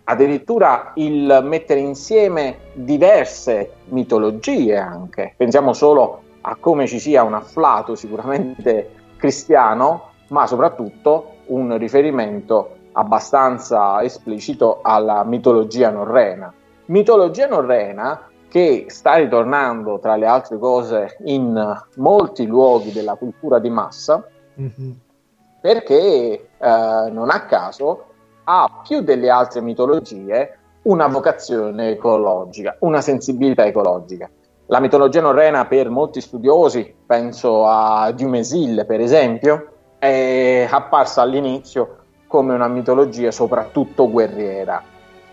[0.05, 5.35] Addirittura il mettere insieme diverse mitologie anche.
[5.37, 14.03] Pensiamo solo a come ci sia un afflato sicuramente cristiano, ma soprattutto un riferimento abbastanza
[14.03, 16.53] esplicito alla mitologia norrena.
[16.87, 23.71] Mitologia norrena che sta ritornando tra le altre cose in molti luoghi della cultura di
[23.71, 24.25] massa
[24.61, 24.91] mm-hmm.
[25.61, 28.05] perché eh, non a caso
[28.45, 34.31] ha più delle altre mitologie una vocazione ecologica, una sensibilità ecologica.
[34.67, 42.55] La mitologia norrena per molti studiosi, penso a Dumesil per esempio, è apparsa all'inizio come
[42.55, 44.83] una mitologia soprattutto guerriera,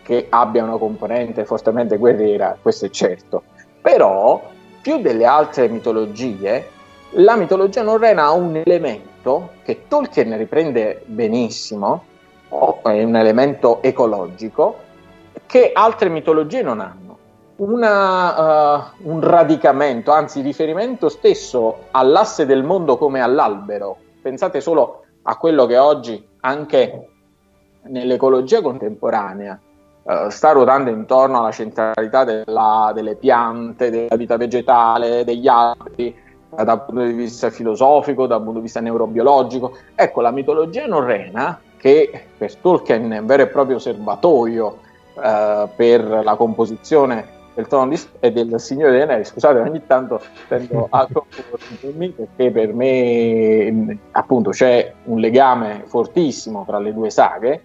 [0.04, 3.44] che abbia una componente fortemente guerriera, questo è certo.
[3.82, 4.50] Però,
[4.82, 6.70] più delle altre mitologie,
[7.12, 12.04] la mitologia norrena ha un elemento che Tolkien riprende benissimo,
[12.84, 14.78] è un elemento ecologico,
[15.46, 17.18] che altre mitologie non hanno.
[17.56, 23.98] Una, uh, un radicamento, anzi riferimento stesso all'asse del mondo come all'albero.
[24.22, 27.08] Pensate solo a quello che oggi anche
[27.84, 29.60] nell'ecologia contemporanea
[30.04, 36.16] uh, sta ruotando intorno alla centralità della, delle piante, della vita vegetale, degli alberi,
[36.50, 39.78] uh, dal punto di vista filosofico, dal punto di vista neurobiologico.
[39.96, 44.78] Ecco, la mitologia norrena, che per Tolkien è un vero e proprio serbatoio
[45.14, 50.20] uh, per la composizione del trono di, e del Signore degli Anelli, scusate ogni tanto
[50.48, 57.62] tendo a confondermi perché per me appunto c'è un legame fortissimo tra le due saghe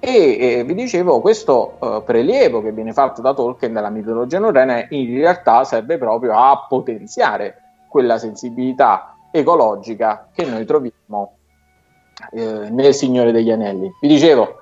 [0.00, 4.86] e eh, vi dicevo, questo eh, prelievo che viene fatto da Tolkien dalla mitologia norrena
[4.90, 11.32] in realtà serve proprio a potenziare quella sensibilità ecologica che noi troviamo
[12.32, 13.90] eh, nel Signore degli Anelli.
[14.00, 14.56] Vi dicevo,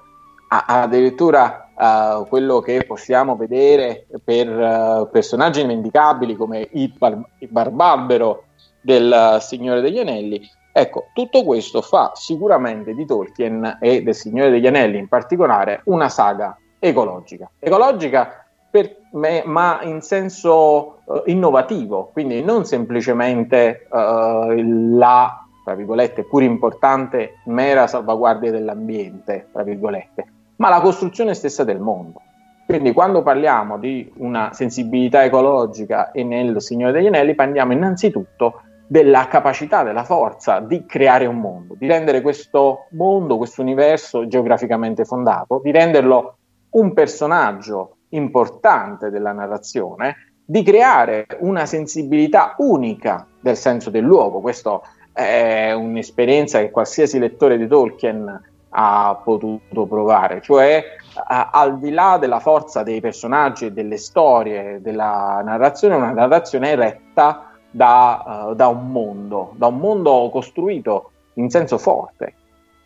[0.49, 7.49] a- addirittura uh, quello che possiamo vedere per uh, personaggi indicabili come il, bar- il
[7.49, 8.45] barbarbero
[8.81, 10.41] del Signore degli Anelli
[10.79, 16.11] Ecco, tutto questo fa sicuramente di Tolkien e del Signore degli Anelli in particolare una
[16.11, 17.49] saga ecologica.
[17.59, 26.25] Ecologica per me, ma in senso uh, innovativo, quindi non semplicemente uh, la, tra virgolette,
[26.25, 30.27] pur importante mera salvaguardia dell'ambiente, tra virgolette,
[30.57, 32.21] ma la costruzione stessa del mondo.
[32.67, 39.27] Quindi quando parliamo di una sensibilità ecologica e nel Signore degli Anelli parliamo innanzitutto della
[39.27, 45.61] capacità, della forza di creare un mondo, di rendere questo mondo, questo universo geograficamente fondato,
[45.63, 46.37] di renderlo
[46.71, 54.41] un personaggio importante della narrazione, di creare una sensibilità unica del senso del luogo.
[54.41, 54.81] Questa
[55.13, 58.41] è un'esperienza che qualsiasi lettore di Tolkien
[58.79, 60.85] ha potuto provare, cioè
[61.25, 67.56] al di là della forza dei personaggi e delle storie della narrazione, una narrazione retta
[67.71, 72.35] da, uh, da, un mondo, da un mondo costruito in senso forte.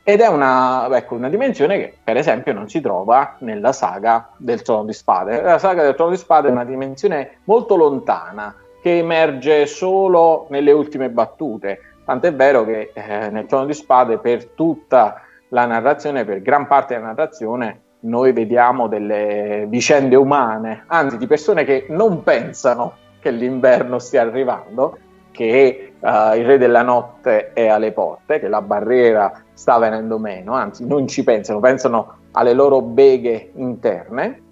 [0.02, 4.62] Ed è una, ecco, una, dimensione che, per esempio, non si trova nella saga del
[4.62, 5.40] Trono di Spade.
[5.42, 10.72] La saga del Trono di Spade è una dimensione molto lontana, che emerge solo nelle
[10.72, 11.80] ultime battute.
[12.04, 16.94] Tant'è vero che eh, nel Trono di Spade, per tutta la narrazione, per gran parte
[16.94, 23.98] della narrazione, noi vediamo delle vicende umane, anzi di persone che non pensano che l'inverno
[23.98, 24.98] stia arrivando,
[25.30, 30.54] che uh, il re della notte è alle porte, che la barriera sta venendo meno,
[30.54, 34.42] anzi non ci pensano, pensano alle loro beghe interne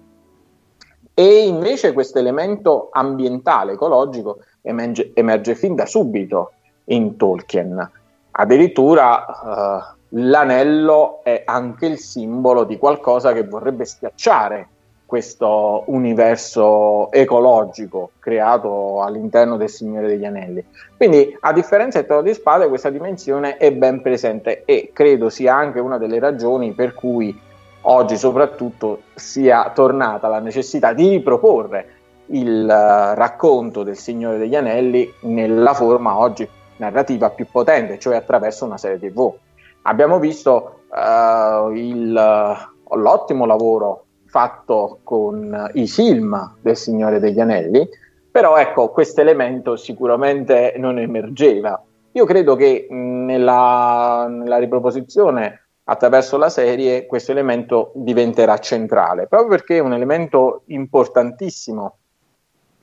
[1.19, 6.53] e invece questo elemento ambientale, ecologico, emerge, emerge fin da subito
[6.85, 7.91] in Tolkien.
[8.31, 14.67] Addirittura eh, l'anello è anche il simbolo di qualcosa che vorrebbe schiacciare
[15.09, 20.63] questo universo ecologico creato all'interno del Signore degli Anelli.
[20.95, 25.55] Quindi, a differenza del Trono di Spade, questa dimensione è ben presente e credo sia
[25.55, 27.35] anche una delle ragioni per cui
[27.81, 31.87] oggi soprattutto sia tornata la necessità di riproporre
[32.27, 38.63] il uh, racconto del Signore degli Anelli nella forma oggi narrativa più potente, cioè attraverso
[38.63, 39.33] una serie TV.
[39.81, 47.87] Abbiamo visto uh, il, l'ottimo lavoro fatto con i film del Signore degli Anelli,
[48.31, 51.83] però ecco, questo elemento sicuramente non emergeva.
[52.11, 59.77] Io credo che nella, nella riproposizione attraverso la serie questo elemento diventerà centrale, proprio perché
[59.77, 61.97] è un elemento importantissimo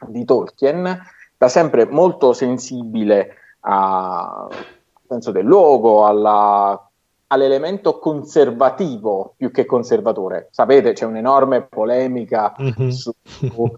[0.09, 1.01] di Tolkien,
[1.39, 4.48] da sempre molto sensibile al
[5.06, 6.90] senso del luogo, alla
[7.28, 10.48] all'elemento conservativo più che conservatore.
[10.51, 12.89] Sapete, c'è un'enorme polemica mm-hmm.
[12.89, 13.70] su uh,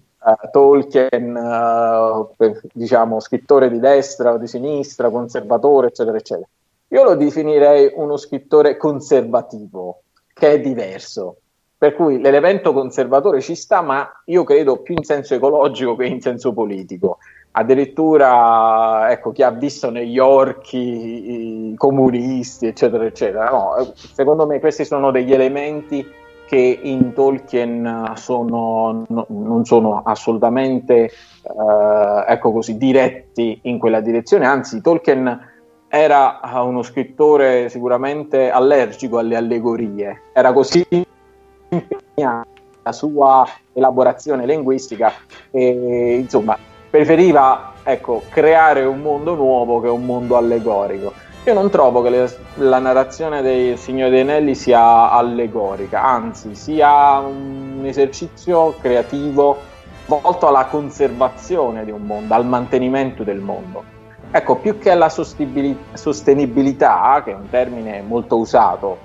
[0.50, 2.30] Tolkien, uh,
[2.72, 6.46] diciamo, scrittore di destra o di sinistra, conservatore, eccetera, eccetera.
[6.88, 10.02] Io lo definirei uno scrittore conservativo,
[10.32, 11.36] che è diverso.
[11.78, 16.20] Per cui l'elemento conservatore ci sta, ma io credo più in senso ecologico che in
[16.20, 17.18] senso politico
[17.59, 23.51] addirittura ecco, chi ha visto negli orchi i comunisti, eccetera, eccetera.
[23.51, 26.06] No, secondo me questi sono degli elementi
[26.47, 34.47] che in Tolkien sono, no, non sono assolutamente eh, ecco così, diretti in quella direzione,
[34.47, 35.56] anzi Tolkien
[35.89, 40.86] era uno scrittore sicuramente allergico alle allegorie, era così
[41.68, 42.48] impegnato
[42.82, 45.12] la sua elaborazione linguistica
[45.51, 46.56] e insomma
[46.90, 51.12] preferiva ecco, creare un mondo nuovo che un mondo allegorico.
[51.44, 57.19] Io non trovo che le, la narrazione del Signore dei Anelli sia allegorica, anzi sia
[57.19, 59.56] un esercizio creativo
[60.06, 63.97] volto alla conservazione di un mondo, al mantenimento del mondo.
[64.31, 68.98] Ecco, più che alla sostenibilità, che è un termine molto usato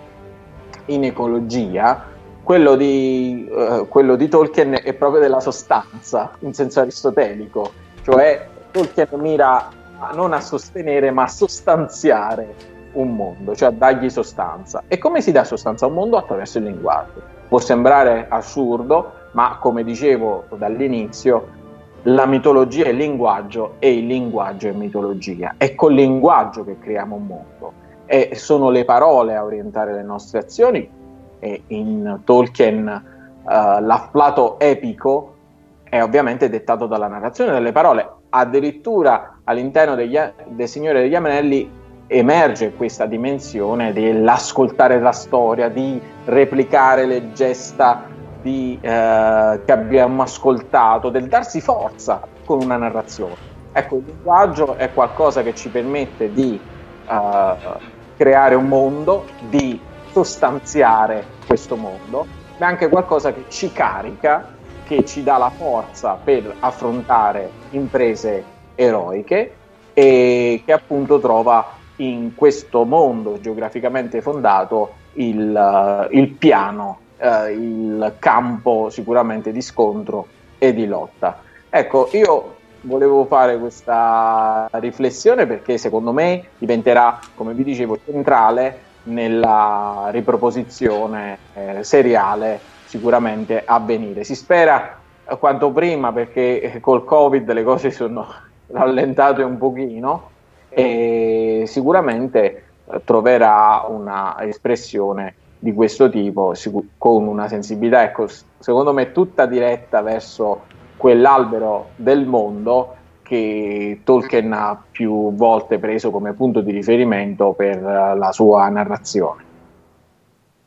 [0.88, 2.08] in ecologia,
[2.44, 7.72] quello di, uh, quello di Tolkien è proprio della sostanza, in senso aristotelico,
[8.04, 9.70] cioè Tolkien mira
[10.14, 14.84] non a sostenere ma a sostanziare un mondo, cioè a dargli sostanza.
[14.88, 16.18] E come si dà sostanza a un mondo?
[16.18, 17.22] Attraverso il linguaggio.
[17.48, 21.62] Può sembrare assurdo, ma come dicevo dall'inizio,
[22.04, 25.56] la mitologia è linguaggio e il linguaggio è mitologia.
[25.58, 27.74] È col linguaggio che creiamo un mondo
[28.06, 31.02] e sono le parole a orientare le nostre azioni
[31.44, 33.04] e in Tolkien
[33.44, 35.36] uh, l'afflato epico
[35.84, 38.10] è ovviamente dettato dalla narrazione delle parole.
[38.30, 40.18] Addirittura all'interno degli,
[40.48, 41.70] del Signore degli Anelli
[42.08, 48.06] emerge questa dimensione dell'ascoltare la storia, di replicare le gesta
[48.42, 53.52] di, eh, che abbiamo ascoltato, del darsi forza con una narrazione.
[53.74, 56.60] Ecco, il linguaggio è qualcosa che ci permette di
[57.08, 57.80] uh,
[58.16, 59.80] creare un mondo, di
[60.14, 62.26] sostanziare questo mondo,
[62.58, 64.54] ma è anche qualcosa che ci carica
[64.84, 68.44] che ci dà la forza per affrontare imprese
[68.76, 69.54] eroiche
[69.94, 71.66] e che appunto trova
[71.98, 80.28] in questo mondo geograficamente fondato il, uh, il piano, uh, il campo sicuramente di scontro
[80.58, 81.42] e di lotta.
[81.70, 90.08] Ecco, io volevo fare questa riflessione perché secondo me diventerà, come vi dicevo, centrale nella
[90.12, 94.24] riproposizione eh, seriale sicuramente a venire.
[94.24, 95.00] Si spera
[95.40, 98.28] quanto prima perché col Covid le cose sono
[98.68, 100.30] rallentate un pochino
[100.70, 102.66] e sicuramente
[103.06, 106.54] troverà una espressione di questo tipo
[106.98, 108.28] con una sensibilità ecco,
[108.60, 110.64] secondo me tutta diretta verso
[110.98, 118.32] quell'albero del mondo che Tolkien ha più volte preso come punto di riferimento per la
[118.32, 119.44] sua narrazione.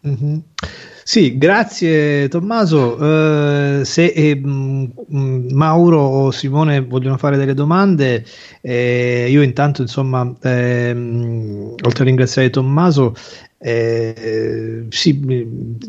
[0.06, 0.38] Mm-hmm.
[1.08, 2.96] Sì, grazie Tommaso.
[2.96, 8.24] Uh, se eh, mh, Mauro o Simone vogliono fare delle domande,
[8.60, 13.14] eh, io intanto, insomma, ehm, oltre a ringraziare Tommaso,
[13.58, 15.18] Eh, sì,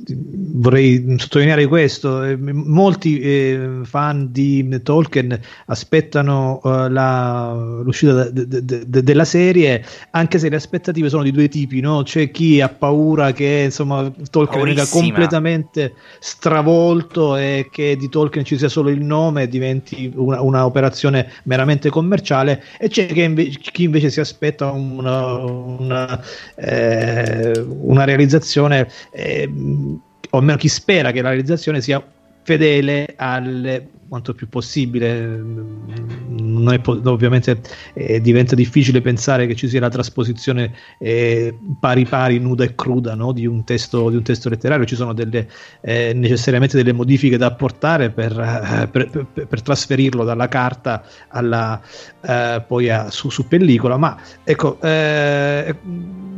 [0.09, 2.23] vorrei sottolineare questo.
[2.23, 9.83] Eh, molti eh, fan di Tolkien aspettano uh, la, l'uscita de, de, de, della serie,
[10.11, 11.81] anche se le aspettative sono di due tipi.
[11.81, 12.03] No?
[12.03, 18.57] C'è chi ha paura che insomma, Tolkien venga completamente stravolto e che di Tolkien ci
[18.57, 23.83] sia solo il nome e diventi una, una operazione meramente commerciale, e c'è inve- chi
[23.83, 26.23] invece si aspetta una, una
[26.55, 29.49] eh, una realizzazione, eh,
[30.29, 32.03] o almeno chi spera che la realizzazione sia
[32.43, 35.41] fedele alle quanto più possibile.
[36.67, 37.61] È, ovviamente
[37.93, 43.15] eh, diventa difficile pensare che ci sia la trasposizione eh, pari pari, nuda e cruda
[43.15, 43.31] no?
[43.31, 44.85] di, un testo, di, un testo, letterario.
[44.85, 45.47] Ci sono delle,
[45.81, 51.81] eh, necessariamente delle modifiche da apportare per, eh, per, per, per trasferirlo dalla carta alla,
[52.21, 53.97] eh, poi a, su, su, pellicola.
[53.97, 55.75] Ma ecco, eh,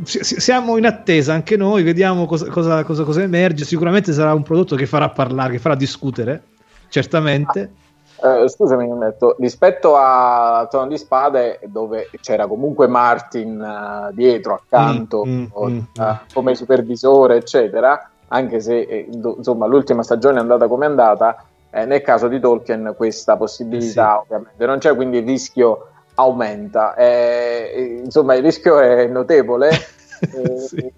[0.02, 3.64] siamo in attesa anche noi, vediamo cosa, cosa, cosa, cosa emerge.
[3.64, 6.49] Sicuramente sarà un prodotto che farà parlare, che farà discutere
[6.90, 7.72] certamente.
[8.20, 14.54] Uh, scusami, ho detto, rispetto a Trono di Spade, dove c'era comunque Martin uh, dietro,
[14.54, 20.36] accanto, mm, mm, o, mm, uh, come supervisore, eccetera, anche se eh, insomma, l'ultima stagione
[20.36, 24.32] è andata come è andata, eh, nel caso di Tolkien questa possibilità sì.
[24.32, 25.86] ovviamente non c'è, quindi il rischio
[26.16, 26.94] aumenta.
[26.96, 29.70] Eh, insomma, il rischio è notevole,
[30.68, 30.92] sì.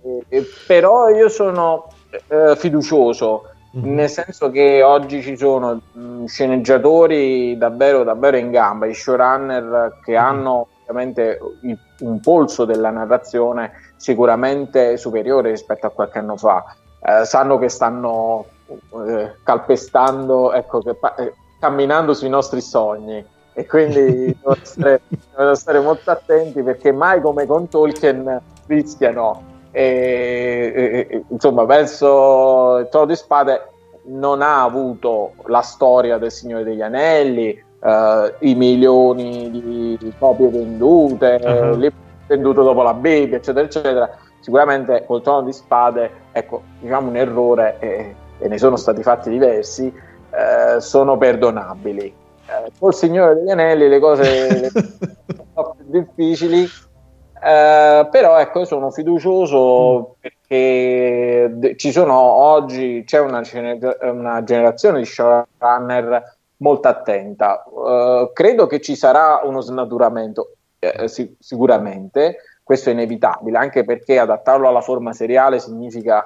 [0.67, 1.87] però io sono
[2.57, 3.95] fiducioso Mm-hmm.
[3.95, 10.13] Nel senso che oggi ci sono mh, sceneggiatori davvero, davvero in gamba, i showrunner che
[10.13, 10.23] mm-hmm.
[10.23, 11.39] hanno ovviamente
[12.01, 16.65] un polso della narrazione sicuramente superiore rispetto a qualche anno fa.
[17.01, 18.45] Eh, sanno che stanno
[19.07, 23.25] eh, calpestando, ecco, che, eh, camminando sui nostri sogni
[23.55, 25.01] e quindi dobbiamo stare,
[25.55, 33.07] stare molto attenti perché mai come con Tolkien rischiano e, e, insomma, penso il Trono
[33.07, 33.69] di Spade
[34.05, 40.49] non ha avuto la storia del Signore degli Anelli, uh, i milioni di, di copie
[40.49, 41.91] vendute, uh-huh.
[42.27, 44.11] venduto dopo la Bibbia, eccetera, eccetera.
[44.41, 49.31] Sicuramente col Trono di Spade, ecco, diciamo un errore, eh, e ne sono stati fatti
[49.31, 52.15] diversi, eh, sono perdonabili.
[52.47, 54.69] Eh, col Signore degli Anelli le cose
[55.55, 56.67] sono più difficili
[57.45, 60.21] eh, però ecco, sono fiducioso mm.
[60.21, 63.43] perché ci sono oggi, c'è una,
[64.03, 67.65] una generazione di showrunner molto attenta.
[67.67, 74.21] Uh, credo che ci sarà uno snaturamento, eh, sic- sicuramente, questo è inevitabile, anche perché
[74.21, 76.25] adattarlo alla forma seriale significa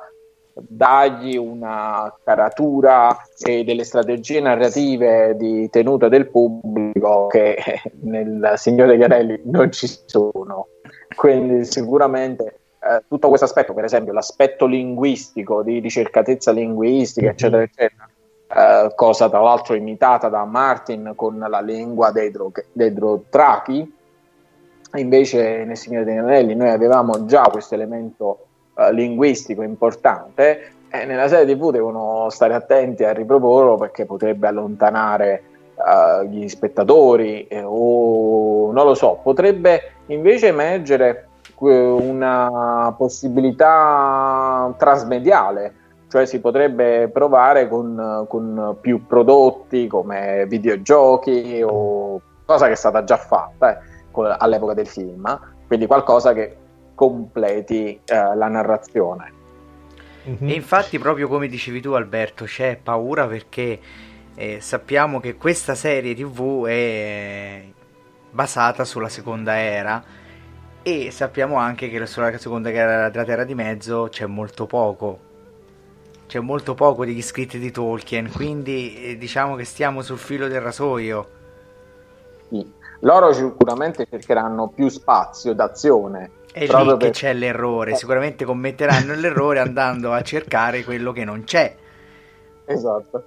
[0.59, 7.57] dargli una caratura e delle strategie narrative di tenuta del pubblico che
[8.03, 10.69] nel Signore degli Anelli non ci sono.
[11.17, 17.67] Quindi sicuramente eh, tutto questo aspetto, per esempio l'aspetto linguistico, di ricercatezza linguistica, eccetera, mm-hmm.
[17.73, 18.09] eccetera,
[18.49, 23.95] eh, cosa tra l'altro imitata da Martin con la lingua dei, dro- dei Drotrachi,
[24.95, 31.29] invece nel Signore degli Anelli noi avevamo già questo elemento eh, linguistico importante e nella
[31.29, 35.43] serie tv devono stare attenti a riproporlo perché potrebbe allontanare
[35.75, 41.29] uh, gli spettatori eh, o non lo so, potrebbe invece emergere
[41.59, 45.75] una possibilità trasmediale,
[46.09, 53.05] cioè si potrebbe provare con, con più prodotti come videogiochi o cosa che è stata
[53.05, 53.83] già fatta eh,
[54.39, 56.57] all'epoca del film, quindi qualcosa che
[56.95, 59.33] completi eh, la narrazione.
[60.27, 63.79] E infatti, proprio come dicevi tu, Alberto, c'è paura perché
[64.35, 67.63] eh, sappiamo che questa serie TV è
[68.37, 70.05] basata sulla seconda era
[70.83, 75.19] e sappiamo anche che sulla seconda era della Terra di Mezzo c'è molto poco.
[76.27, 80.61] C'è molto poco degli scritti di Tolkien, quindi eh, diciamo che stiamo sul filo del
[80.61, 81.29] rasoio.
[82.49, 82.73] Sì.
[83.01, 86.31] Loro sicuramente cercheranno più spazio d'azione.
[86.53, 87.11] È lì che per...
[87.11, 91.75] c'è l'errore, sicuramente commetteranno l'errore andando a cercare quello che non c'è.
[92.65, 93.25] Esatto.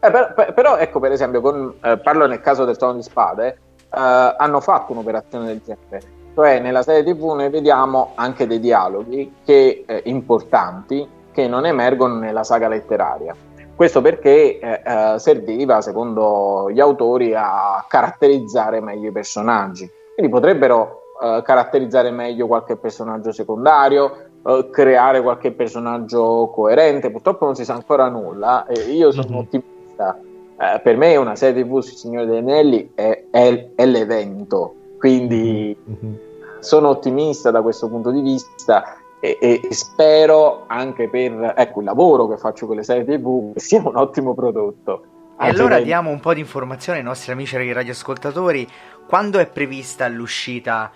[0.00, 3.58] Eh, però, però, ecco, per esempio, con, eh, parlo nel caso del Trono di Spade,
[3.90, 6.16] hanno fatto un'operazione del genere.
[6.38, 12.14] Cioè, nella serie TV noi vediamo anche dei dialoghi che, eh, importanti che non emergono
[12.14, 13.34] nella saga letteraria.
[13.74, 19.90] Questo perché eh, eh, serviva, secondo gli autori, a caratterizzare meglio i personaggi.
[20.14, 24.26] Quindi potrebbero caratterizzare meglio qualche personaggio secondario,
[24.70, 27.10] creare qualche personaggio coerente.
[27.10, 28.64] Purtroppo non si sa ancora nulla.
[28.88, 29.38] io sono mm-hmm.
[29.38, 30.16] ottimista
[30.60, 35.76] eh, per me una serie TV su Signore degli Anelli è, è, è l'evento, quindi
[35.76, 36.14] mm-hmm.
[36.58, 42.26] sono ottimista da questo punto di vista e, e, spero anche per ecco, il lavoro
[42.26, 45.02] che faccio con le serie tv che sia un ottimo prodotto.
[45.40, 48.66] E allora diamo un po' di informazione ai nostri amici radioascoltatori.
[49.06, 50.90] Quando è prevista l'uscita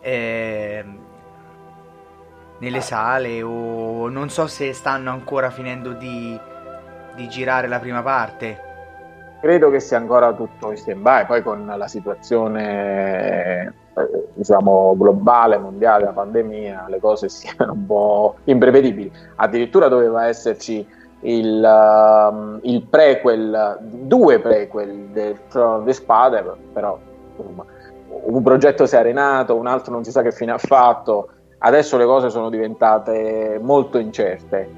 [0.00, 0.84] eh,
[2.58, 6.38] nelle sale o non so se stanno ancora finendo di,
[7.14, 8.70] di girare la prima parte?
[9.42, 16.04] Credo che sia ancora tutto in stand-by, poi con la situazione eh, diciamo globale, mondiale,
[16.04, 19.10] la pandemia, le cose siano un po' imprevedibili.
[19.34, 20.86] Addirittura doveva esserci
[21.22, 26.96] il, uh, il prequel, due prequel del Trono delle Spade, però
[27.36, 27.64] insomma,
[28.06, 31.30] un progetto si è arenato, un altro non si sa che fine ha fatto.
[31.64, 34.68] Adesso le cose sono diventate molto incerte.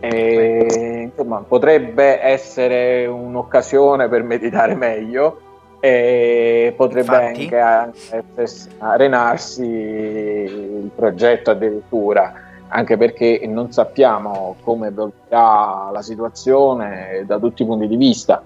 [0.00, 5.40] E, insomma, potrebbe essere un'occasione per meditare meglio
[5.80, 7.54] e potrebbe Infatti.
[7.54, 8.44] anche
[8.78, 12.32] arenarsi il progetto addirittura
[12.68, 18.42] anche perché non sappiamo come evolverà la situazione da tutti i punti di vista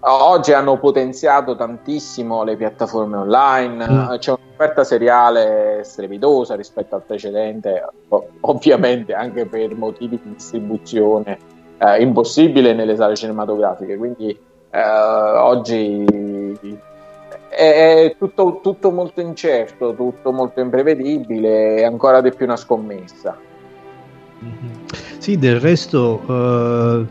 [0.00, 4.14] oggi hanno potenziato tantissimo le piattaforme online mm.
[4.18, 7.86] c'è un'offerta seriale strepitosa rispetto al precedente
[8.40, 11.38] ovviamente anche per motivi di distribuzione
[11.78, 14.38] eh, impossibile nelle sale cinematografiche quindi
[14.70, 16.04] eh, oggi
[17.48, 23.36] è tutto, tutto, molto incerto, tutto molto imprevedibile e ancora di più una scommessa.
[24.42, 24.86] Mm-hmm.
[25.18, 27.06] Sì, del resto eh,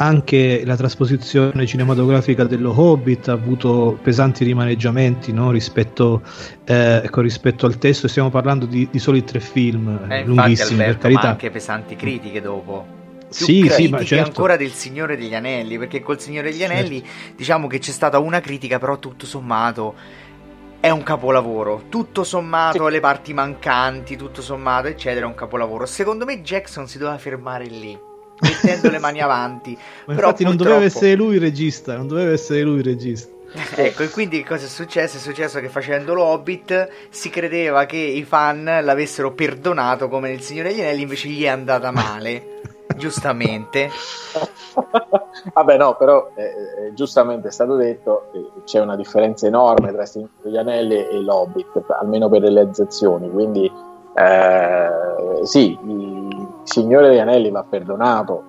[0.00, 5.50] anche la trasposizione cinematografica dello Hobbit ha avuto pesanti rimaneggiamenti no?
[5.50, 6.22] rispetto,
[6.64, 10.92] eh, ecco, rispetto, al testo, stiamo parlando di, di soli tre film eh, lunghissimi Alberto,
[10.92, 11.22] per carità.
[11.22, 12.98] Ma anche pesanti critiche dopo
[13.30, 14.26] più sì, sì, ma certo.
[14.26, 17.34] ancora del Signore degli Anelli, perché col Signore degli Anelli certo.
[17.36, 19.94] diciamo che c'è stata una critica, però tutto sommato
[20.80, 21.84] è un capolavoro.
[21.90, 22.90] Tutto sommato, sì.
[22.90, 25.84] le parti mancanti, tutto sommato, eccetera, è un capolavoro.
[25.84, 27.96] Secondo me Jackson si doveva fermare lì,
[28.40, 29.72] mettendo le mani avanti.
[30.06, 30.48] Ma però infatti purtroppo...
[30.48, 33.32] non doveva essere lui il regista, non doveva essere lui il regista.
[33.74, 35.16] ecco, e quindi cosa è successo?
[35.16, 40.70] È successo che facendo l'Hobbit si credeva che i fan l'avessero perdonato come nel Signore
[40.70, 42.58] degli Anelli, invece gli è andata male.
[42.96, 43.90] giustamente.
[45.52, 50.02] Vabbè, no, però eh, eh, giustamente è stato detto eh, c'è una differenza enorme tra
[50.02, 53.30] il Signore degli Anelli e l'Hobbit, almeno per le realizzazioni.
[53.30, 53.70] Quindi,
[54.14, 54.90] eh,
[55.44, 55.76] sì,
[56.70, 58.44] Signore degli Anelli va perdonato,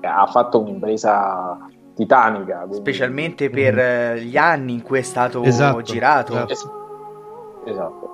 [0.00, 1.58] ha fatto un'impresa
[1.94, 2.60] titanica.
[2.60, 2.76] Quindi...
[2.76, 4.16] Specialmente per mm.
[4.16, 6.46] gli anni in cui è stato esatto, girato.
[6.46, 7.62] Esatto.
[7.66, 8.08] esatto.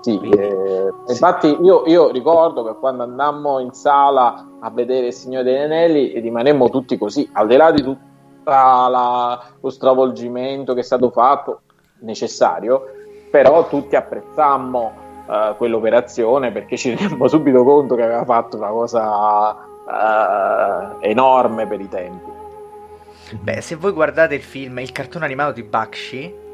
[0.00, 5.44] Sì, eh, infatti io, io, ricordo che quando andammo in sala a vedere il Signore
[5.44, 8.14] degli Anelli rimanemmo tutti così, al di là di tutto
[9.60, 11.62] lo stravolgimento che è stato fatto,
[12.00, 12.82] necessario,
[13.30, 19.50] però tutti apprezzammo uh, quell'operazione perché ci rendiamo subito conto che aveva fatto una cosa
[19.84, 22.30] uh, enorme per i tempi.
[23.40, 26.44] Beh, se voi guardate il film, il cartone animato di Bakshi,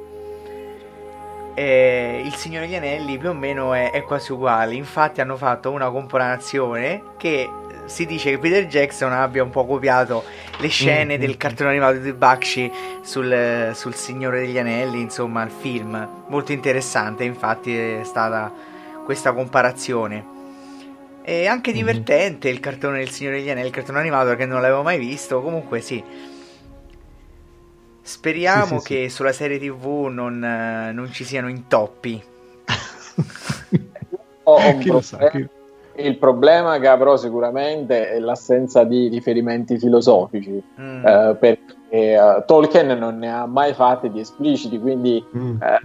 [1.54, 4.74] e il Signore degli Anelli più o meno è, è, quasi uguale.
[4.74, 7.48] Infatti hanno fatto una comparazione che
[7.86, 10.24] si dice che Peter Jackson abbia un po' copiato
[10.58, 11.20] le scene mm-hmm.
[11.20, 12.70] del cartone animato di Bakshi
[13.02, 16.24] sul, sul, Signore degli Anelli, insomma, il film.
[16.28, 18.52] Molto interessante, infatti è stata
[19.04, 20.30] questa comparazione.
[21.24, 22.56] E anche divertente mm-hmm.
[22.56, 25.42] il cartone del Signore degli Anelli, il cartone animato che non l'avevo mai visto.
[25.42, 26.30] Comunque sì
[28.04, 29.14] Speriamo sì, sì, che sì.
[29.14, 32.20] sulla serie TV non, non, ci siano intoppi.
[34.42, 35.48] oh, problem-
[35.96, 41.06] il problema che avrò sicuramente è l'assenza di riferimenti filosofici, mm.
[41.06, 45.62] eh, perché uh, Tolkien non ne ha mai fatti di espliciti, quindi mm.
[45.62, 45.78] eh,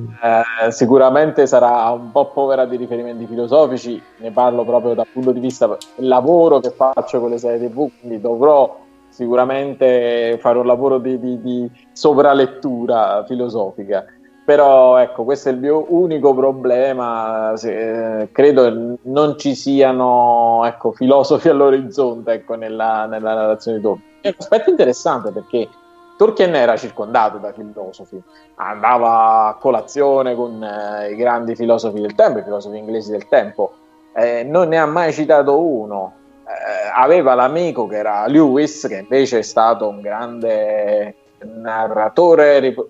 [0.65, 5.39] eh, sicuramente sarà un po' povera di riferimenti filosofici, ne parlo proprio dal punto di
[5.39, 10.99] vista del lavoro che faccio con le serie TV, quindi dovrò sicuramente fare un lavoro
[10.99, 14.05] di, di, di sovralettura filosofica.
[14.47, 17.51] Però ecco, questo è il mio unico problema.
[17.57, 24.09] Se, eh, credo non ci siano ecco, filosofi all'orizzonte ecco, nella, nella, narrazione di Tolkien.
[24.21, 25.67] È un aspetto interessante perché
[26.15, 28.23] Tolkien era circondato da filosofi,
[28.55, 33.73] andava a colazione con eh, i grandi filosofi del tempo, i filosofi inglesi del tempo.
[34.15, 36.13] Eh, non ne ha mai citato uno
[36.45, 42.87] eh, aveva l'amico che era Lewis, che invece è stato un grande narratore rip-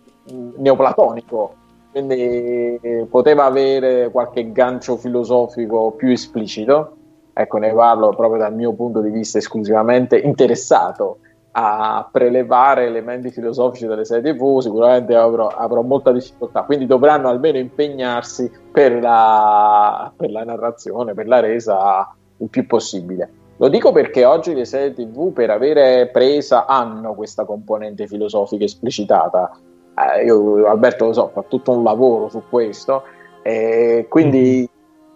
[0.58, 1.54] neoplatonico,
[1.91, 2.80] quindi
[3.10, 6.94] poteva avere qualche gancio filosofico più esplicito.
[7.34, 11.20] Ecco, ne parlo proprio dal mio punto di vista esclusivamente interessato
[11.60, 16.62] a prelevare elementi filosofici dalle serie TV, sicuramente avrò, avrò, molta difficoltà.
[16.62, 23.30] Quindi dovranno almeno impegnarsi per la, per la narrazione, per la resa il più possibile.
[23.58, 29.58] Lo dico perché oggi le serie TV per avere presa hanno questa componente filosofica esplicitata.
[29.98, 33.03] Eh, io, Alberto, lo so, fa tutto un lavoro su questo,
[33.41, 34.69] e quindi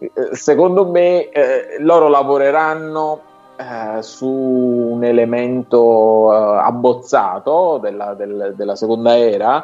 [0.03, 0.32] mm-hmm.
[0.32, 3.22] secondo me eh, loro lavoreranno
[3.58, 9.64] eh, su un elemento eh, abbozzato della, del, della seconda era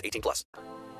[0.00, 0.46] 18 plus.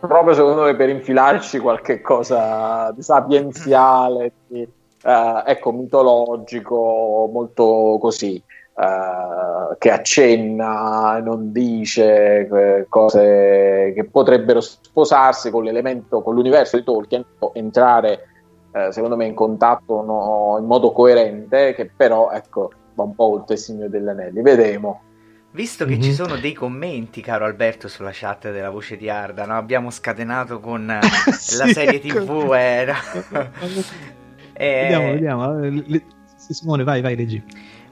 [0.00, 8.36] proprio secondo me per infilarci qualche cosa di sapienziale, di, eh, ecco, mitologico, molto così,
[8.36, 16.84] eh, che accenna, non dice eh, cose che potrebbero sposarsi con l'elemento, con l'universo di
[16.84, 18.24] Tolkien, entrare
[18.72, 23.32] eh, secondo me in contatto no, in modo coerente, che però ecco, va un po'
[23.32, 24.42] oltre il Signore degli Anelli.
[24.42, 25.02] Vedremo.
[25.52, 29.56] Visto che ci sono dei commenti, caro Alberto, sulla chat della voce di Arda, no?
[29.56, 31.00] abbiamo scatenato con eh,
[31.56, 32.52] la serie TV.
[32.54, 33.50] Eh, no?
[34.52, 35.58] Eh, Vediamo, vediamo.
[35.58, 36.04] le-
[36.36, 37.42] Simone, vai, vai, leggi.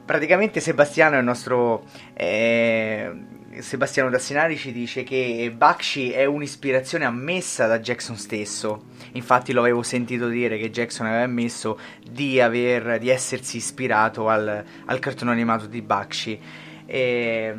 [0.04, 1.84] Praticamente Sebastiano è il nostro...
[2.14, 3.12] eh,
[3.58, 8.84] Sebastiano Dassinari ci dice che Bakshi è un'ispirazione ammessa da Jackson stesso.
[9.12, 11.78] Infatti lo avevo sentito dire che Jackson aveva ammesso
[12.08, 16.40] di, aver, di essersi ispirato al, al cartone animato di Bakshi.
[16.90, 17.54] E,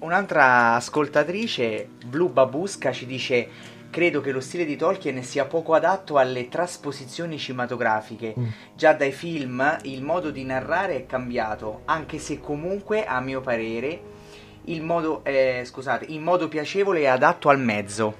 [0.00, 3.48] un'altra ascoltatrice, Blu Babusca, ci dice:
[3.90, 8.34] Credo che lo stile di Tolkien sia poco adatto alle trasposizioni cinematografiche.
[8.74, 14.00] Già dai film il modo di narrare è cambiato, anche se comunque, a mio parere,
[14.64, 18.14] il modo, eh, scusate, in modo piacevole e adatto al mezzo.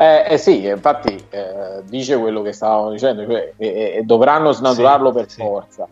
[0.00, 5.12] Eh, eh sì, infatti eh, dice quello che stavamo dicendo, cioè, eh, eh, dovranno snaturarlo
[5.12, 5.86] per forza,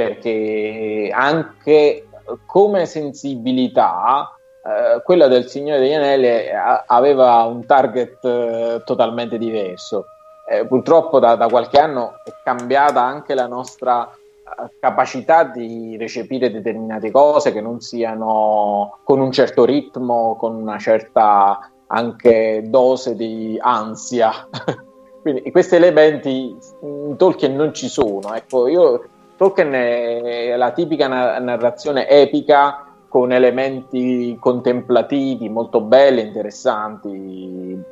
[0.00, 2.06] perché anche
[2.46, 10.06] come sensibilità eh, quella del Signore degli Anelli a- aveva un target eh, totalmente diverso.
[10.48, 16.50] Eh, purtroppo da, da qualche anno è cambiata anche la nostra eh, capacità di recepire
[16.50, 23.58] determinate cose che non siano con un certo ritmo, con una certa anche dose di
[23.60, 24.48] ansia.
[25.20, 28.32] Quindi questi elementi in Tolkien non ci sono.
[28.34, 29.09] Ecco, io,
[29.40, 37.82] Tolkien è la tipica na- narrazione epica con elementi contemplativi molto belli, interessanti, eh,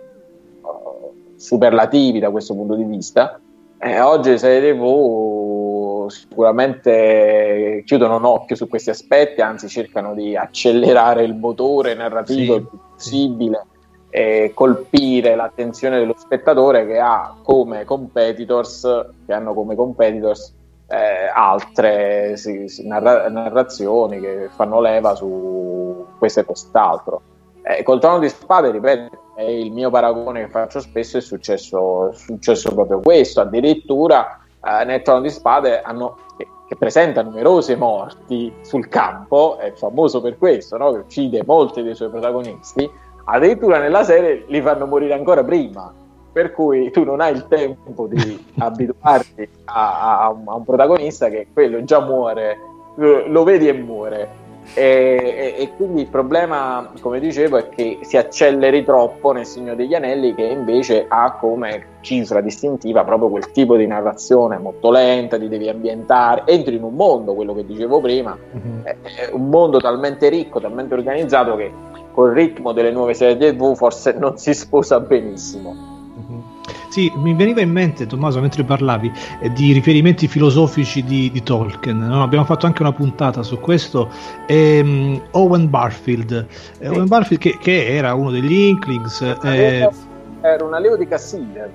[1.37, 3.41] superlativi da questo punto di vista.
[3.79, 10.37] Eh, oggi le serie TV sicuramente chiudono un occhio su questi aspetti, anzi cercano di
[10.37, 13.67] accelerare il motore narrativo Sì, il più possibile
[14.11, 20.57] e colpire l'attenzione dello spettatore che ha come competitors, che hanno come competitors
[20.89, 27.23] eh, altre sì, sì, narra- narrazioni che fanno leva su questo e quest'altro.
[27.63, 32.11] Eh, col trono di spade, ripeto, è il mio paragone che faccio spesso, è successo,
[32.11, 33.43] è successo proprio questo.
[33.43, 39.73] Addirittura eh, nel trono di spade hanno, che, che presenta numerosi morti sul campo, è
[39.73, 40.93] famoso per questo, no?
[40.93, 42.91] che uccide molti dei suoi protagonisti.
[43.25, 45.93] Addirittura nella serie li fanno morire ancora prima,
[46.39, 51.29] per cui tu non hai il tempo di abituarti a, a- un, a un protagonista
[51.29, 52.57] che quello già muore,
[52.95, 54.47] lo, lo vedi e muore.
[54.75, 59.75] E, e, e, quindi il problema, come dicevo, è che si acceleri troppo nel Signore
[59.75, 65.39] degli Anelli, che invece ha come cifra distintiva proprio quel tipo di narrazione molto lenta,
[65.39, 68.85] ti devi ambientare, entri in un mondo, quello che dicevo prima, mm-hmm.
[68.85, 71.73] è, è un mondo talmente ricco, talmente organizzato che
[72.13, 75.88] col ritmo delle nuove serie TV forse non si sposa benissimo.
[76.89, 81.99] Sì, mi veniva in mente, Tommaso, mentre parlavi eh, di riferimenti filosofici di, di Tolkien.
[81.99, 82.23] No?
[82.23, 84.11] Abbiamo fatto anche una puntata su questo.
[84.47, 86.33] Ehm, Owen Barfield,
[86.79, 86.87] eh, sì.
[86.87, 89.21] Owen Barfield che, che, era uno degli Inklings.
[89.43, 89.89] Eh,
[90.41, 91.71] era un allievo di Cassider.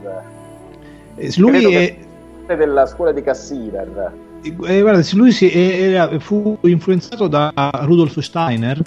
[1.15, 1.97] Eh, lui è
[2.55, 4.11] della scuola di Cassider.
[4.41, 7.51] Eh, guarda, lui si, era, fu influenzato da
[7.83, 8.81] Rudolf Steiner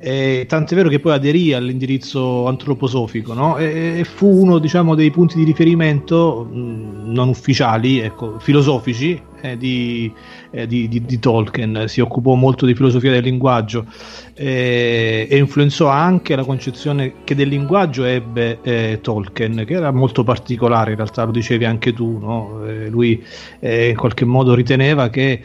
[0.00, 3.56] eh, tant'è vero che poi aderì all'indirizzo antroposofico no?
[3.56, 9.56] e, e, fu uno diciamo, dei punti di riferimento mh, non ufficiali, ecco, filosofici eh,
[9.56, 10.12] di,
[10.52, 11.84] eh, di, di, di, Tolkien.
[11.88, 13.86] Si occupò molto di filosofia del linguaggio
[14.34, 20.22] eh, e influenzò anche la concezione che del linguaggio ebbe eh, Tolkien, che era molto
[20.22, 22.18] particolare, in realtà lo dicevi anche tu.
[22.18, 22.64] No?
[22.64, 23.20] Eh, lui
[23.60, 25.42] in qualche modo riteneva che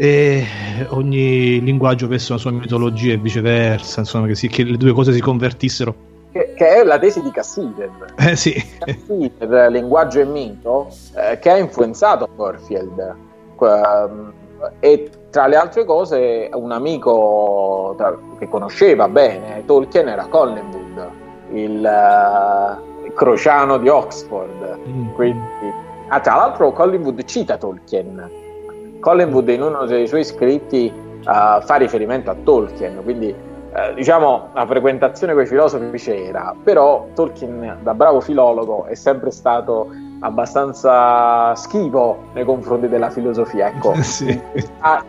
[0.00, 0.46] e
[0.90, 5.12] ogni linguaggio avesse una sua mitologia e viceversa, insomma, che, si, che le due cose
[5.12, 5.92] si convertissero.
[6.30, 7.90] Che, che, è la tesi di Cassider.
[8.16, 8.54] Eh sì.
[8.78, 13.16] Cassider, linguaggio e mito, eh, che ha influenzato Corfield.
[13.58, 14.32] Um,
[14.78, 21.08] e tra le altre cose, un amico tra, che conosceva bene Tolkien era Collingwood,
[21.54, 24.78] il uh, crociano di Oxford.
[24.86, 25.08] Mm.
[25.14, 25.42] Quindi,
[26.06, 28.46] ah, tra l'altro, Collingwood cita Tolkien
[29.08, 31.22] Collingwood in uno dei suoi scritti uh,
[31.62, 37.78] fa riferimento a Tolkien, quindi uh, diciamo la frequentazione con i filosofi c'era, però Tolkien
[37.80, 39.88] da bravo filologo è sempre stato
[40.20, 43.68] abbastanza schivo nei confronti della filosofia.
[43.68, 44.38] Ecco, sì.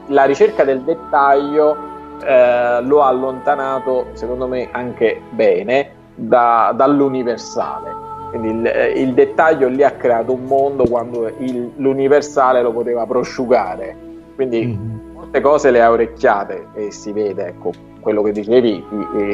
[0.05, 1.75] la ricerca del dettaglio
[2.23, 7.98] eh, lo ha allontanato, secondo me, anche bene da, dall'universale.
[8.29, 13.05] Quindi il, eh, il, dettaglio lì ha creato un mondo quando il, l'universale lo poteva
[13.05, 13.95] prosciugare.
[14.35, 15.13] Quindi mm-hmm.
[15.13, 18.83] molte cose le ha orecchiate e si vede, ecco, quello che dicevi,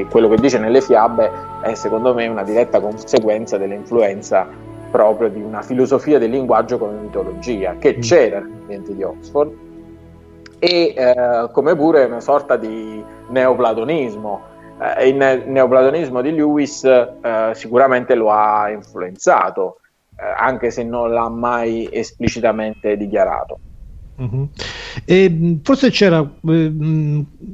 [0.09, 1.29] quello che dice nelle fiabe
[1.61, 4.47] è secondo me una diretta conseguenza dell'influenza
[4.91, 8.01] proprio di una filosofia del linguaggio come mitologia che mm.
[8.01, 9.53] c'era negli ambienti di Oxford
[10.59, 14.41] e eh, come pure una sorta di neoplatonismo
[14.79, 19.79] eh, il neoplatonismo di Lewis eh, sicuramente lo ha influenzato,
[20.17, 23.59] eh, anche se non l'ha mai esplicitamente dichiarato.
[24.17, 24.49] Uh-huh.
[25.03, 26.73] E, forse c'era eh,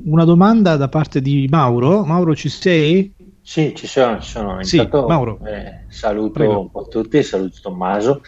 [0.05, 2.03] una domanda da parte di Mauro.
[2.05, 3.13] Mauro, ci sei?
[3.41, 4.19] Sì, ci sono.
[4.19, 4.63] Ci sono.
[4.63, 5.39] Sì, Mauro.
[5.43, 6.59] Eh, saluto Prego.
[6.59, 8.21] un po' tutti, saluto Tommaso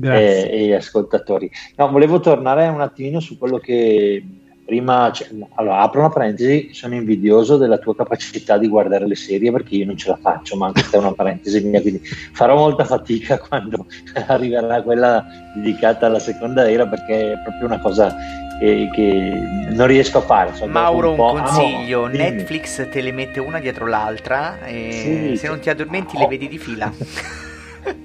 [0.00, 1.50] eh, e gli ascoltatori.
[1.76, 4.24] No, volevo tornare un attimino su quello che
[4.70, 5.26] prima, cioè,
[5.56, 9.84] allora apro una parentesi, sono invidioso della tua capacità di guardare le serie perché io
[9.84, 12.00] non ce la faccio, ma questa è una parentesi mia, quindi
[12.32, 13.86] farò molta fatica quando
[14.28, 15.26] arriverà quella
[15.56, 18.14] dedicata alla seconda era perché è proprio una cosa
[18.60, 19.32] che, che
[19.70, 20.54] non riesco a fare.
[20.54, 25.36] So, Mauro, un, un consiglio, Amo, Netflix te le mette una dietro l'altra e sì,
[25.36, 26.20] se non ti addormenti oh.
[26.20, 26.92] le vedi di fila.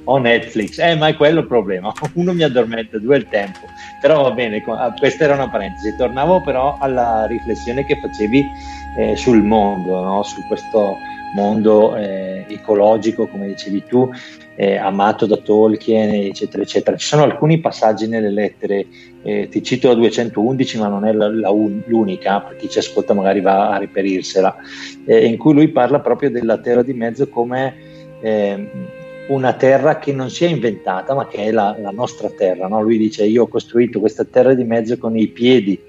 [0.06, 1.94] o Netflix, eh, ma è quello il problema.
[2.14, 3.60] Uno mi addormenta, due il tempo.
[4.00, 5.96] Però va bene, ah, questa era una parentesi.
[5.96, 8.46] Tornavo però alla riflessione che facevi
[8.98, 10.24] eh, sul mondo, no?
[10.24, 10.98] su questo
[11.36, 14.10] mondo eh, ecologico, come dicevi tu,
[14.56, 16.96] eh, amato da Tolkien, eccetera, eccetera.
[16.96, 18.86] Ci sono alcuni passaggi nelle lettere,
[19.22, 22.80] eh, ti cito la 211, ma non è la, la un, l'unica, per chi ci
[22.80, 24.56] ascolta magari va a riperirsela,
[25.06, 27.76] eh, in cui lui parla proprio della terra di mezzo come
[28.22, 28.70] eh,
[29.28, 32.68] una terra che non si è inventata, ma che è la, la nostra terra.
[32.68, 32.82] No?
[32.82, 35.80] Lui dice: Io ho costruito questa terra di mezzo con i piedi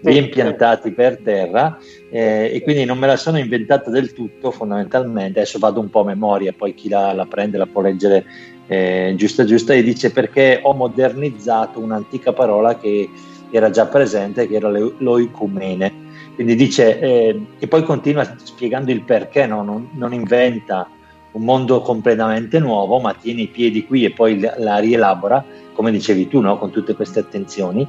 [0.00, 1.78] ben piantati per terra
[2.10, 6.00] eh, e quindi non me la sono inventata del tutto fondamentalmente adesso vado un po'
[6.00, 8.24] a memoria poi chi la, la prende la può leggere
[8.66, 13.10] eh, giusta giusta e dice perché ho modernizzato un'antica parola che
[13.50, 19.46] era già presente che era l'oicumene quindi dice eh, e poi continua spiegando il perché
[19.46, 19.62] no?
[19.62, 20.88] non, non inventa
[21.32, 26.28] un mondo completamente nuovo, ma tiene i piedi qui e poi la rielabora, come dicevi
[26.28, 26.58] tu, no?
[26.58, 27.86] con tutte queste attenzioni,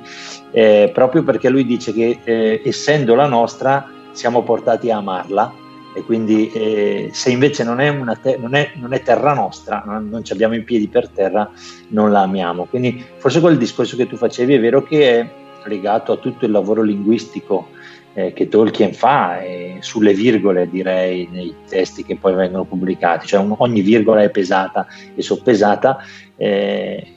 [0.52, 5.60] eh, proprio perché lui dice che eh, essendo la nostra siamo portati a amarla
[5.94, 10.08] e quindi eh, se invece non è, te- non, è, non è, terra nostra, non,
[10.10, 11.50] non abbiamo i piedi per terra,
[11.90, 12.66] non la amiamo.
[12.66, 15.30] Quindi forse quel discorso che tu facevi è vero che è
[15.66, 17.70] legato a tutto il lavoro linguistico
[18.14, 23.40] eh, che Tolkien fa eh, sulle virgole direi nei testi che poi vengono pubblicati, cioè
[23.40, 26.00] un, ogni virgola è pesata e soppesata,
[26.36, 27.08] eh,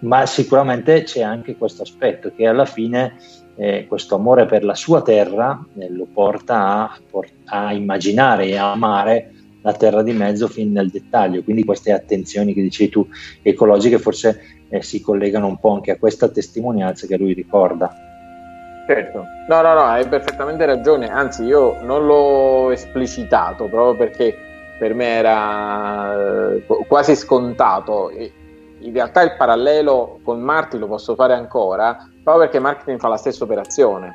[0.00, 3.16] ma sicuramente c'è anche questo aspetto che alla fine
[3.56, 7.00] eh, questo amore per la sua terra eh, lo porta a,
[7.46, 9.32] a, immaginare e a amare
[9.62, 11.42] la terra di mezzo fin nel dettaglio.
[11.42, 13.08] Quindi queste attenzioni che dicevi tu
[13.42, 18.05] ecologiche forse eh, si collegano un po' anche a questa testimonianza che lui ricorda.
[18.86, 24.38] Certo, no, no, no, hai perfettamente ragione, anzi io non l'ho esplicitato proprio perché
[24.78, 28.10] per me era eh, quasi scontato.
[28.10, 33.16] In realtà il parallelo con Martin lo posso fare ancora, proprio perché Martin fa la
[33.16, 34.12] stessa operazione,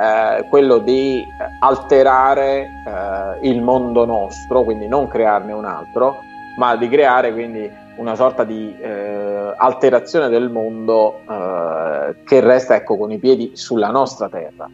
[0.00, 1.22] eh, quello di
[1.60, 6.20] alterare eh, il mondo nostro, quindi non crearne un altro,
[6.56, 12.96] ma di creare quindi una sorta di eh, alterazione del mondo eh, che resta ecco,
[12.96, 14.68] con i piedi sulla nostra terra.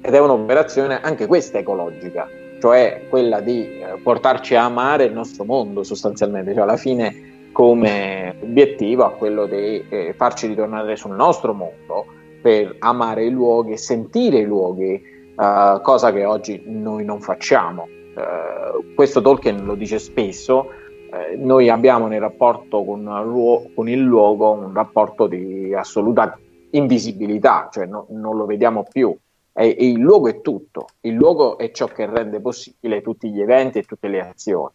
[0.00, 2.28] Ed è un'operazione anche questa ecologica,
[2.60, 8.36] cioè quella di eh, portarci a amare il nostro mondo sostanzialmente, cioè alla fine come
[8.40, 12.06] obiettivo a quello di eh, farci ritornare sul nostro mondo
[12.40, 17.88] per amare i luoghi sentire i luoghi, eh, cosa che oggi noi non facciamo.
[17.88, 20.70] Eh, questo Tolkien lo dice spesso,
[21.10, 26.38] eh, noi abbiamo nel rapporto con, con, il luogo un rapporto di assoluta
[26.70, 29.16] invisibilità, cioè no, non lo vediamo più.
[29.52, 33.40] E, e il luogo è tutto, il luogo è ciò che rende possibile tutti gli
[33.40, 34.72] eventi e tutte le azioni.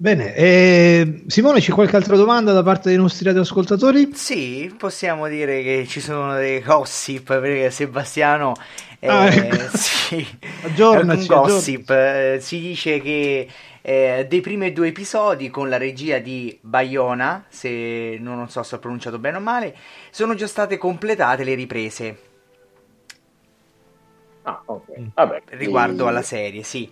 [0.00, 4.12] Bene, eh, Simone, c'è qualche altra domanda da parte dei nostri radioascoltatori?
[4.14, 8.54] Sì, possiamo dire che ci sono dei gossip perché Sebastiano
[8.98, 9.68] eh, ah, ecco.
[9.76, 10.26] sì,
[10.62, 11.90] aggiornaci, gossip.
[11.90, 13.46] Eh, si dice che
[13.82, 18.76] eh, dei primi due episodi con la regia di Bayona, se non, non so se
[18.76, 19.76] ho pronunciato bene o male,
[20.08, 22.18] sono già state completate le riprese.
[24.44, 24.86] Ah, ok.
[25.12, 26.08] Vabbè, riguardo e...
[26.08, 26.90] alla serie, sì.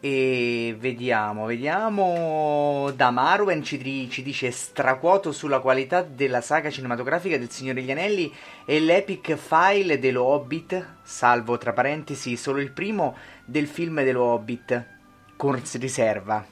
[0.00, 2.92] E vediamo, vediamo.
[2.94, 8.32] Da Marwen ci, ci, dice straquoto sulla qualità della saga cinematografica del Signore degli Anelli
[8.64, 14.86] e l'epic file dello Hobbit, salvo tra parentesi solo il primo del film dello Hobbit,
[15.36, 16.46] con riserva.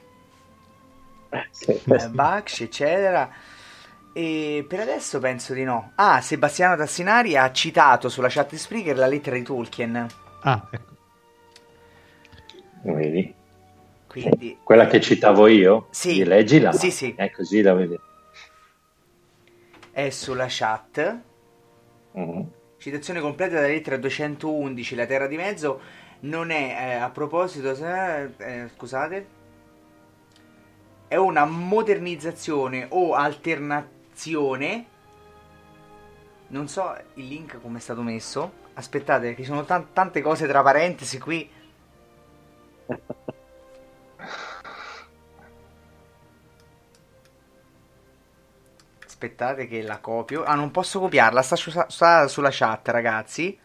[1.29, 3.31] Eh, sì, eh, Baksh, eccetera.
[4.11, 5.91] E per adesso penso di no.
[5.95, 10.05] Ah, Sebastiano Tassinari ha citato sulla chat di Spreaker la lettera di Tolkien.
[10.41, 10.95] Ah, ecco.
[12.81, 13.36] Vedi?
[14.07, 14.57] Quindi...
[14.63, 15.87] Quella che citavo io?
[15.91, 16.23] Sì.
[16.23, 16.71] Leggila.
[16.71, 17.13] Sì, sì.
[17.15, 17.99] È così la vedi.
[19.91, 21.21] È sulla chat.
[22.17, 22.41] Mm-hmm.
[22.77, 25.81] Citazione completa della lettera 211, la terra di mezzo.
[26.19, 29.27] Non è, eh, a proposito, eh, eh, scusate,
[31.07, 34.85] è una modernizzazione o alternazione.
[36.49, 38.65] Non so il link come è stato messo.
[38.73, 41.49] Aspettate, ci sono t- tante cose tra parentesi qui.
[49.05, 50.43] Aspettate che la copio.
[50.43, 53.59] Ah, non posso copiarla, sta, su- sta sulla chat, ragazzi.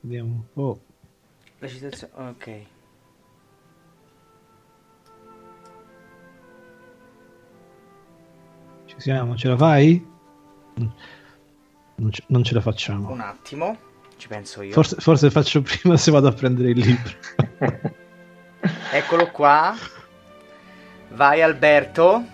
[0.00, 0.80] Vediamo un po'.
[1.58, 2.62] La citazione, ok.
[8.86, 10.06] Ci siamo, ce la fai?
[10.74, 13.10] Non ce, non ce la facciamo.
[13.10, 13.78] Un attimo,
[14.24, 14.72] ci penso io.
[14.72, 17.12] Forse, forse faccio prima se vado a prendere il libro.
[18.90, 19.76] Eccolo qua.
[21.10, 22.24] Vai Alberto.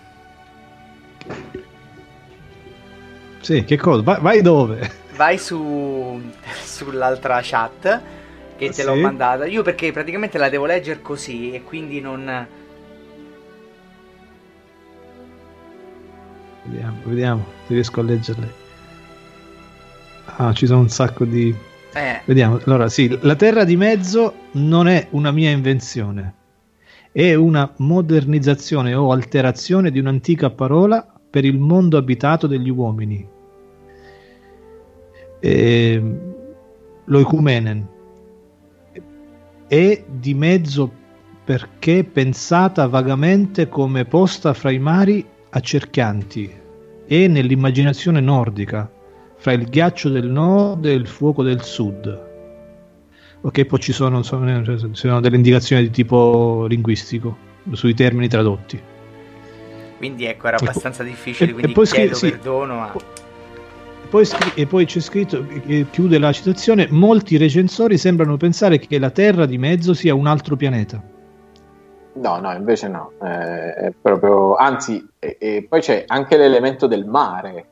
[3.41, 4.01] Sì, che cosa?
[4.03, 4.89] Vai, vai dove?
[5.15, 6.31] Vai su
[6.63, 8.01] sull'altra chat
[8.55, 8.83] che te sì?
[8.83, 9.45] l'ho mandata.
[9.45, 12.47] Io perché praticamente la devo leggere così e quindi non
[16.63, 18.53] Vediamo, vediamo se riesco a leggerle.
[20.37, 22.21] Ah, ci sono un sacco di eh.
[22.25, 22.59] Vediamo.
[22.65, 26.35] Allora, sì, la terra di mezzo non è una mia invenzione
[27.11, 33.27] è una modernizzazione o alterazione di un'antica parola per il mondo abitato degli uomini.
[35.39, 36.03] E,
[37.03, 37.87] l'oicumenen
[39.67, 40.99] è di mezzo
[41.43, 46.59] perché pensata vagamente come posta fra i mari accerchianti
[47.07, 48.89] e nell'immaginazione nordica,
[49.41, 52.29] fra il ghiaccio del nord e il fuoco del sud.
[53.41, 54.29] Ok poi ci sono, ci
[54.93, 57.35] sono delle indicazioni di tipo linguistico
[57.71, 58.79] sui termini tradotti.
[59.97, 62.95] Quindi ecco era abbastanza difficile e, quindi e poi chiedo scri- perdono a...
[64.11, 65.43] poi scri- e poi c'è scritto
[65.89, 70.55] chiude la citazione molti recensori sembrano pensare che la Terra di mezzo sia un altro
[70.55, 71.01] pianeta.
[72.13, 77.05] No no invece no eh, è proprio anzi e, e poi c'è anche l'elemento del
[77.05, 77.65] mare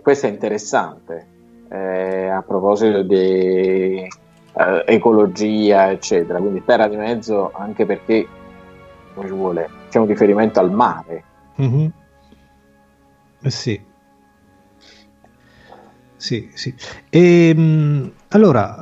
[0.00, 1.26] questo è interessante
[1.68, 6.38] eh, a proposito di eh, ecologia, eccetera.
[6.38, 8.26] Quindi terra di mezzo anche perché
[9.14, 11.24] come ci vuole, c'è un riferimento al mare.
[11.60, 11.86] Mm-hmm.
[13.42, 13.80] Eh sì.
[16.16, 16.74] Sì, sì.
[17.10, 18.76] E, mh, allora,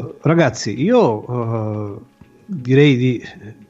[0.00, 2.02] uh, ragazzi, io uh,
[2.44, 3.22] direi di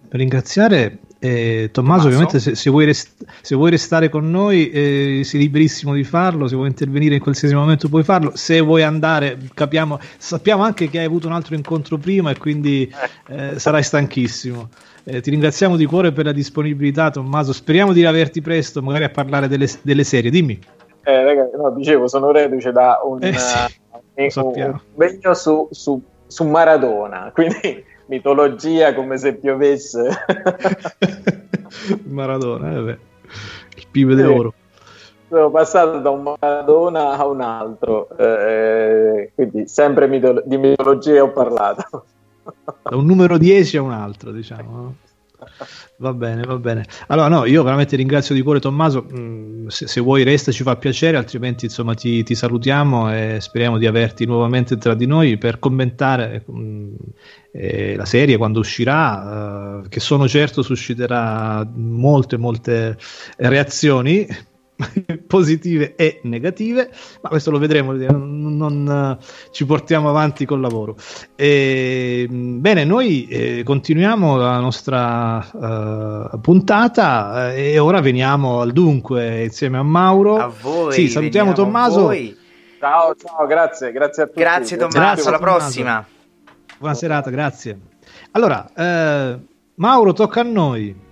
[0.09, 5.41] ringraziare eh, Tommaso, ovviamente se, se, vuoi rest- se, vuoi restare con noi eh, sei
[5.41, 9.99] liberissimo di farlo, se vuoi intervenire in qualsiasi momento puoi farlo, se vuoi andare capiamo,
[10.17, 12.93] sappiamo anche che hai avuto un altro incontro prima e quindi
[13.29, 14.69] eh, sarai stanchissimo.
[15.05, 19.11] Eh, ti ringraziamo di cuore per la disponibilità Tommaso, speriamo di averti presto magari a
[19.11, 20.59] parlare delle, delle serie, dimmi.
[21.03, 26.01] Eh, ragazzi, no, dicevo, sono reduce da un, Eh sì, uh, un impegno su, su,
[26.27, 30.09] su Maradona, quindi mitologia come se piovesse.
[32.05, 32.99] Maradona, eh beh.
[33.77, 34.55] il pibe d'oro.
[35.29, 41.31] Sono passato da un Maradona a un altro, eh, quindi sempre mitolo- di mitologia ho
[41.33, 42.05] parlato.
[42.83, 44.95] Da un numero 10 a un altro, diciamo.
[46.01, 46.85] Va bene, va bene.
[47.09, 49.05] Allora, no, io veramente ringrazio di cuore Tommaso.
[49.13, 53.79] Mm, Se, se vuoi, resta, ci fa piacere, altrimenti, insomma, ti, ti salutiamo e speriamo
[53.79, 56.95] di averti nuovamente tra di noi per commentare mm,
[57.51, 62.97] eh, la serie quando uscirà, eh, che sono certo susciterà molte, molte
[63.37, 64.27] reazioni
[65.27, 66.91] positive e negative,
[67.21, 70.97] ma questo lo vedremo, non, non, eh, ci portiamo avanti col lavoro.
[71.35, 75.45] E, mh, bene, noi eh, continuiamo la nostra
[76.33, 80.37] eh, puntata eh, e ora veniamo al dunque insieme a Mauro.
[80.37, 82.03] A voi, Sì, salutiamo Tommaso.
[82.03, 82.37] voi.
[82.79, 84.39] Ciao, ciao, grazie, grazie a tutti.
[84.39, 85.59] Grazie Tommaso, Grazie, alla Tommaso.
[85.59, 86.07] prossima.
[86.79, 87.79] Buona serata, grazie.
[88.31, 89.39] Allora, eh,
[89.75, 91.07] Mauro, tocca a noi.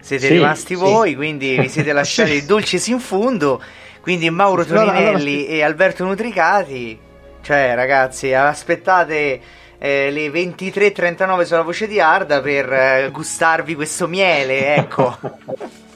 [0.00, 0.80] Siete Sì, rimasti sì.
[0.80, 3.60] voi, quindi vi siete lasciati il dolce in fondo.
[4.00, 6.98] Quindi Mauro Toninelli allora, e Alberto Nutricati.
[7.42, 9.40] Cioè, ragazzi, aspettate
[9.78, 15.16] eh, le 23.39 sulla voce di Arda per eh, gustarvi questo miele, ecco.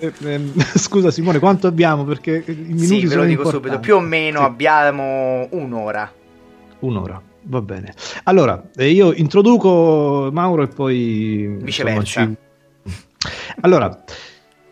[0.00, 2.04] Eh, ehm, scusa Simone, quanto abbiamo?
[2.04, 3.50] Perché i minuti sì, ve lo sono dico importanti.
[3.66, 3.80] subito.
[3.80, 4.44] Più o meno Sì.
[4.44, 6.12] abbiamo un'ora.
[6.80, 7.92] Un'ora, va bene.
[8.24, 11.40] Allora, eh, io introduco Mauro e poi...
[11.42, 12.02] insomma, Viceversa.
[12.26, 12.36] ci-
[13.60, 14.04] Allora,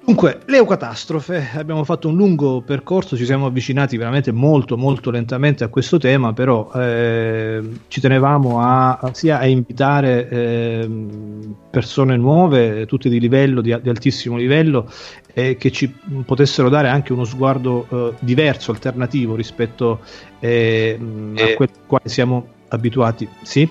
[0.04, 5.68] dunque, l'eucatastrofe, abbiamo fatto un lungo percorso, ci siamo avvicinati veramente molto molto lentamente a
[5.68, 13.08] questo tema, però eh, ci tenevamo a, a- sia a invitare ehm, persone nuove, tutte
[13.08, 14.88] di livello, di, di altissimo livello,
[15.34, 15.92] e che ci
[16.24, 20.00] potessero dare anche uno sguardo eh, diverso, alternativo rispetto
[20.38, 23.28] eh, a quello al quale siamo abituati.
[23.42, 23.68] Sì?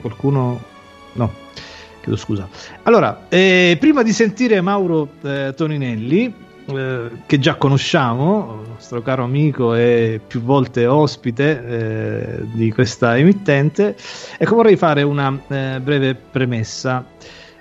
[0.00, 0.62] Qualcuno?
[1.14, 1.48] No.
[2.00, 2.48] Chiedo scusa.
[2.84, 6.32] Allora, eh, prima di sentire Mauro eh, Toninelli,
[6.66, 13.96] eh, che già conosciamo, nostro caro amico e più volte ospite eh, di questa emittente,
[14.38, 17.04] ecco vorrei fare una eh, breve premessa.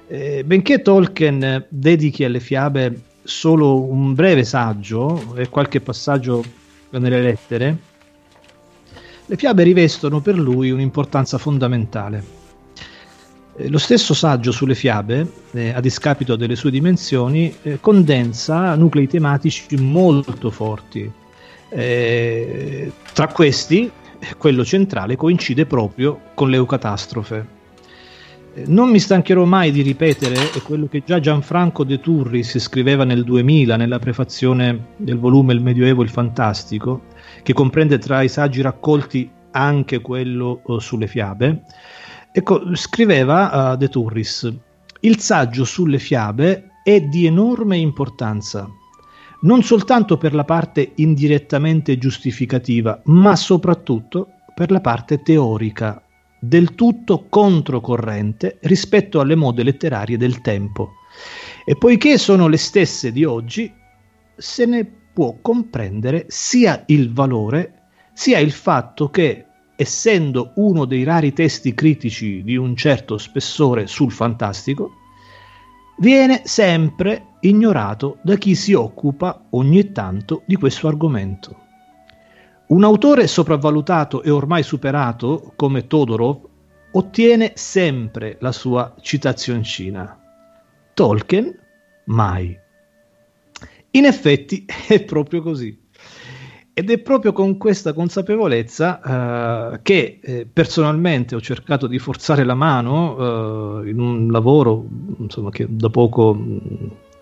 [0.08, 6.44] Eh, benché Tolkien dedichi alle fiabe solo un breve saggio e qualche passaggio
[6.92, 7.78] nelle lettere,
[9.26, 12.39] le fiabe rivestono per lui un'importanza fondamentale.
[13.60, 19.08] Eh, Lo stesso saggio sulle fiabe, eh, a discapito delle sue dimensioni, eh, condensa nuclei
[19.08, 21.12] tematici molto forti.
[21.72, 27.48] Eh, tra questi, eh, quello centrale coincide proprio con l'eucatastrofe.
[28.54, 33.24] Eh, Non mi stancherò mai di ripetere quello che già Gianfranco De Turris scriveva nel
[33.24, 37.02] 2000 nella prefazione del volume Il Medioevo e il Fantastico,
[37.44, 41.64] che comprende tra i saggi raccolti anche quello sulle fiabe.
[42.32, 44.52] Ecco, scriveva eh, De Turris:
[45.02, 48.70] Il saggio sulle fiabe è di enorme importanza,
[49.42, 56.04] non soltanto per la parte indirettamente giustificativa, ma soprattutto per la parte teorica,
[56.40, 60.92] del tutto controcorrente rispetto alle mode letterarie del tempo.
[61.66, 63.72] E poiché sono le stesse di oggi,
[64.36, 67.74] se ne può comprendere sia il valore
[68.14, 69.46] sia il fatto che,
[69.82, 74.92] essendo uno dei rari testi critici di un certo spessore sul fantastico,
[76.00, 81.68] viene sempre ignorato da chi si occupa ogni tanto di questo argomento.
[82.68, 86.42] Un autore sopravvalutato e ormai superato come Todorov
[86.92, 90.20] ottiene sempre la sua citazioncina.
[90.94, 91.58] Tolkien
[92.08, 92.54] mai.
[93.92, 95.88] In effetti è proprio così.
[96.80, 102.54] Ed è proprio con questa consapevolezza eh, che eh, personalmente ho cercato di forzare la
[102.54, 104.86] mano eh, in un lavoro
[105.18, 106.42] insomma, che da poco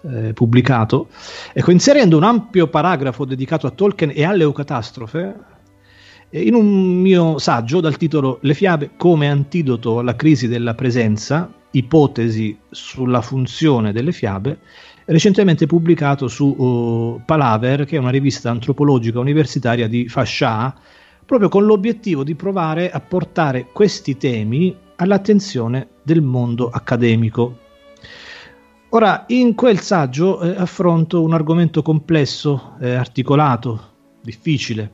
[0.04, 1.08] eh, pubblicato,
[1.54, 5.36] ecco, inserendo un ampio paragrafo dedicato a Tolkien e all'eucatastrofe
[6.30, 11.52] eh, in un mio saggio dal titolo Le fiabe come antidoto alla crisi della presenza,
[11.72, 14.60] ipotesi sulla funzione delle fiabe,
[15.08, 20.74] recentemente pubblicato su uh, Palaver, che è una rivista antropologica universitaria di Fascia,
[21.26, 27.60] proprio con l'obiettivo di provare a portare questi temi all'attenzione del mondo accademico.
[28.90, 34.92] Ora, in quel saggio eh, affronto un argomento complesso, eh, articolato, difficile,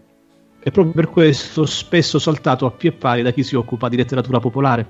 [0.60, 4.40] e proprio per questo spesso saltato a pie pari da chi si occupa di letteratura
[4.40, 4.88] popolare,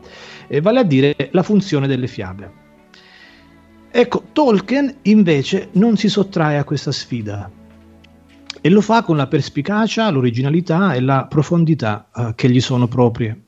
[0.47, 2.62] e vale a dire la funzione delle fiabe.
[3.95, 7.47] Ecco, Tolkien invece non si sottrae a questa sfida
[8.59, 13.39] e lo fa con la perspicacia, l'originalità e la profondità eh, che gli sono proprie.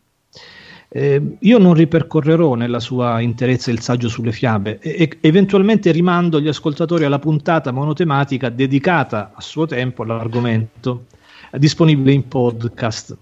[0.87, 6.47] Eh, io non ripercorrerò nella sua interezza il saggio sulle fiabe e, eventualmente rimando gli
[6.47, 11.05] ascoltatori alla puntata monotematica dedicata a suo tempo all'argomento,
[11.53, 13.17] disponibile in podcast.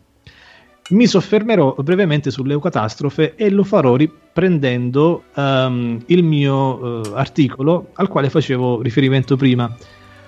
[0.89, 8.29] Mi soffermerò brevemente sull'eucatastrofe e lo farò riprendendo um, il mio uh, articolo al quale
[8.29, 9.73] facevo riferimento prima.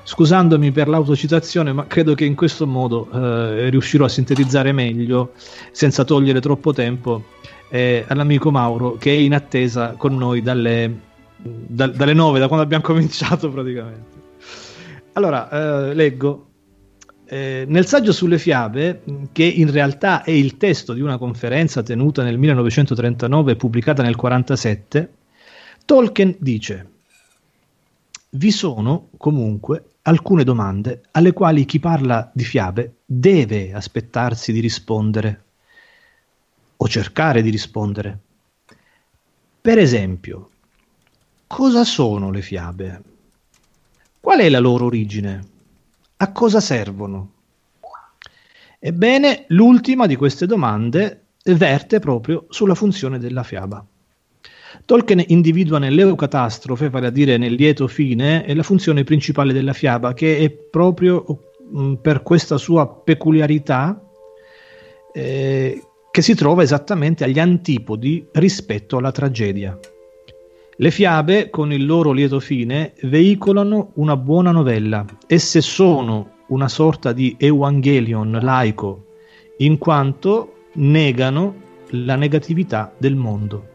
[0.03, 5.34] Scusandomi per l'autocitazione, ma credo che in questo modo uh, riuscirò a sintetizzare meglio,
[5.72, 7.24] senza togliere troppo tempo,
[7.69, 11.00] eh, all'amico Mauro che è in attesa con noi dalle,
[11.35, 14.24] da, dalle 9, da quando abbiamo cominciato praticamente.
[15.14, 15.50] Allora,
[15.90, 16.45] eh, leggo
[17.27, 22.23] eh, nel saggio sulle fiabe, che in realtà è il testo di una conferenza tenuta
[22.23, 25.13] nel 1939 e pubblicata nel 1947,
[25.85, 26.89] Tolkien dice:
[28.31, 35.43] Vi sono comunque alcune domande alle quali chi parla di fiabe deve aspettarsi di rispondere
[36.77, 38.19] o cercare di rispondere.
[39.61, 40.49] Per esempio,
[41.47, 43.01] cosa sono le fiabe?
[44.19, 45.53] Qual è la loro origine?
[46.17, 47.31] A cosa servono?
[48.79, 53.85] Ebbene, l'ultima di queste domande verte proprio sulla funzione della fiaba.
[54.85, 60.37] Tolkien individua nell'eucatastrofe, vale a dire nel lieto fine, la funzione principale della fiaba, che
[60.37, 61.25] è proprio
[61.75, 64.01] mm, per questa sua peculiarità
[65.13, 69.77] eh, che si trova esattamente agli antipodi rispetto alla tragedia.
[70.77, 75.05] Le fiabe, con il loro lieto fine, veicolano una buona novella.
[75.25, 79.05] Esse sono una sorta di evangelion laico,
[79.59, 81.55] in quanto negano
[81.91, 83.67] la negatività del mondo.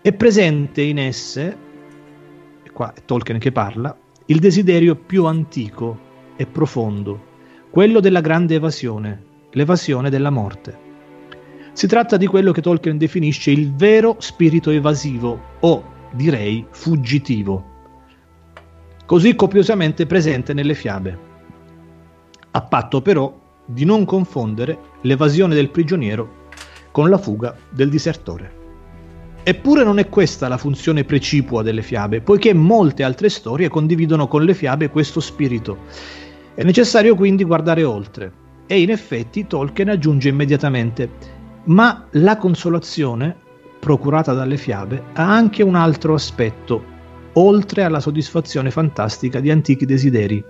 [0.00, 1.56] È presente in esse,
[2.72, 5.98] qua è Tolkien che parla, il desiderio più antico
[6.36, 7.20] e profondo,
[7.68, 10.78] quello della grande evasione, l'evasione della morte.
[11.72, 17.74] Si tratta di quello che Tolkien definisce il vero spirito evasivo o direi fuggitivo,
[19.04, 21.18] così copiosamente presente nelle fiabe,
[22.50, 26.44] a patto però di non confondere l'evasione del prigioniero
[26.90, 28.64] con la fuga del disertore.
[29.42, 34.42] Eppure non è questa la funzione precipua delle fiabe, poiché molte altre storie condividono con
[34.42, 35.84] le fiabe questo spirito.
[36.54, 38.32] È necessario quindi guardare oltre.
[38.66, 41.08] E in effetti Tolkien aggiunge immediatamente,
[41.64, 43.36] ma la consolazione
[43.86, 46.82] procurata dalle fiabe ha anche un altro aspetto,
[47.34, 50.42] oltre alla soddisfazione fantastica di antichi desideri.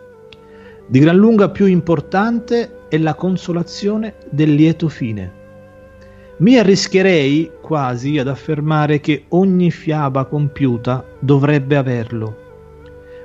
[0.87, 5.31] Di gran lunga più importante è la consolazione del lieto fine.
[6.39, 12.37] Mi arrischerei quasi ad affermare che ogni fiaba compiuta dovrebbe averlo.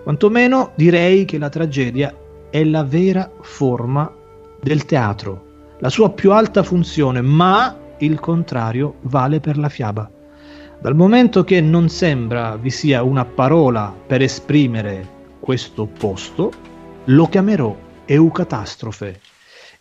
[0.04, 2.14] Quantomeno direi che la tragedia
[2.50, 4.14] è la vera forma
[4.62, 5.46] del teatro,
[5.80, 10.10] la sua più alta funzione, ma il contrario vale per la fiaba.
[10.82, 16.52] Dal momento che non sembra vi sia una parola per esprimere questo opposto,
[17.06, 19.22] lo chiamerò eucatastrofe.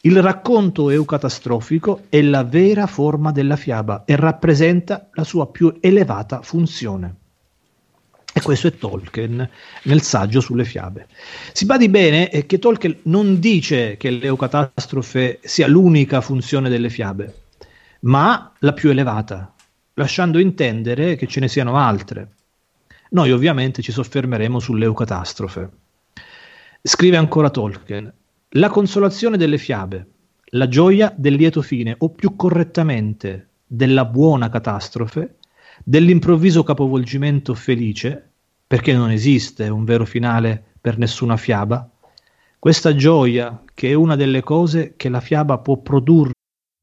[0.03, 6.43] Il racconto eucatastrofico è la vera forma della fiaba e rappresenta la sua più elevata
[6.43, 7.17] funzione.
[8.33, 9.49] E questo è Tolkien
[9.85, 11.09] nel saggio sulle fiabe.
[11.53, 17.40] Si badi bene che Tolkien non dice che l'eucatastrofe sia l'unica funzione delle fiabe
[18.01, 19.55] ma la più elevata,
[19.95, 22.35] lasciando intendere che ce ne siano altre.
[23.11, 25.71] Noi ovviamente ci soffermeremo sull'eucatastrofe.
[26.83, 28.13] Scrive ancora Tolkien,
[28.51, 30.07] la consolazione delle fiabe,
[30.53, 35.37] la gioia del lieto fine, o più correttamente della buona catastrofe,
[35.85, 38.31] dell'improvviso capovolgimento felice,
[38.67, 41.89] perché non esiste un vero finale per nessuna fiaba,
[42.59, 46.33] questa gioia che è una delle cose che la fiaba può produrre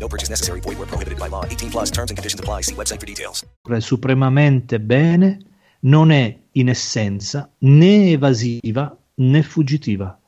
[0.00, 0.60] No purchase necessary.
[0.60, 1.44] Void where prohibited by law.
[1.44, 2.62] 18 plus terms and conditions apply.
[2.62, 3.44] See website for details.
[3.80, 5.38] supremamente bene
[5.80, 10.18] non è in essenza né evasiva né fuggitiva.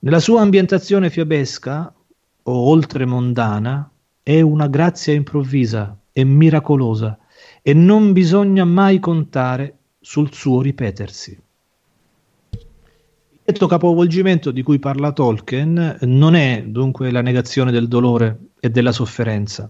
[0.00, 1.92] Nella sua ambientazione fiabesca
[2.44, 3.90] o oltremondana
[4.22, 7.18] è una grazia improvvisa e miracolosa
[7.60, 11.40] e non bisogna mai contare sul suo ripetersi.
[13.44, 18.92] Il capovolgimento di cui parla Tolkien non è dunque la negazione del dolore e della
[18.92, 19.68] sofferenza,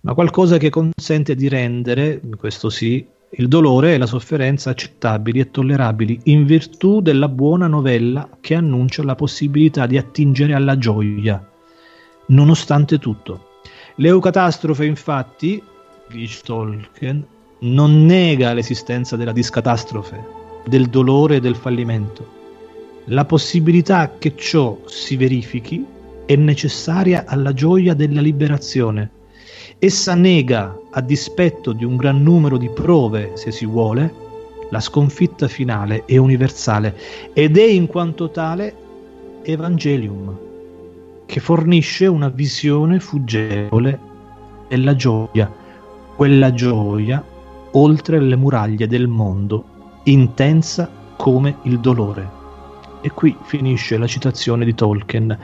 [0.00, 5.52] ma qualcosa che consente di rendere, questo sì, il dolore e la sofferenza accettabili e
[5.52, 11.48] tollerabili in virtù della buona novella che annuncia la possibilità di attingere alla gioia,
[12.26, 13.60] nonostante tutto.
[13.96, 15.62] L'eucatastrofe, infatti,
[16.08, 17.24] dice Tolkien,
[17.60, 20.24] non nega l'esistenza della discatastrofe,
[20.66, 22.34] del dolore e del fallimento.
[23.04, 25.94] La possibilità che ciò si verifichi
[26.26, 29.10] è necessaria alla gioia della liberazione.
[29.78, 34.12] Essa nega, a dispetto di un gran numero di prove, se si vuole,
[34.70, 36.96] la sconfitta finale e universale
[37.32, 38.74] ed è in quanto tale
[39.42, 40.38] Evangelium,
[41.24, 43.98] che fornisce una visione fuggevole
[44.68, 45.52] della gioia,
[46.16, 47.24] quella gioia
[47.72, 52.44] oltre le muraglie del mondo, intensa come il dolore.
[53.02, 55.38] E qui finisce la citazione di Tolkien.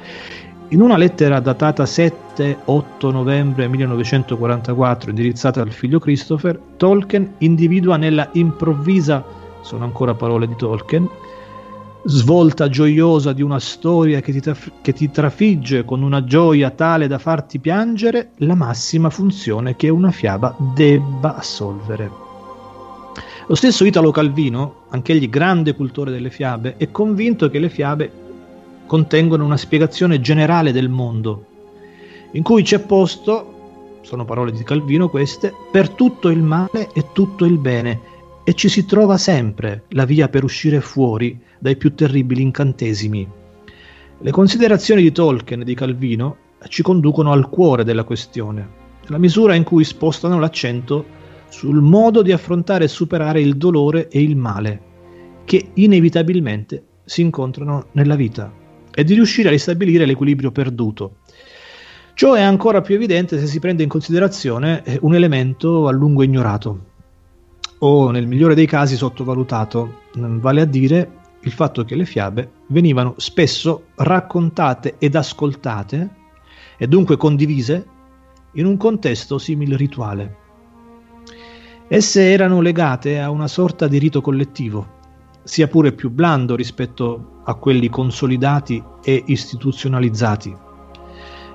[0.72, 9.22] In una lettera datata 7-8 novembre 1944, indirizzata al figlio Christopher, Tolkien individua nella improvvisa,
[9.60, 11.06] sono ancora parole di Tolkien,
[12.04, 17.06] svolta gioiosa di una storia che ti, traf- che ti trafigge con una gioia tale
[17.06, 22.10] da farti piangere, la massima funzione che una fiaba debba assolvere.
[23.46, 28.21] Lo stesso Italo Calvino, anch'egli grande cultore delle fiabe, è convinto che le fiabe
[28.92, 31.46] contengono una spiegazione generale del mondo,
[32.32, 37.46] in cui c'è posto, sono parole di Calvino queste, per tutto il male e tutto
[37.46, 38.00] il bene,
[38.44, 43.26] e ci si trova sempre la via per uscire fuori dai più terribili incantesimi.
[44.18, 46.36] Le considerazioni di Tolkien e di Calvino
[46.68, 48.68] ci conducono al cuore della questione,
[49.06, 51.02] la misura in cui spostano l'accento
[51.48, 54.82] sul modo di affrontare e superare il dolore e il male,
[55.44, 58.60] che inevitabilmente si incontrano nella vita,
[58.94, 61.16] e di riuscire a ristabilire l'equilibrio perduto.
[62.14, 66.22] Ciò è ancora più evidente se si prende in considerazione eh, un elemento a lungo
[66.22, 66.90] ignorato,
[67.78, 73.14] o nel migliore dei casi sottovalutato, vale a dire il fatto che le fiabe venivano
[73.16, 76.10] spesso raccontate ed ascoltate
[76.76, 77.86] e dunque condivise
[78.52, 80.36] in un contesto simile rituale.
[81.88, 85.00] Esse erano legate a una sorta di rito collettivo,
[85.42, 90.56] sia pure più blando rispetto a quelli consolidati e istituzionalizzati.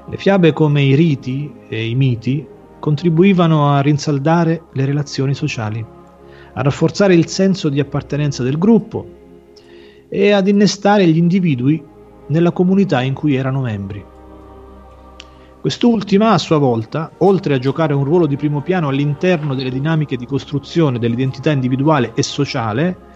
[0.10, 2.46] Le fiabe come i riti e i miti
[2.80, 5.86] contribuivano a rinsaldare le relazioni sociali,
[6.54, 9.06] a rafforzare il senso di appartenenza del gruppo
[10.10, 11.84] e ad innestare gli individui
[12.28, 14.04] nella comunità in cui erano membri.
[15.60, 20.16] Quest'ultima, a sua volta, oltre a giocare un ruolo di primo piano all'interno delle dinamiche
[20.16, 23.07] di costruzione dell'identità individuale e sociale,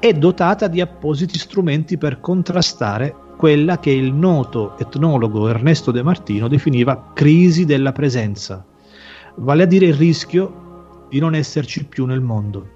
[0.00, 6.48] è dotata di appositi strumenti per contrastare quella che il noto etnologo Ernesto De Martino
[6.48, 8.64] definiva crisi della presenza,
[9.36, 12.66] vale a dire il rischio di non esserci più nel mondo.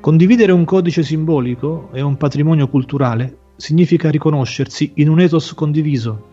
[0.00, 6.28] Condividere un codice simbolico e un patrimonio culturale significa riconoscersi in un ethos condiviso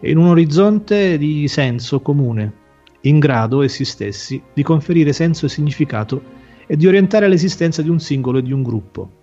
[0.00, 2.54] e in un orizzonte di senso comune
[3.02, 6.20] in grado essi stessi di conferire senso e significato
[6.66, 9.18] e di orientare l'esistenza di un singolo e di un gruppo.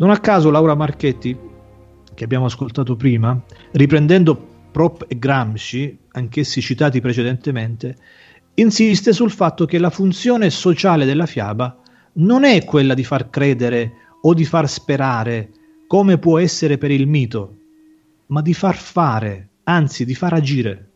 [0.00, 1.38] Non a caso Laura Marchetti,
[2.14, 3.38] che abbiamo ascoltato prima,
[3.72, 4.34] riprendendo
[4.70, 7.96] Prop e Gramsci, anch'essi citati precedentemente,
[8.54, 11.76] insiste sul fatto che la funzione sociale della fiaba
[12.14, 15.50] non è quella di far credere o di far sperare
[15.86, 17.56] come può essere per il mito,
[18.28, 20.88] ma di far fare, anzi di far agire.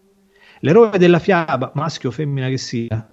[0.60, 3.06] L'eroe della fiaba, maschio o femmina che sia,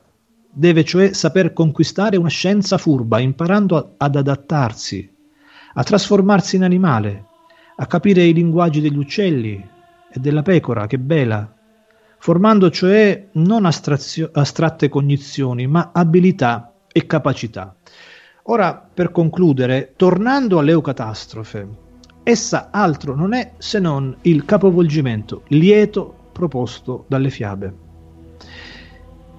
[0.50, 5.10] deve cioè saper conquistare una scienza furba, imparando a, ad adattarsi,
[5.74, 7.25] a trasformarsi in animale,
[7.75, 9.53] a capire i linguaggi degli uccelli
[10.11, 11.51] e della pecora che bela,
[12.17, 17.75] formando cioè non astrazio- astratte cognizioni, ma abilità e capacità.
[18.43, 21.67] Ora, per concludere, tornando all'eucatastrofe,
[22.24, 27.90] essa altro non è se non il capovolgimento lieto proposto dalle fiabe.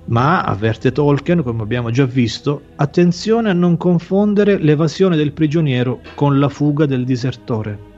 [0.05, 6.39] Ma, avverte Tolkien, come abbiamo già visto, attenzione a non confondere l'evasione del prigioniero con
[6.39, 7.91] la fuga del disertore.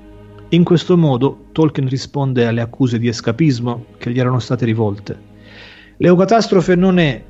[0.51, 5.19] In questo modo Tolkien risponde alle accuse di escapismo che gli erano state rivolte.
[5.97, 7.25] L'eucatastrofe non è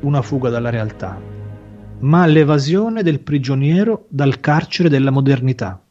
[0.00, 1.20] una fuga dalla realtà,
[2.00, 5.82] ma l'evasione del prigioniero dal carcere della modernità.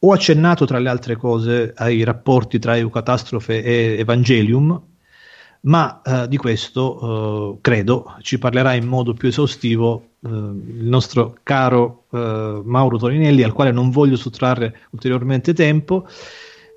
[0.00, 4.80] Ho accennato tra le altre cose ai rapporti tra Eucatastrofe e Evangelium,
[5.66, 11.36] ma eh, di questo eh, credo ci parlerà in modo più esaustivo eh, il nostro
[11.42, 16.06] caro eh, Mauro Torinelli, al quale non voglio sottrarre ulteriormente tempo.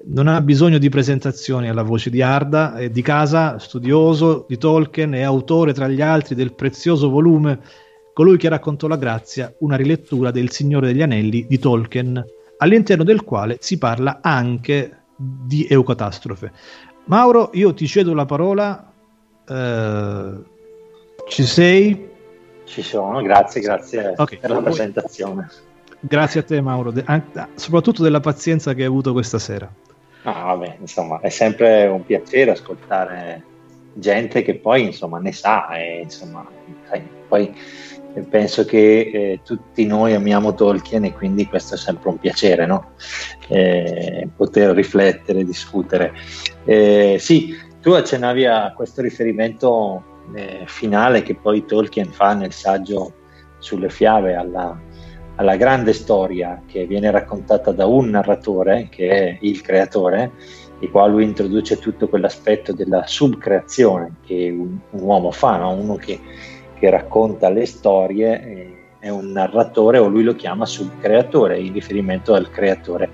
[0.01, 5.13] Non ha bisogno di presentazioni alla voce di Arda, è di casa, studioso di Tolkien
[5.13, 7.59] e autore tra gli altri del prezioso volume
[8.19, 12.21] Colui che raccontò la grazia, una rilettura del Signore degli Anelli di Tolkien,
[12.57, 16.51] all'interno del quale si parla anche di eucatastrofe.
[17.09, 18.93] Mauro, io ti cedo la parola.
[19.47, 20.31] Eh,
[21.27, 22.07] ci sei?
[22.65, 24.37] Ci sono, grazie, grazie okay.
[24.37, 25.49] per la presentazione.
[26.01, 29.67] Grazie a te Mauro, de- anche, soprattutto della pazienza che hai avuto questa sera.
[30.21, 33.43] Ah, vabbè, insomma, è sempre un piacere ascoltare
[33.93, 36.45] gente che poi insomma ne sa e insomma,
[37.27, 37.51] poi
[38.29, 42.91] penso che eh, tutti noi amiamo Tolkien e quindi questo è sempre un piacere, no?
[43.47, 46.13] eh, poter riflettere, discutere.
[46.65, 53.13] Eh, sì, tu accennavi a questo riferimento eh, finale che poi Tolkien fa nel saggio
[53.59, 54.79] sulle fiabe alla,
[55.35, 60.31] alla grande storia che viene raccontata da un narratore, che è il creatore,
[60.79, 65.71] il quale lui introduce tutto quell'aspetto della subcreazione che un, un uomo fa, no?
[65.73, 66.19] uno che
[66.79, 72.33] che racconta le storie eh, è un narratore o lui lo chiama subcreatore in riferimento
[72.33, 73.11] al creatore.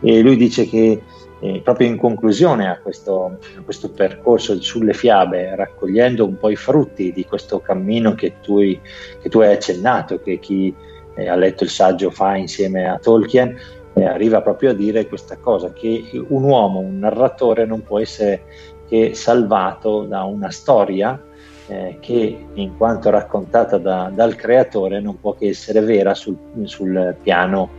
[0.00, 1.02] E lui dice che
[1.40, 6.56] eh, proprio in conclusione a questo, a questo, percorso sulle fiabe raccogliendo un po' i
[6.56, 10.74] frutti di questo cammino che tu, che tu hai accennato che chi
[11.16, 13.56] eh, ha letto il saggio fa insieme a Tolkien
[13.94, 18.42] eh, arriva proprio a dire questa cosa che un uomo, un narratore non può essere
[18.88, 21.20] che salvato da una storia
[21.68, 27.16] eh, che in quanto raccontata da, dal creatore non può che essere vera sul, sul
[27.22, 27.70] piano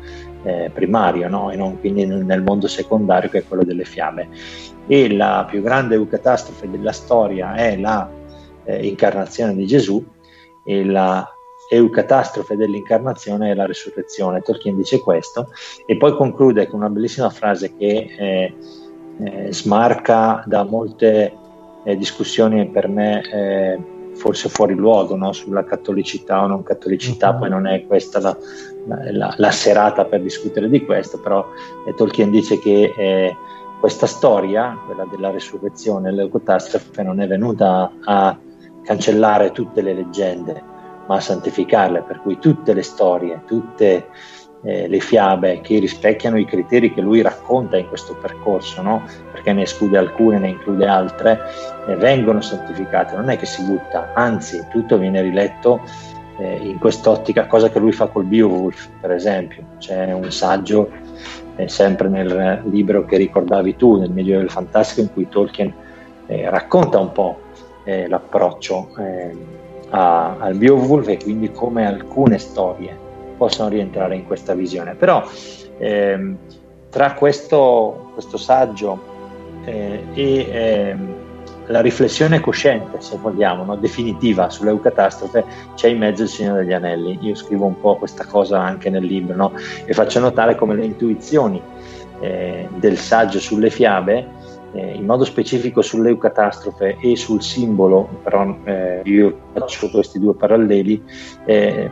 [0.44, 1.52] eh, primario no?
[1.52, 4.28] e non quindi nel mondo secondario che è quello delle fiabe.
[4.88, 8.10] E la più grande catastrofe della storia è la
[8.64, 10.04] eh, incarnazione di Gesù
[10.64, 11.28] e la
[11.68, 14.42] eucatastrofe dell'incarnazione è la risurrezione.
[14.42, 15.50] Tolkien dice questo
[15.86, 18.54] e poi conclude con una bellissima frase che eh,
[19.24, 21.34] eh, smarca da molte
[21.86, 23.80] eh, discussioni per me eh,
[24.16, 25.32] forse fuori luogo no?
[25.32, 27.40] sulla cattolicità o non cattolicità, uh-huh.
[27.40, 28.38] poi non è questa la,
[29.12, 31.46] la, la, serata per discutere di questo, però
[31.88, 33.36] eh, Tolkien dice che eh,
[33.80, 38.38] questa storia, quella della resurrezione, l'eucotastrofe, non è venuta a
[38.84, 40.64] cancellare tutte le leggende,
[41.08, 44.08] ma a santificarle, per cui tutte le storie, tutte
[44.66, 49.04] eh, le fiabe che rispecchiano i criteri che lui racconta in questo percorso, no?
[49.32, 51.40] perché ne esclude alcune, ne include altre,
[51.88, 55.82] eh, vengono santificate, non è che si butta, anzi tutto viene riletto
[56.38, 60.90] eh, in quest'ottica, cosa che lui fa col Beowulf per esempio, c'è un saggio
[61.58, 65.72] eh, sempre nel libro che ricordavi tu, nel Medioevo del Fantastico, in cui Tolkien
[66.26, 67.40] eh, racconta un po'
[67.84, 68.90] eh, l'approccio
[69.90, 73.05] a, al Beowulf e quindi come alcune storie
[73.38, 74.96] possono rientrare in questa visione.
[74.96, 75.24] Però
[75.78, 76.38] ehm,
[76.90, 79.14] tra questo, questo saggio
[79.66, 81.16] eh, e ehm,
[81.68, 83.76] la riflessione cosciente, se vogliamo, no?
[83.76, 87.18] definitiva sull'eucatastrofe, c'è in mezzo il Signore degli Anelli.
[87.22, 89.52] Io scrivo un po' questa cosa anche nel libro no?
[89.86, 91.62] e faccio notare come le intuizioni
[92.20, 94.28] eh, del saggio sulle fiabe
[94.76, 101.02] eh, in modo specifico sull'eucatastrofe e sul simbolo, però eh, io faccio questi due paralleli,
[101.46, 101.90] eh,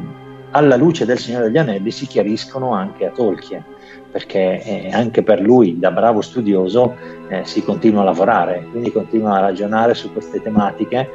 [0.53, 3.63] alla luce del Signore degli Anelli si chiariscono anche a Tolkien,
[4.11, 6.95] perché eh, anche per lui, da bravo studioso,
[7.27, 11.09] eh, si continua a lavorare, quindi continua a ragionare su queste tematiche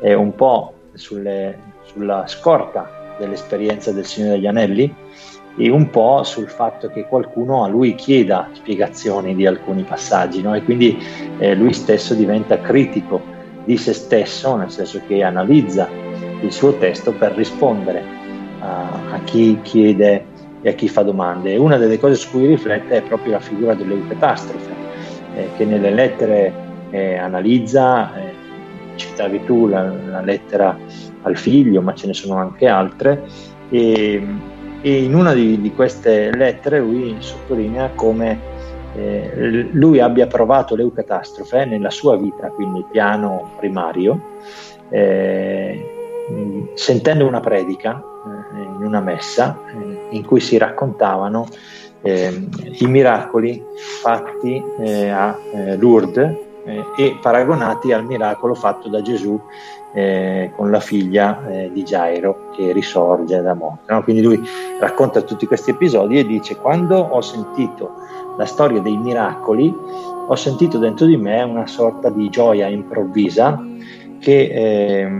[0.00, 4.94] eh, un po' sulle, sulla scorta dell'esperienza del Signore degli Anelli
[5.56, 10.54] e un po' sul fatto che qualcuno a lui chieda spiegazioni di alcuni passaggi no?
[10.54, 10.98] e quindi
[11.38, 13.20] eh, lui stesso diventa critico
[13.64, 15.88] di se stesso, nel senso che analizza
[16.40, 18.19] il suo testo per rispondere
[18.60, 20.24] a, a chi chiede
[20.62, 21.56] e a chi fa domande.
[21.56, 24.72] Una delle cose su cui riflette è proprio la figura dell'eucatastrofe,
[25.34, 26.52] eh, che nelle lettere
[26.90, 28.34] eh, analizza, eh,
[28.96, 30.76] citavi tu la, la, lettera
[31.22, 33.24] al figlio, ma ce ne sono anche altre,
[33.70, 34.22] e,
[34.82, 38.48] e in una di, di, queste lettere lui sottolinea come
[38.94, 44.20] eh, lui abbia provato l'eucatastrofe nella sua vita, quindi piano primario,
[44.90, 48.02] eh, sentendo una predica
[48.80, 51.46] in una messa eh, in cui si raccontavano
[52.02, 53.62] eh, i miracoli
[54.02, 55.36] fatti eh, a
[55.76, 56.48] Lourdes
[56.96, 59.38] e paragonati al miracolo fatto da Gesù
[59.92, 63.92] eh, con la figlia eh, di Gairo che risorge da morte.
[63.92, 64.02] No?
[64.02, 64.40] Quindi lui
[64.78, 67.94] racconta tutti questi episodi e dice quando ho sentito
[68.36, 69.74] la storia dei miracoli
[70.26, 73.60] ho sentito dentro di me una sorta di gioia improvvisa
[74.20, 75.10] che eh,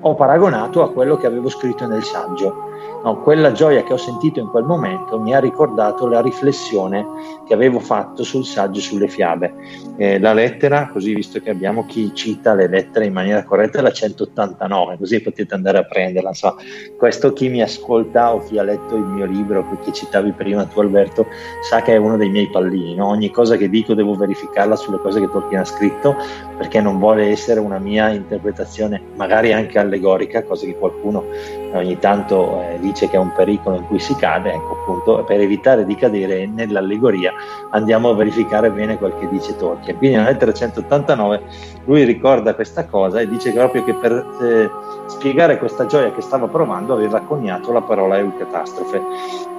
[0.00, 2.68] ho paragonato a quello che avevo scritto nel saggio
[3.02, 7.06] No, quella gioia che ho sentito in quel momento mi ha ricordato la riflessione
[7.46, 9.54] che avevo fatto sul saggio sulle fiabe.
[9.96, 13.82] Eh, la lettera, così visto che abbiamo chi cita le lettere in maniera corretta, è
[13.82, 16.34] la 189, così potete andare a prenderla.
[16.34, 16.56] So.
[16.96, 20.80] Questo chi mi ascolta o chi ha letto il mio libro, che citavi prima tu
[20.80, 21.26] Alberto,
[21.62, 22.96] sa che è uno dei miei pallini.
[22.96, 23.06] No?
[23.06, 26.16] Ogni cosa che dico devo verificarla sulle cose che Tolkien ha scritto
[26.58, 31.24] perché non vuole essere una mia interpretazione, magari anche allegorica, cosa che qualcuno
[31.72, 35.40] ogni tanto eh, dice che è un pericolo in cui si cade, ecco appunto per
[35.40, 37.32] evitare di cadere nell'allegoria
[37.70, 39.96] andiamo a verificare bene quel che dice Tolkien.
[39.96, 41.42] Quindi nella lettera 189
[41.84, 44.70] lui ricorda questa cosa e dice proprio che per eh,
[45.06, 49.00] spiegare questa gioia che stava provando aveva coniato la parola eucatastrofe.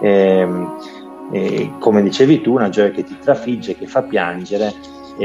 [0.01, 0.77] E, ehm,
[1.31, 4.73] e, come dicevi tu, una gioia che ti trafigge, che fa piangere,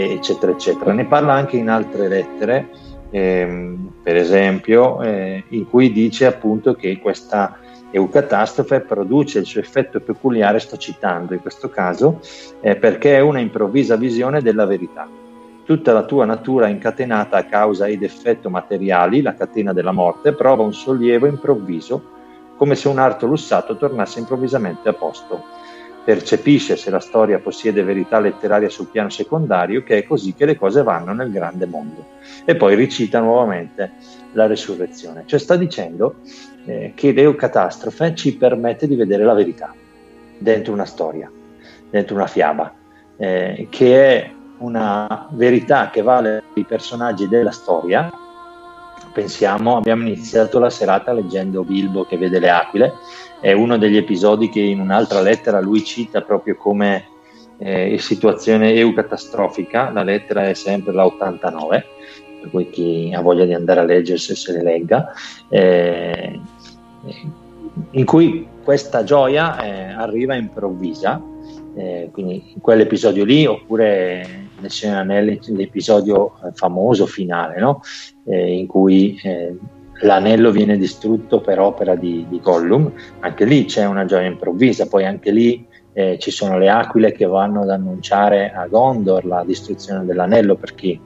[0.01, 0.93] eccetera, eccetera.
[0.93, 2.69] Ne parla anche in altre lettere
[3.15, 7.59] ehm, per esempio, eh, in cui dice appunto che questa
[7.93, 12.21] eucatastrofe produce il suo effetto peculiare, sto citando in questo caso,
[12.61, 15.09] eh, perché è una improvvisa visione della verità.
[15.65, 20.65] Tutta la tua natura incatenata a causa ed effetto materiali, la catena della morte, prova
[20.65, 22.11] un sollievo improvviso,
[22.57, 25.63] come se un arto lussato tornasse improvvisamente a posto
[26.05, 30.57] percepisce se la storia possiede verità letteraria sul piano secondario, che è così che le
[30.57, 32.05] cose vanno nel grande mondo.
[32.44, 33.92] E poi ricita nuovamente
[34.33, 35.23] la resurrezione.
[35.24, 36.16] Cioè sta dicendo
[36.66, 39.74] eh, che l'eucatastrofe ci permette di vedere la verità
[40.36, 41.31] dentro una storia,
[41.89, 42.74] dentro una fiaba,
[43.16, 48.12] eh, che è una verità che vale per i personaggi della storia.
[49.12, 52.92] Pensiamo, abbiamo iniziato la serata leggendo Bilbo che vede le aquile
[53.45, 57.05] è uno degli episodi che in un'altra lettera lui cita proprio come
[57.59, 61.85] eh, situazione eucatastrofica, la lettera è sempre la 89,
[62.41, 65.13] per cui chi ha voglia di andare a leggersi se le legga,
[65.51, 66.41] eh,
[67.91, 71.23] in cui questa gioia eh, arriva improvvisa,
[71.77, 77.83] eh, quindi in quell'episodio lì, oppure nel Signore Anelli, l'episodio famoso finale, no?
[78.25, 79.55] Eh, in cui eh,
[80.05, 85.05] l'anello viene distrutto per opera di, di Gollum, anche lì c'è una gioia improvvisa, poi
[85.05, 90.05] anche lì eh, ci sono le aquile che vanno ad annunciare a Gondor la distruzione
[90.05, 91.00] dell'anello per chi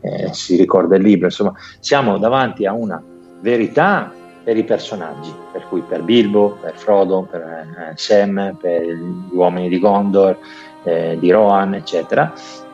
[0.00, 3.02] eh, si ricorda il libro, insomma siamo davanti a una
[3.40, 4.12] verità
[4.44, 9.68] per i personaggi, per cui per Bilbo, per Frodo, per eh, Sam, per gli uomini
[9.68, 10.36] di Gondor,
[10.82, 12.32] eh, di Rohan, eccetera,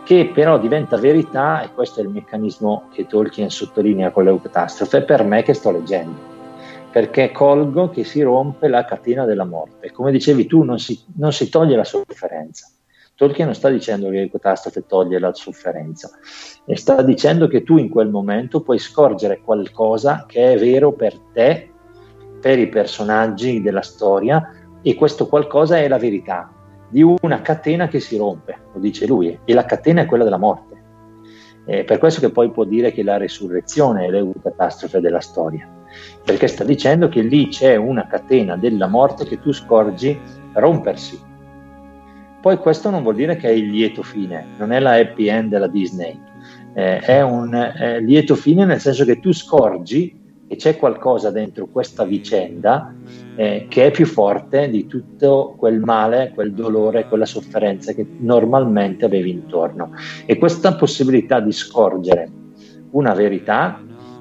[0.09, 5.23] che però diventa verità, e questo è il meccanismo che Tolkien sottolinea con l'eucatastrofe, per
[5.23, 6.19] me che sto leggendo,
[6.91, 9.93] perché colgo che si rompe la catena della morte.
[9.93, 12.71] Come dicevi tu, non si, non si toglie la sofferenza.
[13.17, 16.09] Tolkien non sta dicendo che l'eucatastrofe toglie la sofferenza,
[16.65, 21.19] e sta dicendo che tu in quel momento puoi scorgere qualcosa che è vero per
[21.35, 21.71] te,
[22.41, 26.51] per i personaggi della storia, e questo qualcosa è la verità,
[26.89, 30.39] di una catena che si rompe, lo dice lui, e la catena è quella della
[30.39, 30.77] morte.
[31.65, 35.69] È per questo che poi può dire che la resurrezione è l'eucatastrofe della storia,
[36.25, 40.19] perché sta dicendo che lì c'è una catena della morte che tu scorgi
[40.55, 41.21] rompersi.
[42.41, 45.51] Poi questo non vuol dire che è il lieto fine, non è la happy end
[45.51, 46.19] della Disney,
[46.75, 51.67] eh, è un eh, lieto fine nel senso che tu scorgi che c'è qualcosa dentro
[51.67, 52.95] questa vicenda
[53.37, 59.05] eh, che è più forte di tutto quel male, quel dolore, quella sofferenza che normalmente
[59.05, 59.93] avevi intorno.
[60.25, 62.31] E questa possibilità di scorgere
[62.93, 63.81] una verità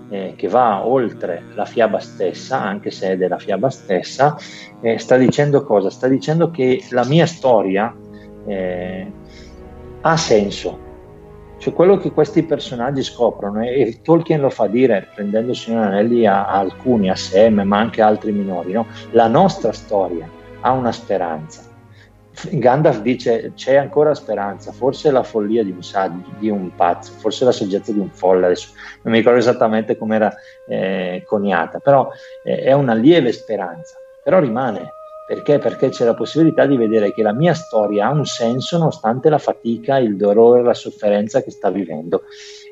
[0.09, 4.37] eh, che va oltre la fiaba stessa, anche se è della fiaba stessa,
[4.81, 5.89] eh, sta dicendo cosa?
[5.89, 7.95] Sta dicendo che la mia storia
[8.45, 9.11] eh,
[10.01, 10.79] ha senso,
[11.57, 16.47] cioè quello che questi personaggi scoprono, e Tolkien lo fa dire prendendo Signore Anelli a,
[16.47, 18.87] a, alcuni, a Sam, ma anche a altri minori, no?
[19.11, 20.29] la nostra storia
[20.61, 21.65] ha una speranza.
[22.51, 25.79] Gandalf dice c'è ancora speranza, forse la follia di un,
[26.37, 30.15] di un pazzo, forse la saggezza di un folle, adesso non mi ricordo esattamente come
[30.17, 30.31] era
[30.67, 32.09] eh, coniata, però
[32.43, 34.91] eh, è una lieve speranza, però rimane,
[35.27, 35.59] perché?
[35.59, 39.37] Perché c'è la possibilità di vedere che la mia storia ha un senso nonostante la
[39.37, 42.23] fatica, il dolore, la sofferenza che sta vivendo.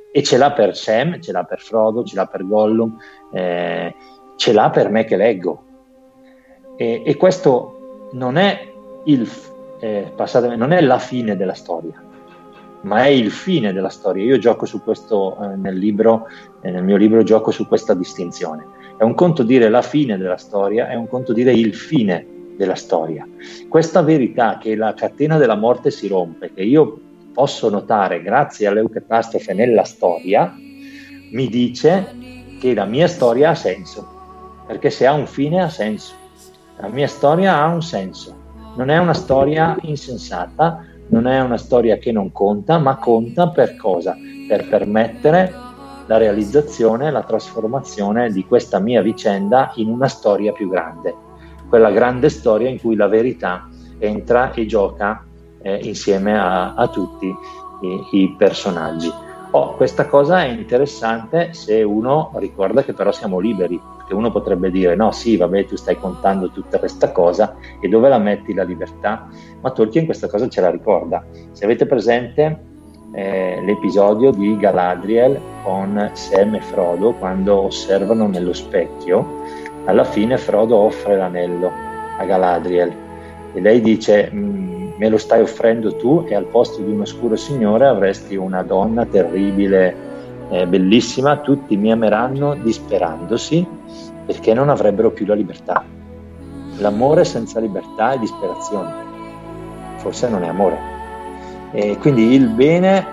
[0.10, 2.98] E ce l'ha per Sam, ce l'ha per Frodo, ce l'ha per Gollum,
[3.34, 3.94] eh,
[4.38, 5.64] ce l'ha per me che leggo.
[6.78, 8.58] E, e questo non è,
[9.04, 9.30] il,
[9.82, 10.14] eh,
[10.56, 12.02] non è la fine della storia,
[12.84, 14.24] ma è il fine della storia.
[14.24, 16.30] Io gioco su questo eh, nel libro,
[16.62, 18.66] eh, nel mio libro gioco su questa distinzione.
[18.98, 22.76] È un conto dire la fine della storia, è un conto dire il fine della
[22.76, 23.28] storia.
[23.68, 27.00] Questa verità che la catena della morte si rompe, che io
[27.34, 30.54] posso notare grazie alle catastrofe nella storia,
[31.32, 32.16] mi dice
[32.60, 34.08] che la mia storia ha senso,
[34.66, 36.14] perché se ha un fine ha senso.
[36.78, 38.36] La mia storia ha un senso,
[38.76, 43.76] non è una storia insensata, non è una storia che non conta, ma conta per
[43.76, 44.18] cosa?
[44.48, 45.54] Per permettere
[46.08, 51.25] la realizzazione, la trasformazione di questa mia vicenda in una storia più grande
[51.70, 55.24] quella grande storia in cui la verità entra e gioca
[55.62, 57.28] eh, insieme a, a tutti
[57.82, 59.12] i, i, personaggi.
[59.52, 64.70] Oh, questa cosa è interessante se uno ricorda che però siamo liberi, perché uno potrebbe
[64.70, 68.64] dire no, sì, vabbè, tu stai contando tutta questa cosa e dove la metti la
[68.64, 69.28] libertà?
[69.62, 71.26] Ma Tolkien questa cosa ce la ricorda.
[71.52, 72.74] Se avete presente
[73.14, 79.44] eh, l'episodio di Galadriel con Sam e Frodo quando osservano nello specchio,
[79.86, 81.72] alla fine Frodo offre l'anello
[82.18, 82.94] a Galadriel
[83.54, 87.36] e lei dice mm, me lo stai offrendo tu e al posto di un oscuro
[87.36, 89.96] signore avresti una donna terribile,
[90.50, 93.66] eh, bellissima, tutti mi ameranno disperandosi
[94.26, 95.84] perché non avrebbero più la libertà.
[96.78, 98.92] L'amore senza libertà è disperazione,
[99.98, 100.78] forse non è amore.
[101.72, 103.06] E quindi il bene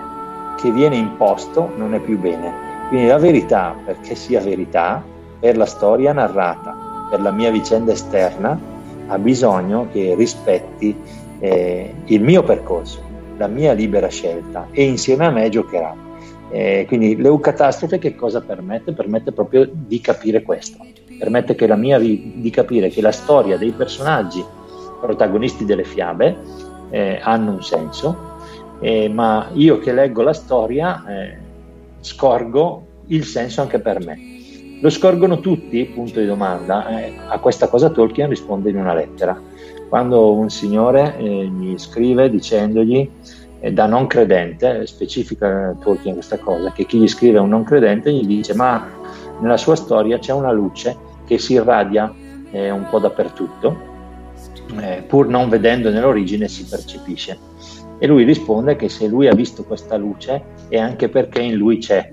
[0.57, 2.51] che viene imposto non è più bene.
[2.87, 5.03] Quindi la verità, perché sia verità,
[5.43, 6.73] per la storia narrata,
[7.09, 8.57] per la mia vicenda esterna,
[9.07, 10.95] ha bisogno che rispetti
[11.39, 13.01] eh, il mio percorso,
[13.35, 15.93] la mia libera scelta e insieme a me giocherà.
[16.49, 18.93] Eh, quindi l'eucatastrofe che cosa permette?
[18.93, 20.77] Permette proprio di capire questo,
[21.19, 24.41] permette che la mia, di capire che la storia dei personaggi
[25.01, 26.37] protagonisti delle fiabe
[26.89, 28.37] eh, hanno un senso,
[28.79, 31.37] eh, ma io che leggo la storia eh,
[31.99, 34.32] scorgo il senso anche per me.
[34.83, 35.85] Lo scorgono tutti?
[35.85, 36.89] Punto di domanda.
[36.89, 39.41] Eh, a questa cosa Tolkien risponde in una lettera.
[39.87, 43.09] Quando un signore eh, gli scrive dicendogli
[43.61, 47.63] eh, da non credente, specifica Tolkien questa cosa, che chi gli scrive è un non
[47.63, 48.85] credente gli dice ma
[49.39, 52.13] nella sua storia c'è una luce che si irradia
[52.51, 53.77] eh, un po' dappertutto,
[54.81, 57.37] eh, pur non vedendo nell'origine si percepisce.
[57.99, 61.77] E lui risponde che se lui ha visto questa luce è anche perché in lui
[61.77, 62.09] c'è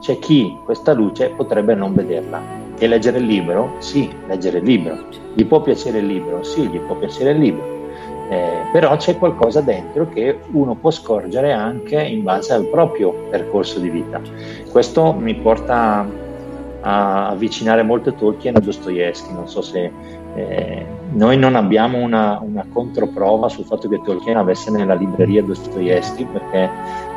[0.00, 2.40] c'è chi questa luce potrebbe non vederla.
[2.78, 3.74] E leggere il libro?
[3.78, 4.96] Sì, leggere il libro.
[5.34, 6.42] Gli può piacere il libro?
[6.42, 7.78] Sì, gli può piacere il libro.
[8.30, 13.80] Eh, però c'è qualcosa dentro che uno può scorgere anche in base al proprio percorso
[13.80, 14.20] di vita.
[14.70, 16.06] Questo mi porta
[16.80, 19.90] a avvicinare molto Tolkien a Dostoevsky, non so se
[20.34, 26.24] eh, noi non abbiamo una, una, controprova sul fatto che Tolkien avesse nella libreria Dostoevsky
[26.24, 26.70] perché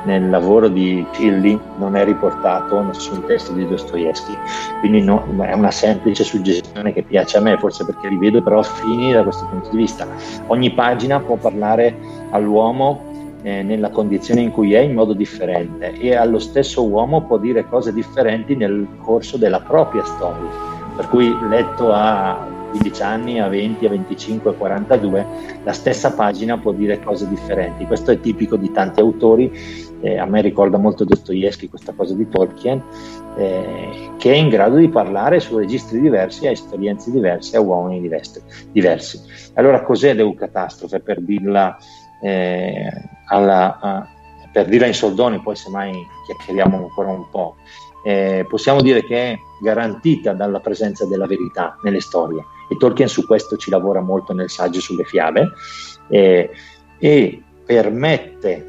[0.06, 4.35] nel lavoro di Tilly non è riportato nessun testo di Dostoevsky,
[4.80, 8.64] quindi no, è una semplice suggestione che piace a me, forse perché li vedo però
[8.64, 10.08] fini da questo punto di vista.
[10.48, 11.95] Ogni pagina può parlare
[12.32, 13.11] all'uomo
[13.43, 17.67] eh, nella condizione in cui è in modo differente e allo stesso uomo può dire
[17.67, 20.72] cose differenti nel corso della propria storia.
[20.95, 25.27] Per cui letto a 15 anni, a 20, a 25, a 42,
[25.64, 27.85] la stessa pagina può dire cose differenti.
[27.85, 29.52] Questo è tipico di tanti autori,
[30.02, 32.82] eh, a me ricorda molto Dostoevsky questa cosa di Tolkien,
[33.38, 38.10] eh, che è in grado di parlare su registri diversi, a esperienze diverse, a uomini
[38.72, 39.22] diversi.
[39.53, 41.77] Allora cos'è l'eucatastrofe per dirla
[42.22, 42.90] eh,
[43.27, 44.08] alla, a,
[44.52, 45.92] per dirla in soldoni, poi semmai
[46.26, 47.56] chiacchieriamo ancora un po',
[48.03, 52.43] eh, possiamo dire che è garantita dalla presenza della verità nelle storie
[52.74, 55.52] e Tolkien su questo ci lavora molto nel saggio sulle fiabe
[56.10, 56.50] eh,
[56.98, 58.66] e permette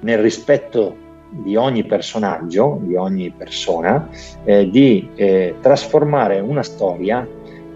[0.00, 0.96] nel rispetto
[1.30, 4.08] di ogni personaggio, di ogni persona,
[4.44, 7.26] eh, di eh, trasformare una storia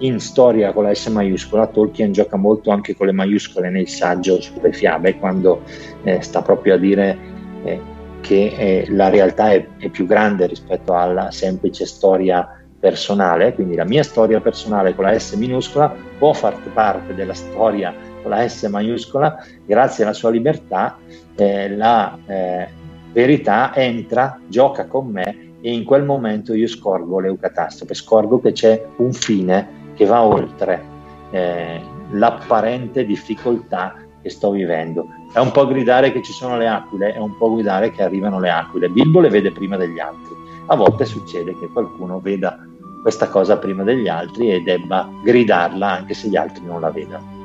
[0.01, 1.67] in storia con la S maiuscola.
[1.67, 5.63] Tolkien gioca molto anche con le maiuscole nel saggio sulle fiabe, quando
[6.05, 7.19] eh, sta proprio a dire
[7.65, 7.81] eh,
[8.21, 13.85] che eh, la realtà è, è più grande rispetto alla semplice storia personale, quindi la
[13.85, 18.63] mia storia personale con la S minuscola può far parte della storia con la S
[18.65, 20.97] maiuscola, grazie alla sua libertà
[21.35, 22.69] eh, la eh,
[23.13, 28.85] verità entra, gioca con me e in quel momento io scorgo l'eucatastrofe, scorgo che c'è
[28.97, 30.83] un fine che va oltre
[31.31, 35.07] eh, l'apparente difficoltà che sto vivendo.
[35.33, 38.39] È un po' gridare che ci sono le aquile, è un po' gridare che arrivano
[38.41, 38.89] le aquile.
[38.89, 40.35] Bilbo le vede prima degli altri.
[40.67, 42.68] A volte succede che qualcuno veda
[43.01, 47.37] questa cosa prima degli altri e debba gridarla anche se gli altri non la vedano.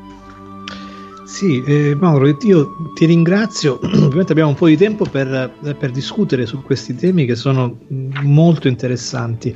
[1.25, 3.79] Sì, eh, Mauro, io ti ringrazio.
[3.81, 7.79] Ovviamente abbiamo un po' di tempo per, per discutere su questi temi che sono
[8.21, 9.51] molto interessanti.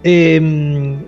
[0.00, 1.04] E, ehm,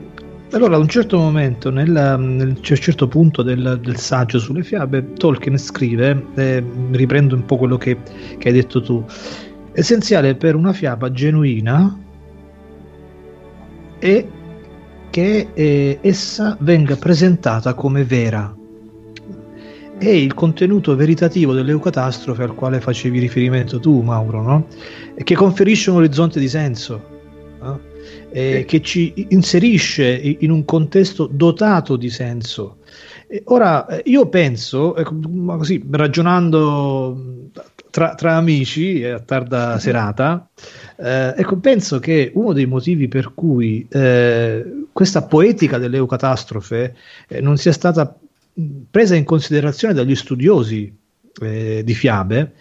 [0.52, 5.58] allora, ad un certo momento, nel, nel certo punto del, del, saggio sulle fiabe, Tolkien
[5.58, 7.96] scrive, eh, riprendo un po' quello che,
[8.36, 9.02] che hai detto tu,
[9.72, 11.98] essenziale per una fiaba genuina
[14.02, 14.26] è
[15.10, 18.52] che eh, essa venga presentata come vera.
[19.96, 24.66] È il contenuto veritativo dell'eucatastrofe al quale facevi riferimento tu, Mauro, no?
[25.14, 27.00] E che conferisce un orizzonte di senso,
[27.60, 27.80] no?
[28.30, 32.78] eh, che ci inserisce in un contesto dotato di senso.
[33.28, 35.14] E ora, eh, io penso, ecco,
[35.46, 37.50] così, ragionando
[37.92, 40.48] tra, tra amici a tarda serata,
[40.96, 46.96] eh, ecco, penso che uno dei motivi per cui eh, questa poetica dell'eucatastrofe
[47.28, 48.18] eh, non sia stata
[48.90, 50.90] presa in considerazione dagli studiosi
[51.42, 52.52] eh, di fiabe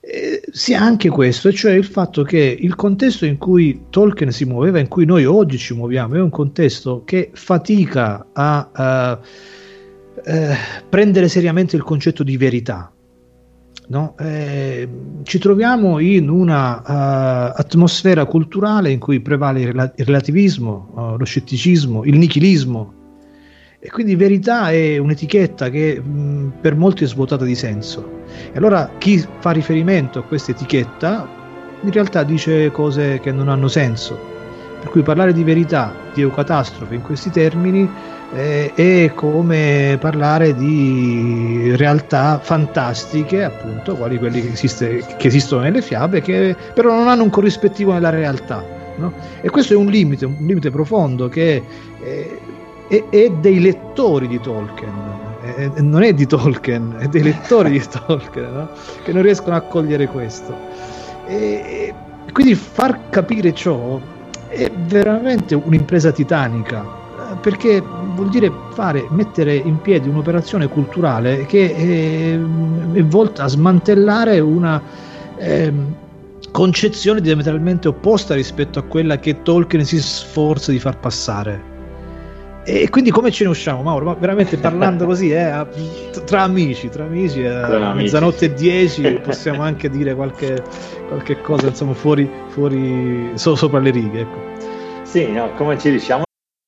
[0.00, 4.78] eh, sia anche questo, cioè il fatto che il contesto in cui Tolkien si muoveva,
[4.78, 9.20] in cui noi oggi ci muoviamo, è un contesto che fatica a, a
[10.24, 10.56] eh,
[10.88, 12.92] prendere seriamente il concetto di verità.
[13.90, 14.14] No?
[14.18, 14.88] Eh,
[15.22, 21.16] ci troviamo in una uh, atmosfera culturale in cui prevale il, rel- il relativismo, uh,
[21.16, 22.96] lo scetticismo, il nichilismo
[23.80, 28.22] e quindi verità è un'etichetta che mh, per molti è svuotata di senso.
[28.52, 31.28] E allora chi fa riferimento a questa etichetta
[31.80, 34.18] in realtà dice cose che non hanno senso.
[34.80, 37.88] Per cui parlare di verità, di eucatastrofe in questi termini
[38.32, 45.80] eh, è come parlare di realtà fantastiche, appunto, quali quelli che, esiste, che, esistono nelle
[45.80, 48.64] fiabe, che però non hanno un corrispettivo nella realtà.
[48.96, 49.12] No?
[49.40, 51.62] E questo è un limite, un limite profondo che
[52.02, 52.38] eh,
[52.88, 54.92] è, è, dei lettori di Tolkien,
[55.40, 58.68] è, non è di Tolkien, è dei lettori di Tolkien no?
[59.04, 60.54] che non riescono a cogliere questo.
[61.26, 61.94] E,
[62.32, 63.98] quindi far capire ciò
[64.48, 66.97] è veramente un'impresa titanica
[67.40, 67.82] perché
[68.14, 72.32] vuol dire fare, mettere in piedi un'operazione culturale che è,
[72.96, 74.80] è volta a smantellare una
[75.36, 75.72] eh,
[76.50, 81.76] concezione diametralmente opposta rispetto a quella che Tolkien si sforza di far passare.
[82.64, 84.04] E quindi come ce ne usciamo, Mauro?
[84.04, 85.66] Ma veramente parlando così, eh,
[86.26, 90.62] tra amici, tra amici, a tra mezzanotte e dieci possiamo anche dire qualche,
[91.08, 94.20] qualche cosa, insomma, fuori, fuori so, sopra le righe.
[94.20, 94.38] Ecco.
[95.02, 96.24] Sì, no, come ci diciamo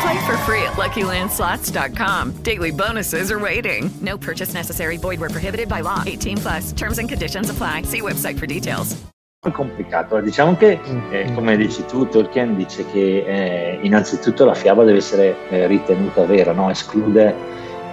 [0.00, 2.42] Play for free at LuckyLandSlots.com.
[2.42, 3.90] Daily bonuses are waiting.
[4.00, 4.96] No purchase necessary.
[4.96, 6.02] Void where prohibited by law.
[6.06, 6.72] 18 plus.
[6.72, 7.82] Terms and conditions apply.
[7.82, 8.96] See website for details.
[9.52, 10.20] Complicato.
[10.20, 15.36] Diciamo che, eh, come dici tu, Tolkien dice che eh, innanzitutto la fiaba deve essere
[15.48, 16.70] eh, ritenuta vera, no?
[16.70, 17.34] esclude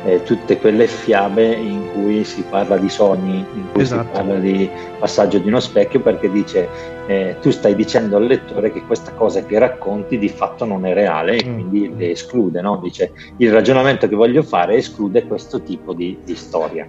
[0.06, 4.04] eh, tutte quelle fiabe in cui si parla di sogni, in cui Esatto.
[4.04, 4.70] si parla di
[5.00, 6.68] passaggio di uno specchio, perché dice
[7.08, 10.94] eh, tu stai dicendo al lettore che questa cosa che racconti di fatto non è
[10.94, 11.54] reale e Mm.
[11.54, 12.62] quindi le esclude.
[12.62, 12.78] No?
[12.82, 16.88] Dice il ragionamento che voglio fare esclude questo tipo di, di storia.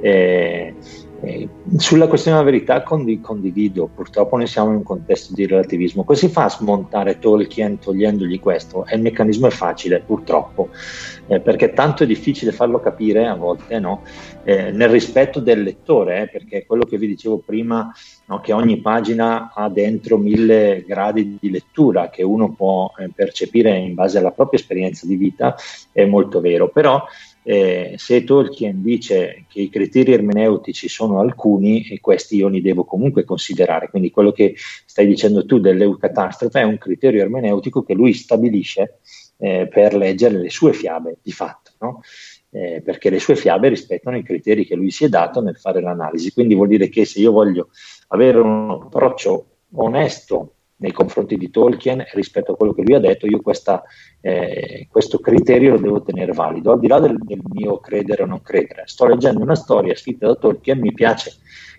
[0.00, 0.74] Eh,
[1.22, 6.04] eh, sulla questione della verità condi- condivido, purtroppo noi siamo in un contesto di relativismo.
[6.04, 8.84] Come si fa a smontare Tolkien togliendogli questo?
[8.86, 10.68] E il meccanismo è facile, purtroppo,
[11.28, 14.02] eh, perché tanto è difficile farlo capire a volte, no?
[14.44, 17.92] Eh, nel rispetto del lettore, eh, perché quello che vi dicevo prima,
[18.26, 23.76] no, che ogni pagina ha dentro mille gradi di lettura che uno può eh, percepire
[23.76, 25.56] in base alla propria esperienza di vita,
[25.92, 27.04] è molto vero, però
[27.42, 32.84] eh, se Tolkien dice che i criteri ermeneutici sono alcuni, e questi io li devo
[32.84, 38.12] comunque considerare, quindi quello che stai dicendo tu dell'eucatastrofe è un criterio ermeneutico che lui
[38.14, 38.98] stabilisce
[39.38, 42.00] eh, per leggere le sue fiabe di fatto, no?
[42.50, 45.80] Eh, perché le sue fiabe rispettano i criteri che lui si è dato nel fare
[45.80, 47.68] l'analisi, quindi vuol dire che se io voglio
[48.08, 53.26] avere un approccio onesto nei confronti di Tolkien rispetto a quello che lui ha detto,
[53.26, 53.82] io questa,
[54.20, 58.26] eh, questo criterio lo devo tenere valido, al di là del, del mio credere o
[58.26, 58.82] non credere.
[58.86, 61.32] Sto leggendo una storia scritta da Tolkien, mi piace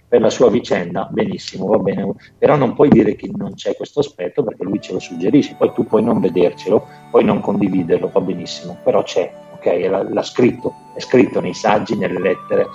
[0.07, 3.99] per la sua vicenda, benissimo, va bene, però non puoi dire che non c'è questo
[3.99, 8.21] aspetto perché lui ce lo suggerisce, poi tu puoi non vedercelo, puoi non condividerlo, va
[8.21, 12.67] benissimo, però c'è, ok, l'ha, l'ha scritto, è scritto nei saggi, nelle lettere,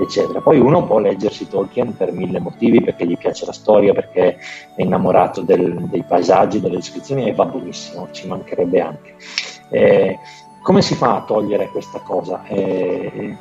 [0.00, 0.40] eccetera.
[0.40, 4.38] Poi uno può leggersi Tolkien per mille motivi, perché gli piace la storia, perché
[4.74, 9.14] è innamorato del- dei paesaggi, delle descrizioni e va benissimo, ci mancherebbe anche.
[9.70, 10.18] Eh,
[10.62, 12.44] come si fa a togliere questa cosa?
[12.46, 13.36] Eh,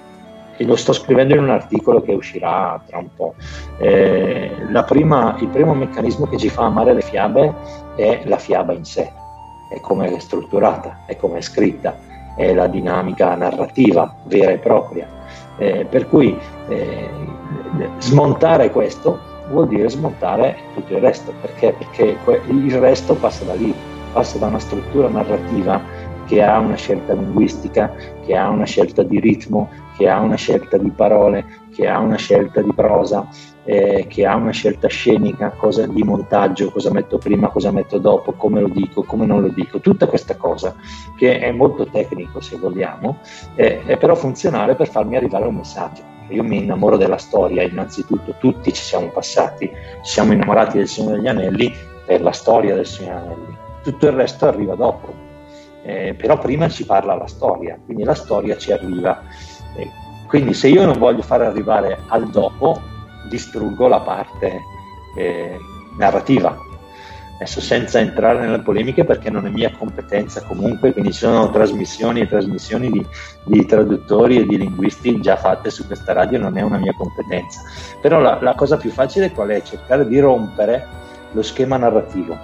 [0.60, 3.36] e lo sto scrivendo in un articolo che uscirà tra un po'.
[3.78, 4.52] Eh,
[4.86, 7.56] prima- il primo meccanismo che ci fa amare le fiabe
[7.96, 9.10] è la fiaba in sé,
[9.70, 11.96] è come è strutturata, è come è scritta,
[12.36, 15.08] è la dinamica narrativa vera e propria.
[15.58, 17.10] Eh, per cui eh,
[18.00, 19.18] smontare questo
[19.52, 21.74] vuol dire smontare tutto il resto, perché?
[21.74, 22.18] Perché
[22.50, 23.74] il resto passa da lì,
[24.12, 25.82] passa da una struttura narrativa
[26.30, 27.92] che ha una scelta linguistica,
[28.24, 29.68] che ha una scelta di ritmo,
[30.00, 31.46] che ha una scelta di parole,
[31.76, 33.28] che ha una scelta di prosa,
[33.66, 38.32] eh, che ha una scelta scenica, cosa di montaggio, cosa metto prima, cosa metto dopo,
[38.32, 40.74] come lo dico, come non lo dico, tutta questa cosa
[41.18, 43.18] che è molto tecnico se vogliamo,
[43.56, 46.02] eh, è però funzionale per farmi arrivare un messaggio.
[46.30, 51.18] Io mi innamoro della storia, innanzitutto tutti ci siamo passati, ci siamo innamorati del Signore
[51.18, 51.74] degli Anelli
[52.06, 55.28] per la storia del Signore degli Anelli, tutto il resto arriva dopo.
[55.82, 59.24] Eh, però prima ci parla la storia, quindi la storia ci arriva.
[60.30, 62.80] Quindi se io non voglio far arrivare al dopo,
[63.30, 64.62] distruggo la parte
[65.16, 65.58] eh,
[65.98, 66.56] narrativa.
[67.34, 72.20] Adesso senza entrare nelle polemiche perché non è mia competenza comunque, quindi ci sono trasmissioni
[72.20, 73.04] e trasmissioni di,
[73.46, 77.62] di traduttori e di linguisti già fatte su questa radio, non è una mia competenza.
[78.00, 79.64] Però la, la cosa più facile qual è?
[79.64, 80.86] Cercare di rompere
[81.32, 82.38] lo schema narrativo,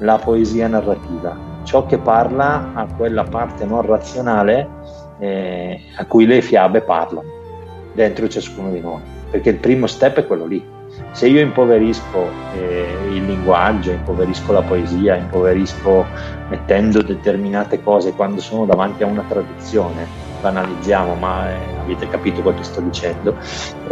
[0.00, 4.82] la poesia narrativa, ciò che parla a quella parte non razionale
[5.18, 7.42] eh, a cui le fiabe parlano
[7.92, 10.72] dentro ciascuno di noi, perché il primo step è quello lì.
[11.12, 16.04] Se io impoverisco eh, il linguaggio, impoverisco la poesia, impoverisco
[16.48, 20.06] mettendo determinate cose quando sono davanti a una traduzione,
[20.40, 23.36] banalizziamo, ma eh, avete capito quel che sto dicendo,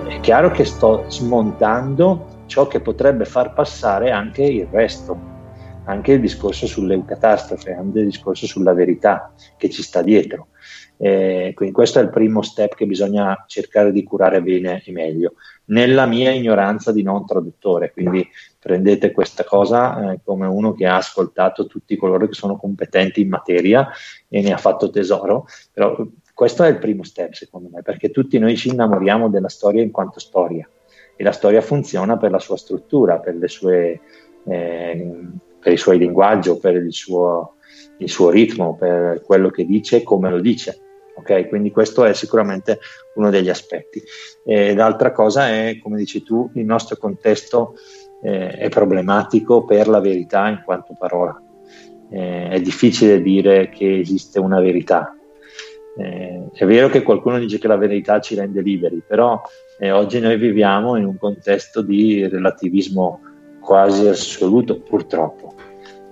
[0.07, 5.19] è chiaro che sto smontando ciò che potrebbe far passare anche il resto,
[5.85, 10.49] anche il discorso sull'eucatastrofe, anche il discorso sulla verità che ci sta dietro.
[11.05, 15.33] Eh, quindi questo è il primo step che bisogna cercare di curare bene e meglio.
[15.65, 18.25] Nella mia ignoranza di non traduttore, quindi
[18.57, 23.31] prendete questa cosa eh, come uno che ha ascoltato tutti coloro che sono competenti in
[23.31, 23.89] materia
[24.29, 28.39] e ne ha fatto tesoro, però questo è il primo step secondo me, perché tutti
[28.39, 30.69] noi ci innamoriamo della storia in quanto storia
[31.17, 34.01] e la storia funziona per la sua struttura, per, le sue,
[34.47, 35.11] eh,
[35.59, 37.57] per il suo linguaggio, per il suo,
[37.97, 40.79] il suo ritmo, per quello che dice e come lo dice.
[41.15, 42.81] Ok, quindi questo è sicuramente
[43.15, 44.03] uno degli aspetti.
[44.45, 47.75] E l'altra cosa è, come dici tu, il nostro contesto
[48.23, 51.41] eh, è problematico per la verità in quanto parola.
[52.11, 55.17] Eh, è difficile dire che esiste una verità.
[55.99, 59.41] Eh, è vero che qualcuno dice che la verità ci rende liberi, però
[59.79, 63.21] eh, oggi noi viviamo in un contesto di relativismo
[63.61, 65.55] quasi assoluto, purtroppo.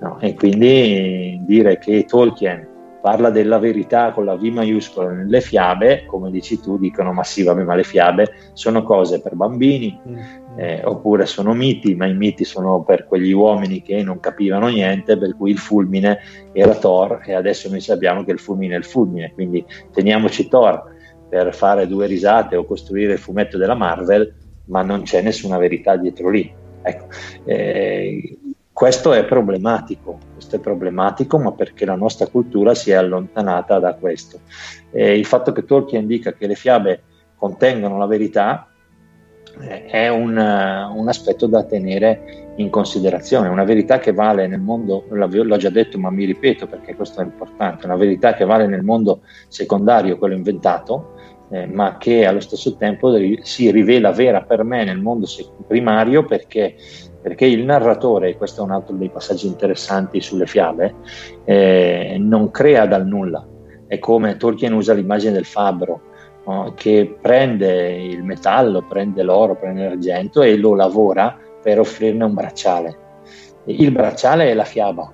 [0.01, 0.19] No?
[0.21, 2.70] E quindi dire che Tolkien
[3.01, 7.43] parla della verità con la V maiuscola nelle fiabe, come dici tu, dicono ma sì,
[7.43, 10.19] vabbè, ma le fiabe sono cose per bambini, mm.
[10.59, 15.17] eh, oppure sono miti, ma i miti sono per quegli uomini che non capivano niente,
[15.17, 16.19] per cui il fulmine
[16.53, 20.99] era Thor e adesso noi sappiamo che il fulmine è il fulmine, quindi teniamoci Thor
[21.29, 24.35] per fare due risate o costruire il fumetto della Marvel,
[24.67, 26.53] ma non c'è nessuna verità dietro lì.
[26.83, 27.07] Ecco,
[27.45, 28.39] eh,
[28.81, 33.93] questo è problematico, questo è problematico, ma perché la nostra cultura si è allontanata da
[33.93, 34.41] questo.
[34.91, 37.03] E il fatto che Tolkien dica che le fiabe
[37.37, 38.71] contengono la verità
[39.61, 45.05] eh, è un, un, aspetto da tenere in considerazione, una verità che vale nel mondo,
[45.11, 48.83] l'ho già detto ma mi ripeto perché questo è importante, una verità che vale nel
[48.83, 51.17] mondo secondario, quello inventato,
[51.51, 53.13] eh, ma che allo stesso tempo
[53.43, 55.27] si rivela vera per me nel mondo
[55.67, 56.77] primario perché,
[57.21, 60.95] perché il narratore, questo è un altro dei passaggi interessanti sulle fiabe,
[61.45, 63.47] eh, non crea dal nulla.
[63.87, 66.01] È come Tolkien usa l'immagine del fabbro,
[66.47, 66.73] no?
[66.77, 72.99] che prende il metallo, prende l'oro, prende l'argento e lo lavora per offrirne un bracciale.
[73.65, 75.13] Il bracciale è la fiaba.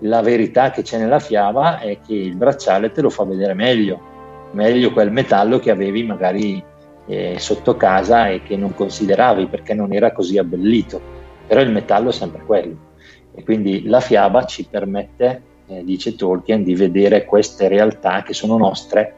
[0.00, 4.09] La verità che c'è nella fiaba è che il bracciale te lo fa vedere meglio,
[4.52, 6.62] meglio quel metallo che avevi magari
[7.06, 11.00] eh, sotto casa e che non consideravi perché non era così abbellito,
[11.46, 12.88] però il metallo è sempre quello.
[13.34, 18.56] E quindi la fiaba ci permette, eh, dice Tolkien, di vedere queste realtà che sono
[18.56, 19.14] nostre,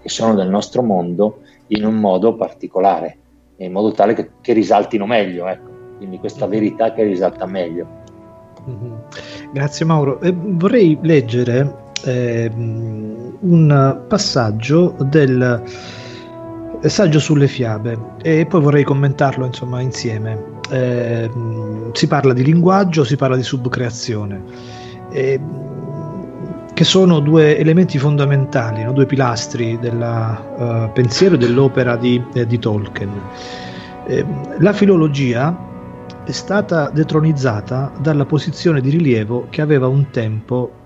[0.00, 3.16] che sono del nostro mondo, in un modo particolare,
[3.56, 5.96] in modo tale che, che risaltino meglio, ecco.
[5.96, 8.00] quindi questa verità che risalta meglio.
[8.68, 8.94] Mm-hmm.
[9.52, 10.20] Grazie Mauro.
[10.20, 15.62] Eh, vorrei leggere eh, un passaggio del
[16.88, 20.50] saggio sulle fiabe e poi vorrei commentarlo insomma insieme.
[20.70, 21.30] Eh,
[21.92, 24.42] si parla di linguaggio, si parla di subcreazione,
[25.10, 25.40] eh,
[26.72, 28.92] che sono due elementi fondamentali, no?
[28.92, 30.00] due pilastri del
[30.56, 33.10] uh, pensiero e dell'opera di, eh, di Tolkien.
[34.06, 34.24] Eh,
[34.58, 35.70] la filologia
[36.24, 40.81] è stata detronizzata dalla posizione di rilievo che aveva un tempo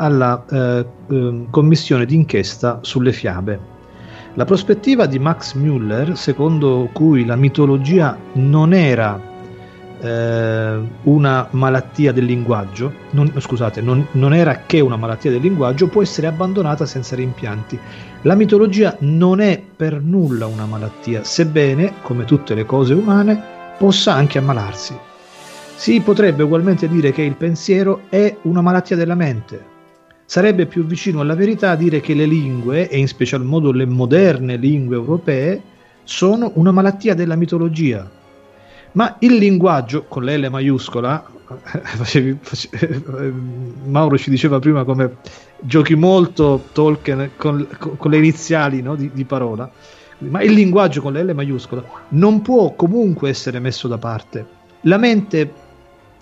[0.00, 3.78] alla eh, eh, commissione d'inchiesta sulle fiabe.
[4.34, 9.20] La prospettiva di Max Müller, secondo cui la mitologia non era
[10.00, 15.88] eh, una malattia del linguaggio, non, scusate, non, non era che una malattia del linguaggio,
[15.88, 17.78] può essere abbandonata senza rimpianti.
[18.22, 23.42] La mitologia non è per nulla una malattia, sebbene, come tutte le cose umane,
[23.78, 24.96] possa anche ammalarsi.
[25.74, 29.78] Si potrebbe ugualmente dire che il pensiero è una malattia della mente,
[30.30, 34.54] sarebbe più vicino alla verità dire che le lingue, e in special modo le moderne
[34.54, 35.60] lingue europee,
[36.04, 38.08] sono una malattia della mitologia.
[38.92, 41.24] Ma il linguaggio, con l'L maiuscola,
[41.82, 43.02] facevi, facevi,
[43.86, 45.16] Mauro ci diceva prima come
[45.58, 49.68] giochi molto Tolkien con, con le iniziali no, di, di parola,
[50.18, 54.46] ma il linguaggio con l'L maiuscola non può comunque essere messo da parte.
[54.82, 55.52] La mente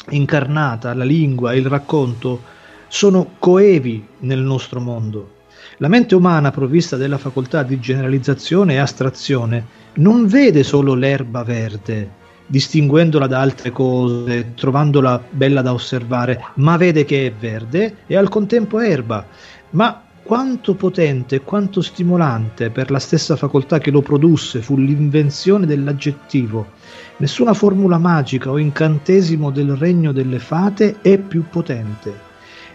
[0.09, 2.57] incarnata, la lingua, il racconto,
[2.89, 5.37] sono coevi nel nostro mondo.
[5.79, 12.11] La mente umana provvista della facoltà di generalizzazione e astrazione non vede solo l'erba verde,
[12.47, 18.29] distinguendola da altre cose, trovandola bella da osservare, ma vede che è verde e al
[18.29, 19.25] contempo erba.
[19.71, 26.73] Ma quanto potente quanto stimolante per la stessa facoltà che lo produsse fu l'invenzione dell'aggettivo.
[27.19, 32.28] Nessuna formula magica o incantesimo del regno delle fate è più potente.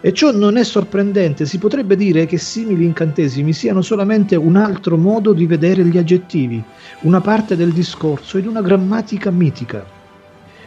[0.05, 4.97] E ciò non è sorprendente, si potrebbe dire che simili incantesimi siano solamente un altro
[4.97, 6.61] modo di vedere gli aggettivi,
[7.03, 9.85] una parte del discorso ed una grammatica mitica.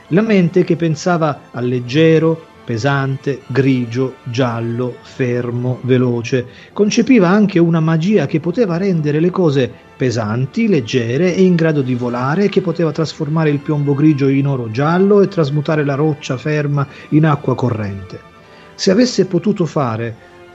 [0.08, 8.24] La mente che pensava a leggero, pesante, grigio, giallo, fermo, veloce, concepiva anche una magia
[8.24, 13.50] che poteva rendere le cose pesanti, leggere e in grado di volare, che poteva trasformare
[13.50, 18.35] il piombo grigio in oro giallo e trasmutare la roccia ferma in acqua corrente.
[18.76, 20.14] Se avesse potuto fare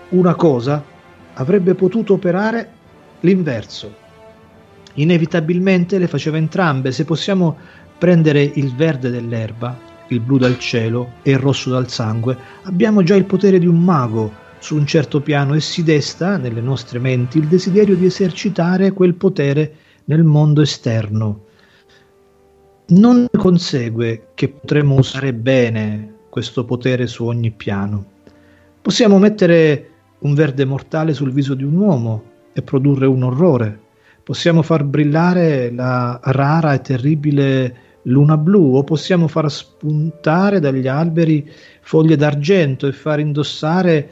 [0.10, 0.84] una cosa,
[1.34, 2.70] avrebbe potuto operare
[3.22, 3.94] l'inverso.
[4.94, 6.92] Inevitabilmente le faceva entrambe.
[6.92, 7.58] Se possiamo
[7.98, 9.76] prendere il verde dell'erba,
[10.10, 13.84] il blu dal cielo e il rosso dal sangue, abbiamo già il potere di un
[13.84, 18.92] mago su un certo piano e si desta nelle nostre menti il desiderio di esercitare
[18.92, 19.76] quel potere
[20.06, 21.46] nel mondo esterno.
[22.90, 28.11] non consegue che potremmo usare bene questo potere su ogni piano.
[28.82, 29.90] Possiamo mettere
[30.22, 33.80] un verde mortale sul viso di un uomo e produrre un orrore.
[34.24, 41.48] Possiamo far brillare la rara e terribile luna blu o possiamo far spuntare dagli alberi
[41.82, 44.10] foglie d'argento e far indossare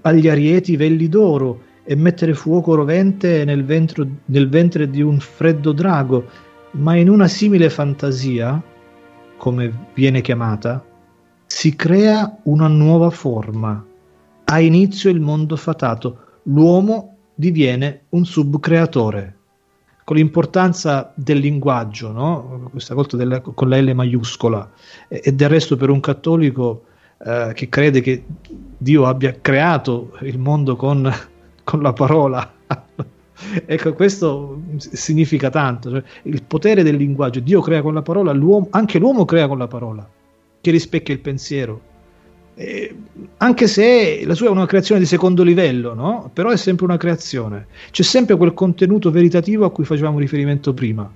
[0.00, 5.70] agli arieti velli d'oro e mettere fuoco rovente nel, ventro, nel ventre di un freddo
[5.70, 6.24] drago,
[6.72, 8.60] ma in una simile fantasia,
[9.36, 10.84] come viene chiamata,
[11.46, 13.84] si crea una nuova forma.
[14.52, 19.36] Ha inizio il mondo fatato, l'uomo diviene un subcreatore.
[20.02, 22.68] Con l'importanza del linguaggio, no?
[22.72, 24.68] questa volta della, con la L maiuscola,
[25.06, 26.82] e, e del resto per un cattolico
[27.24, 28.24] eh, che crede che
[28.76, 31.08] Dio abbia creato il mondo con,
[31.62, 32.52] con la parola.
[33.66, 35.90] ecco, questo significa tanto.
[35.90, 37.38] Cioè, il potere del linguaggio.
[37.38, 40.10] Dio crea con la parola, l'uomo, anche l'uomo crea con la parola,
[40.60, 41.89] che rispecchia il pensiero.
[42.60, 42.94] Eh,
[43.38, 46.30] anche se la sua è una creazione di secondo livello, no?
[46.30, 47.68] però è sempre una creazione.
[47.90, 51.10] C'è sempre quel contenuto veritativo a cui facevamo riferimento prima.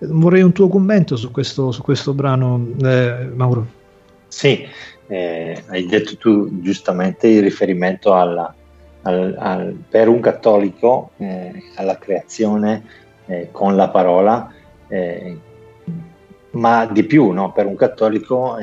[0.00, 3.66] Vorrei un tuo commento su questo, su questo brano, eh, Mauro.
[4.28, 4.68] Sì,
[5.06, 8.54] eh, hai detto tu giustamente il riferimento alla,
[9.02, 12.84] al, al, per un cattolico eh, alla creazione
[13.24, 14.52] eh, con la parola,
[16.50, 17.52] ma di più, no?
[17.52, 18.58] per un cattolico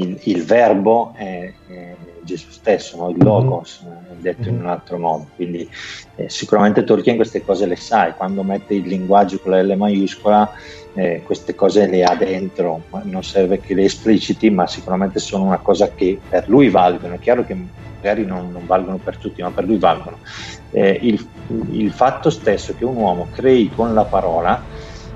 [0.00, 3.10] il, il, verbo è, è, Gesù stesso, no?
[3.10, 3.24] il mhm.
[3.24, 3.84] logos,
[4.18, 4.60] detto in mhm.
[4.60, 5.28] un altro modo.
[5.34, 5.68] Quindi
[6.16, 10.52] eh, sicuramente Tolkien queste cose le sai, quando mette il linguaggio con la L maiuscola
[10.94, 15.58] eh, queste cose le ha dentro, non serve che le espliciti, ma sicuramente sono una
[15.58, 17.14] cosa che per lui valgono.
[17.14, 17.56] È chiaro che
[17.96, 20.18] magari non, non valgono per tutti, ma per lui valgono.
[20.72, 21.26] Eh, il,
[21.70, 24.62] il, fatto stesso che un uomo crei con la parola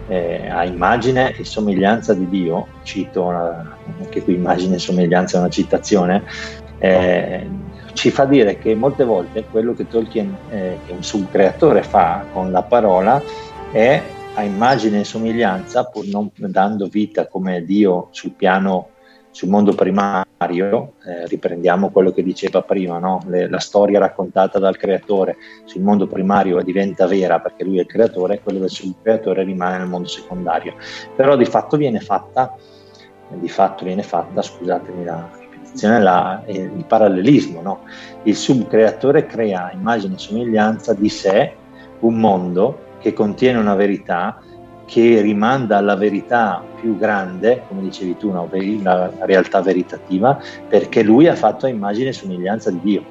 [0.08, 5.40] eh, a immagine e somiglianza di Dio, cito una, anche qui immagine e somiglianza è
[5.40, 6.24] una citazione,
[6.78, 7.48] eh,
[7.94, 12.50] ci fa dire che molte volte quello che Tolkien, eh, che un subcreatore fa con
[12.50, 13.22] la parola,
[13.72, 14.02] è
[14.34, 18.88] a immagine e somiglianza, pur non dando vita come Dio sul piano,
[19.34, 23.20] sul mondo primario, eh, riprendiamo quello che diceva prima, no?
[23.26, 27.88] Le, la storia raccontata dal creatore sul mondo primario diventa vera perché lui è il
[27.88, 30.74] creatore, quello del subcreatore rimane nel mondo secondario.
[31.16, 32.54] Però di fatto viene fatta,
[33.30, 37.80] di fatto viene fatta, scusatemi la ripetizione, la, eh, il parallelismo, no?
[38.22, 41.56] Il subcreatore crea immagine e somiglianza di sé
[41.98, 44.38] un mondo che contiene una verità
[44.86, 50.38] che rimanda alla verità più grande, come dicevi tu, una, una realtà veritativa,
[50.68, 53.04] perché lui ha fatto immagine e somiglianza di Dio.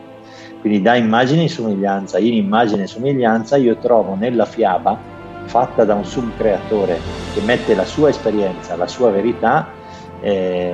[0.62, 4.98] Quindi da immagine e somiglianza in immagine e somiglianza io trovo nella fiaba
[5.46, 7.00] fatta da un subcreatore
[7.34, 9.68] che mette la sua esperienza, la sua verità,
[10.22, 10.74] eh,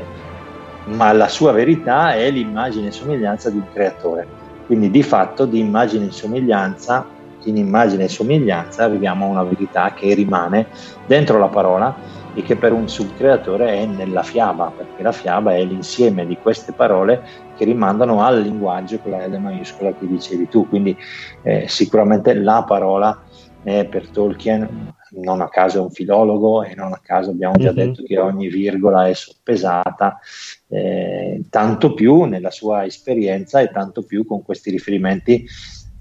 [0.85, 4.27] ma la sua verità è l'immagine e somiglianza di un creatore.
[4.67, 7.03] Quindi di fatto di immagine e somiglianza
[7.43, 10.67] in immagine e somiglianza arriviamo a una verità che rimane
[11.05, 11.95] dentro la parola
[12.33, 16.73] e che per un subcreatore è nella fiaba, perché la fiaba è l'insieme di queste
[16.73, 17.21] parole
[17.55, 20.67] che rimandano al linguaggio con la L maiuscola che dicevi tu.
[20.67, 20.95] Quindi
[21.41, 23.19] eh, sicuramente la parola
[23.63, 27.71] è per Tolkien non a caso è un filologo e non a caso abbiamo già
[27.71, 27.87] mm-hmm.
[27.87, 30.19] detto che ogni virgola è soppesata,
[30.67, 35.45] eh, tanto più nella sua esperienza e tanto più con questi riferimenti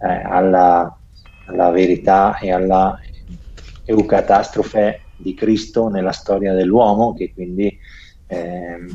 [0.03, 0.98] eh, alla,
[1.49, 2.99] alla verità e alla
[3.85, 7.77] eucatastrofe di Cristo nella storia dell'uomo, che quindi
[8.27, 8.87] eh,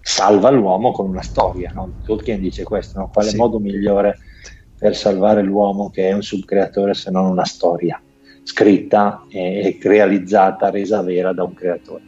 [0.00, 1.72] salva l'uomo con una storia.
[1.74, 1.94] No?
[2.04, 3.10] Tolkien dice questo, no?
[3.12, 3.36] quale sì.
[3.36, 4.18] modo migliore
[4.78, 8.02] per salvare l'uomo che è un subcreatore se non una storia
[8.42, 12.02] scritta e realizzata, resa vera da un creatore.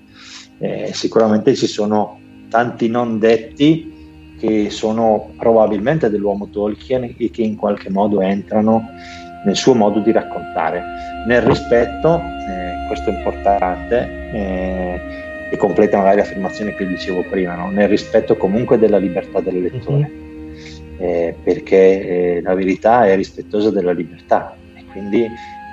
[0.59, 3.93] Eh, sicuramente ci sono tanti non detti
[4.39, 8.89] che sono probabilmente dell'uomo Tolkien e che in qualche modo entrano
[9.45, 10.83] nel suo modo di raccontare,
[11.27, 15.01] nel rispetto, eh, questo è importante, eh,
[15.51, 17.71] e completa magari l'affermazione che dicevo prima, no?
[17.71, 21.05] nel rispetto comunque della libertà del lettore, uh-huh.
[21.05, 21.77] eh, perché
[22.37, 25.25] eh, la verità è rispettosa della libertà e quindi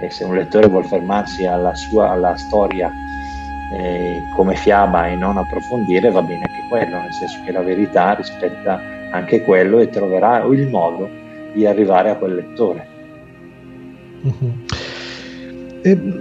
[0.02, 2.92] eh, se un lettore vuole fermarsi alla, sua, alla storia
[3.74, 8.14] eh, come fiaba e non approfondire va bene anche quello, nel senso che la verità
[8.14, 8.80] rispetta
[9.12, 11.10] anche quello e troverà il modo
[11.54, 12.91] di arrivare a quel lettore.
[14.24, 14.54] Uh-huh.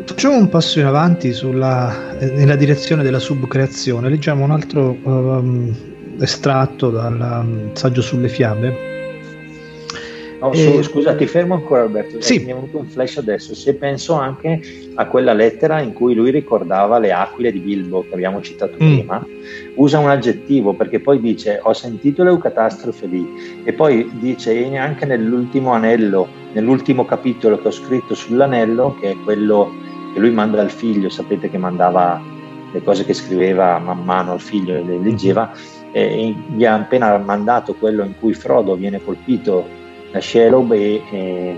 [0.07, 4.09] facciamo un passo in avanti sulla, nella direzione della subcreazione.
[4.09, 5.75] Leggiamo un altro um,
[6.19, 8.89] estratto dal um, saggio sulle fiabe.
[10.41, 12.39] No, su- scusa, ti fermo ancora Alberto, Eh, Sì.
[12.39, 14.59] mi è venuto un flash adesso, se penso anche
[14.95, 18.97] a quella lettera in cui lui ricordava le aquile di Bilbo che abbiamo citato Mm.
[18.97, 19.27] prima,
[19.75, 23.29] usa un aggettivo perché poi dice ho sentito l'eucatastrofe lì
[23.65, 29.17] e poi dice e neanche nell'ultimo anello, nell'ultimo capitolo che ho scritto sull'anello, che è
[29.23, 29.73] quello
[30.13, 32.21] che lui manda al figlio, sapete che mandava
[32.73, 35.53] le cose che scriveva man mano al figlio e le leggeva,
[35.93, 39.67] e gli ha appena mandato quello in cui Frodo viene colpito
[40.11, 41.57] da Shelob e, e-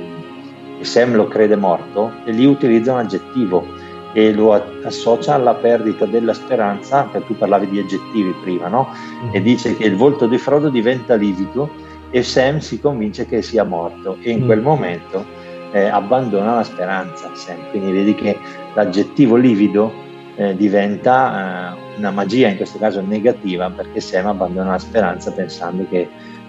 [0.78, 3.64] e Sam lo crede morto e lì utilizza un aggettivo
[4.12, 4.52] e lo
[4.84, 8.88] associa alla perdita della speranza, perché tu parlavi di aggettivi prima, no?
[9.30, 11.70] E dice che il volto di Frodo diventa livido
[12.12, 14.47] e Sam si convince che sia morto e in Mm.
[14.47, 15.24] quel momento
[15.73, 17.57] eh, abbandona la speranza Sam.
[17.70, 18.36] Quindi vedi che
[18.74, 19.91] l'aggettivo livido
[20.36, 25.86] eh, diventa eh, una magia, in questo caso negativa, perché Sam abbandona la speranza pensando
[25.89, 26.08] che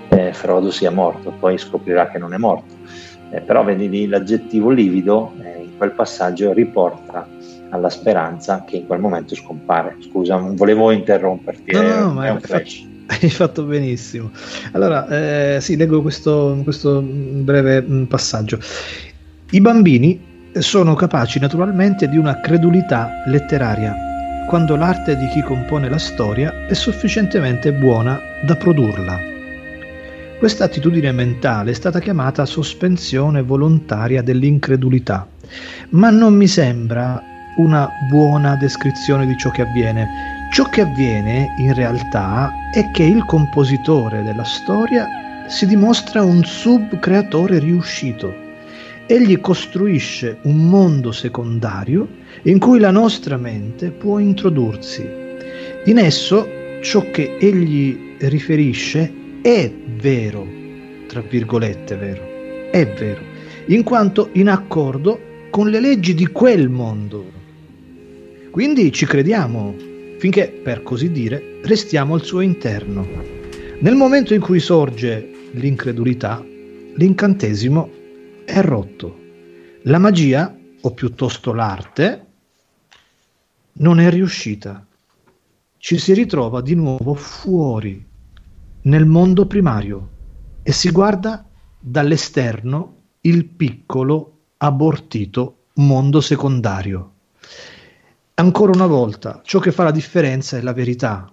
[0.09, 2.75] eh, Frodo sia morto, poi scoprirà che non è morto.
[3.31, 7.27] Eh, però vedi lì l'aggettivo livido eh, in quel passaggio riporta
[7.69, 9.95] alla speranza che in quel momento scompare.
[9.99, 12.85] Scusa, non volevo interromperti, No, no, no, è un flash.
[13.21, 14.31] Hai fatto benissimo.
[14.71, 15.07] Allora,
[15.55, 18.59] eh, sì, leggo questo, questo breve mm, passaggio.
[19.51, 23.95] I bambini sono capaci naturalmente di una credulità letteraria,
[24.47, 29.31] quando l'arte di chi compone la storia è sufficientemente buona da produrla.
[30.37, 35.27] Questa attitudine mentale è stata chiamata sospensione volontaria dell'incredulità,
[35.89, 37.21] ma non mi sembra
[37.57, 40.32] una buona descrizione di ciò che avviene.
[40.53, 47.57] Ciò che avviene in realtà è che il compositore della storia si dimostra un subcreatore
[47.57, 48.31] riuscito.
[49.07, 52.07] Egli costruisce un mondo secondario
[52.43, 55.03] in cui la nostra mente può introdursi.
[55.85, 56.47] In esso
[56.83, 60.47] ciò che egli riferisce è vero,
[61.07, 63.21] tra virgolette vero, è vero,
[63.69, 67.25] in quanto in accordo con le leggi di quel mondo.
[68.51, 69.91] Quindi ci crediamo,
[70.23, 73.05] finché, per così dire, restiamo al suo interno.
[73.81, 76.41] Nel momento in cui sorge l'incredulità,
[76.95, 77.89] l'incantesimo
[78.45, 79.19] è rotto.
[79.81, 82.25] La magia, o piuttosto l'arte,
[83.73, 84.87] non è riuscita.
[85.75, 88.01] Ci si ritrova di nuovo fuori,
[88.83, 90.09] nel mondo primario,
[90.63, 91.45] e si guarda
[91.77, 97.12] dall'esterno il piccolo, abortito mondo secondario.
[98.35, 101.31] Ancora una volta, ciò che fa la differenza è la verità,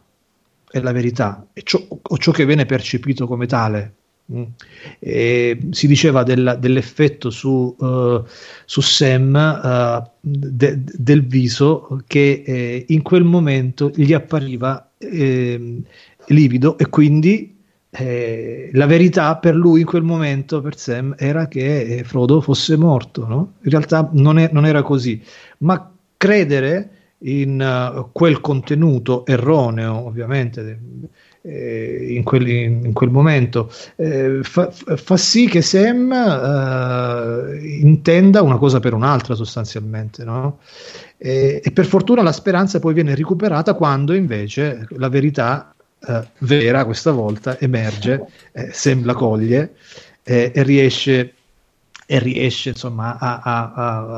[0.70, 3.94] è la verità, e ciò, o ciò che viene percepito come tale.
[4.32, 4.42] Mm.
[4.98, 8.22] E si diceva della- dell'effetto su, eh,
[8.64, 15.82] su Sam eh, de- del viso che eh, in quel momento gli appariva ehm,
[16.28, 17.56] livido e quindi
[17.90, 22.76] eh, la verità per lui in quel momento, per Sam, era che eh, Frodo fosse
[22.76, 23.26] morto.
[23.26, 23.54] No?
[23.62, 25.20] In realtà non, è- non era così,
[25.58, 26.90] ma credere
[27.20, 30.78] in eh, quel contenuto erroneo, ovviamente,
[31.40, 38.58] eh, in, quel, in quel momento, eh, fa, fa sì che Sam eh, intenda una
[38.58, 40.22] cosa per un'altra sostanzialmente.
[40.22, 40.58] No?
[41.16, 45.74] E, e per fortuna la speranza poi viene recuperata quando invece la verità
[46.06, 49.72] eh, vera questa volta emerge, eh, sembra coglie
[50.22, 51.32] eh, e riesce
[52.12, 53.72] e riesce insomma a, a-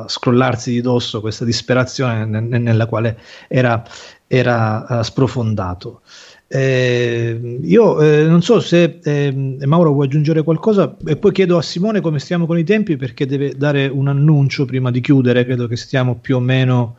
[0.04, 3.84] a scrollarsi di dosso questa disperazione ne- nella quale era,
[4.26, 6.00] era eh, sprofondato.
[6.48, 11.62] Eh, io eh, non so se ehm, Mauro vuoi aggiungere qualcosa e poi chiedo a
[11.62, 15.66] Simone come stiamo con i tempi perché deve dare un annuncio prima di chiudere, credo
[15.66, 16.96] che stiamo più o meno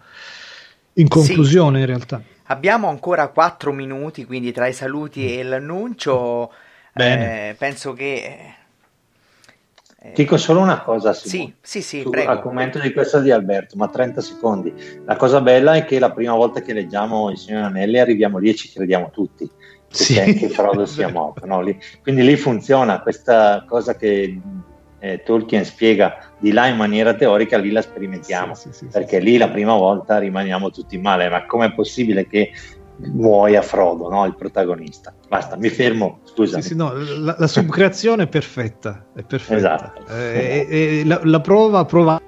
[0.93, 2.21] in conclusione in realtà.
[2.47, 6.51] Abbiamo ancora 4 minuti, quindi tra i saluti e l'annuncio,
[6.93, 8.61] eh, penso che...
[10.13, 11.55] Dico solo una cosa, Simone.
[11.61, 12.31] Sì, sì, sì, Su- prego.
[12.31, 14.73] Al commento di questa di Alberto, ma 30 secondi.
[15.05, 18.49] La cosa bella è che la prima volta che leggiamo Il Signore Anelli arriviamo lì
[18.49, 19.49] e ci crediamo tutti
[19.87, 20.33] che, Sì.
[20.33, 21.45] che Frodo sia morto.
[21.45, 21.61] no?
[21.61, 24.39] Lì- quindi lì funziona questa cosa che
[24.99, 28.53] eh, Tolkien spiega di là in maniera teorica, lì la sperimentiamo,
[28.91, 32.51] perché lì la prima volta rimaniamo tutti male, ma com'è possibile che
[32.97, 34.25] muoia Frodo, no?
[34.25, 35.13] il protagonista?
[35.27, 36.61] Basta, mi fermo, scusa.
[36.61, 39.55] Sì, sì, no, la, la subcreazione è perfetta, è perfetta.
[39.57, 40.05] Esatto.
[40.13, 42.21] Eh, e- e la, la prova provata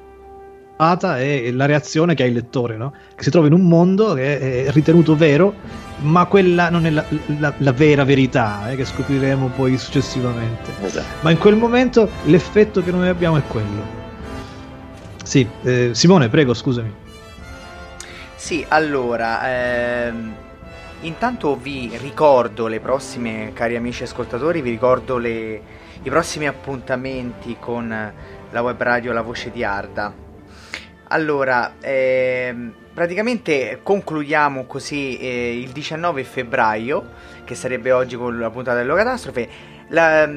[1.19, 2.93] è la reazione che ha il lettore, no?
[3.15, 5.53] che si trova in un mondo che è ritenuto vero,
[5.99, 7.03] ma quella non è la,
[7.39, 10.71] la- la vera verità, eh, che scopriremo poi successivamente.
[10.81, 11.05] Esatto.
[11.21, 14.03] Ma in quel momento l'effetto che noi abbiamo è quello.
[15.23, 16.93] Sì, eh, Simone, prego, scusami.
[18.35, 19.39] Sì, allora,
[20.07, 20.33] ehm,
[21.01, 25.61] Intanto vi ricordo le prossime, cari amici ascoltatori, vi ricordo le,
[26.01, 28.13] i prossimi appuntamenti con
[28.49, 30.13] la web radio La Voce di Arda.
[31.09, 37.11] Allora, ehm, praticamente concludiamo così eh, il 19 febbraio,
[37.43, 39.47] che sarebbe oggi con la puntata dell'Ocatastrofe,
[39.89, 40.27] la,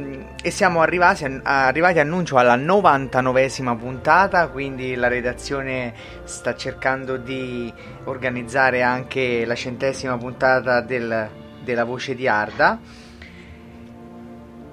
[0.43, 5.95] e siamo arrivati, arrivati annuncio alla 99esima puntata, quindi la redazione
[6.25, 7.73] sta cercando di
[8.05, 11.29] organizzare anche la centesima puntata del,
[11.63, 12.79] della voce di Arda.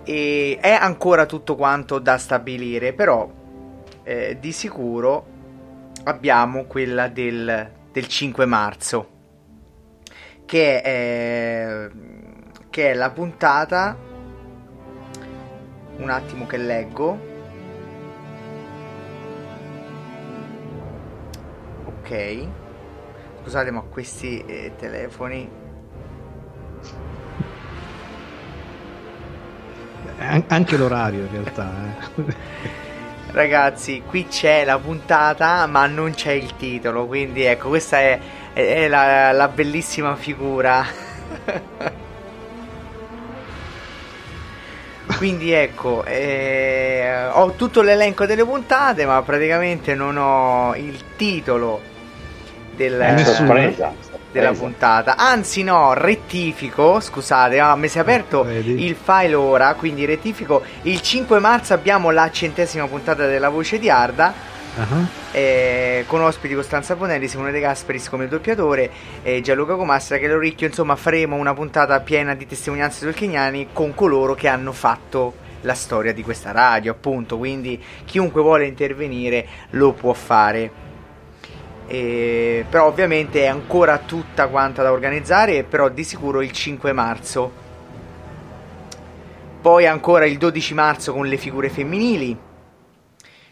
[0.03, 3.31] E è ancora tutto quanto da stabilire, però
[4.03, 5.33] eh, di sicuro
[6.03, 9.09] abbiamo quella del, del 5 marzo,
[10.45, 11.89] che è,
[12.69, 14.13] che è la puntata
[15.97, 17.33] un attimo che leggo.
[21.85, 22.47] Ok.
[23.41, 25.63] Scusate, ma questi eh, telefoni.
[30.47, 31.71] anche l'orario in realtà.
[32.15, 32.63] Eh.
[33.31, 37.05] Ragazzi, qui c'è la puntata, ma non c'è il titolo.
[37.05, 38.19] Quindi ecco, questa è,
[38.53, 40.85] è la, la bellissima figura.
[45.17, 51.81] Quindi ecco, eh, ho tutto l'elenco delle puntate, ma praticamente non ho il titolo
[52.75, 53.93] del, sorpresa,
[54.31, 55.15] della puntata.
[55.15, 56.99] Anzi, no, rettifico.
[56.99, 58.85] Scusate, ah, mi si è aperto Vedi.
[58.85, 59.73] il file ora.
[59.75, 60.63] Quindi rettifico.
[60.83, 64.53] Il 5 marzo abbiamo la centesima puntata della voce di Arda.
[64.77, 65.07] Uh-huh.
[65.31, 68.91] eh, con ospiti Costanza Bonelli, Simone De Gasperis come doppiatore
[69.23, 74.33] e Gianluca Comastra che Loricchio insomma faremo una puntata piena di testimonianze tolkieniani con coloro
[74.33, 77.37] che hanno fatto la storia di questa radio appunto.
[77.37, 80.83] Quindi chiunque vuole intervenire lo può fare.
[81.87, 87.63] Eh, però ovviamente è ancora tutta quanta da organizzare però di sicuro il 5 marzo.
[89.61, 92.44] Poi ancora il 12 marzo con le figure femminili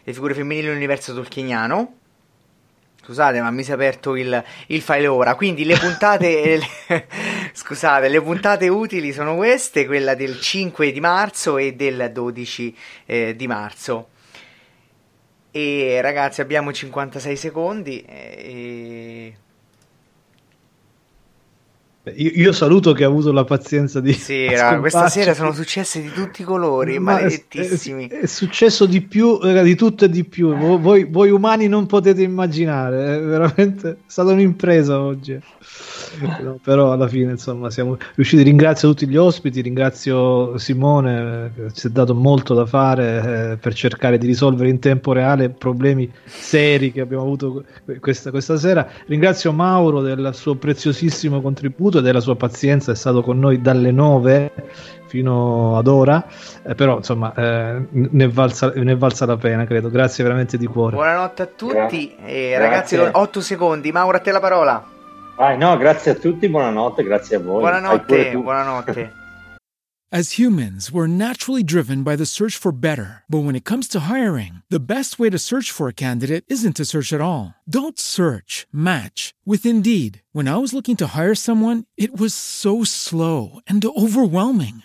[0.04, 1.98] le figure femminili nell'universo tolkieniano.
[3.02, 5.34] Scusate, ma mi si è aperto il, il file ora.
[5.34, 6.56] Quindi le puntate.
[6.88, 7.06] le-
[7.52, 12.76] scusate, le puntate utili sono queste: quella del 5 di marzo e del 12
[13.06, 14.08] eh, di marzo.
[15.50, 18.02] E ragazzi, abbiamo 56 secondi.
[18.02, 19.34] E...
[22.16, 24.12] Io, io saluto che ha avuto la pazienza di.
[24.12, 28.08] Sì, raga, questa sera sono successe di tutti i colori, Ma maledettissimi.
[28.08, 30.54] È, è successo di più, di tutto e di più.
[30.54, 35.40] Vo- Voi, voi umani non potete immaginare, è veramente è stata un'impresa oggi.
[36.42, 38.42] No, però alla fine, insomma, siamo riusciti.
[38.42, 43.74] Ringrazio tutti gli ospiti, ringrazio Simone, che ci ha dato molto da fare eh, per
[43.74, 48.86] cercare di risolvere in tempo reale problemi seri che abbiamo avuto que- questa, questa sera.
[49.06, 53.90] Ringrazio Mauro del suo preziosissimo contributo e della sua pazienza, è stato con noi dalle
[53.90, 54.52] 9
[55.06, 56.26] fino ad ora,
[56.66, 59.88] eh, però insomma eh, ne, è valsa, ne è valsa la pena, credo.
[59.88, 60.96] Grazie veramente di cuore.
[60.96, 62.14] Buonanotte a tutti.
[62.16, 62.52] Grazie.
[62.52, 63.20] E ragazzi, Grazie.
[63.20, 63.92] 8 secondi.
[63.92, 64.93] Mauro, a te la parola.
[65.36, 67.60] Vai, no, grazie a tutti, buonanotte, grazie a voi.
[67.60, 69.12] Buonanotte, buonanotte.
[70.12, 73.24] As humans, we're naturally driven by the search for better.
[73.28, 76.76] But when it comes to hiring, the best way to search for a candidate isn't
[76.76, 77.54] to search at all.
[77.68, 80.22] Don't search, match with Indeed.
[80.30, 84.84] When I was looking to hire someone, it was so slow and overwhelming.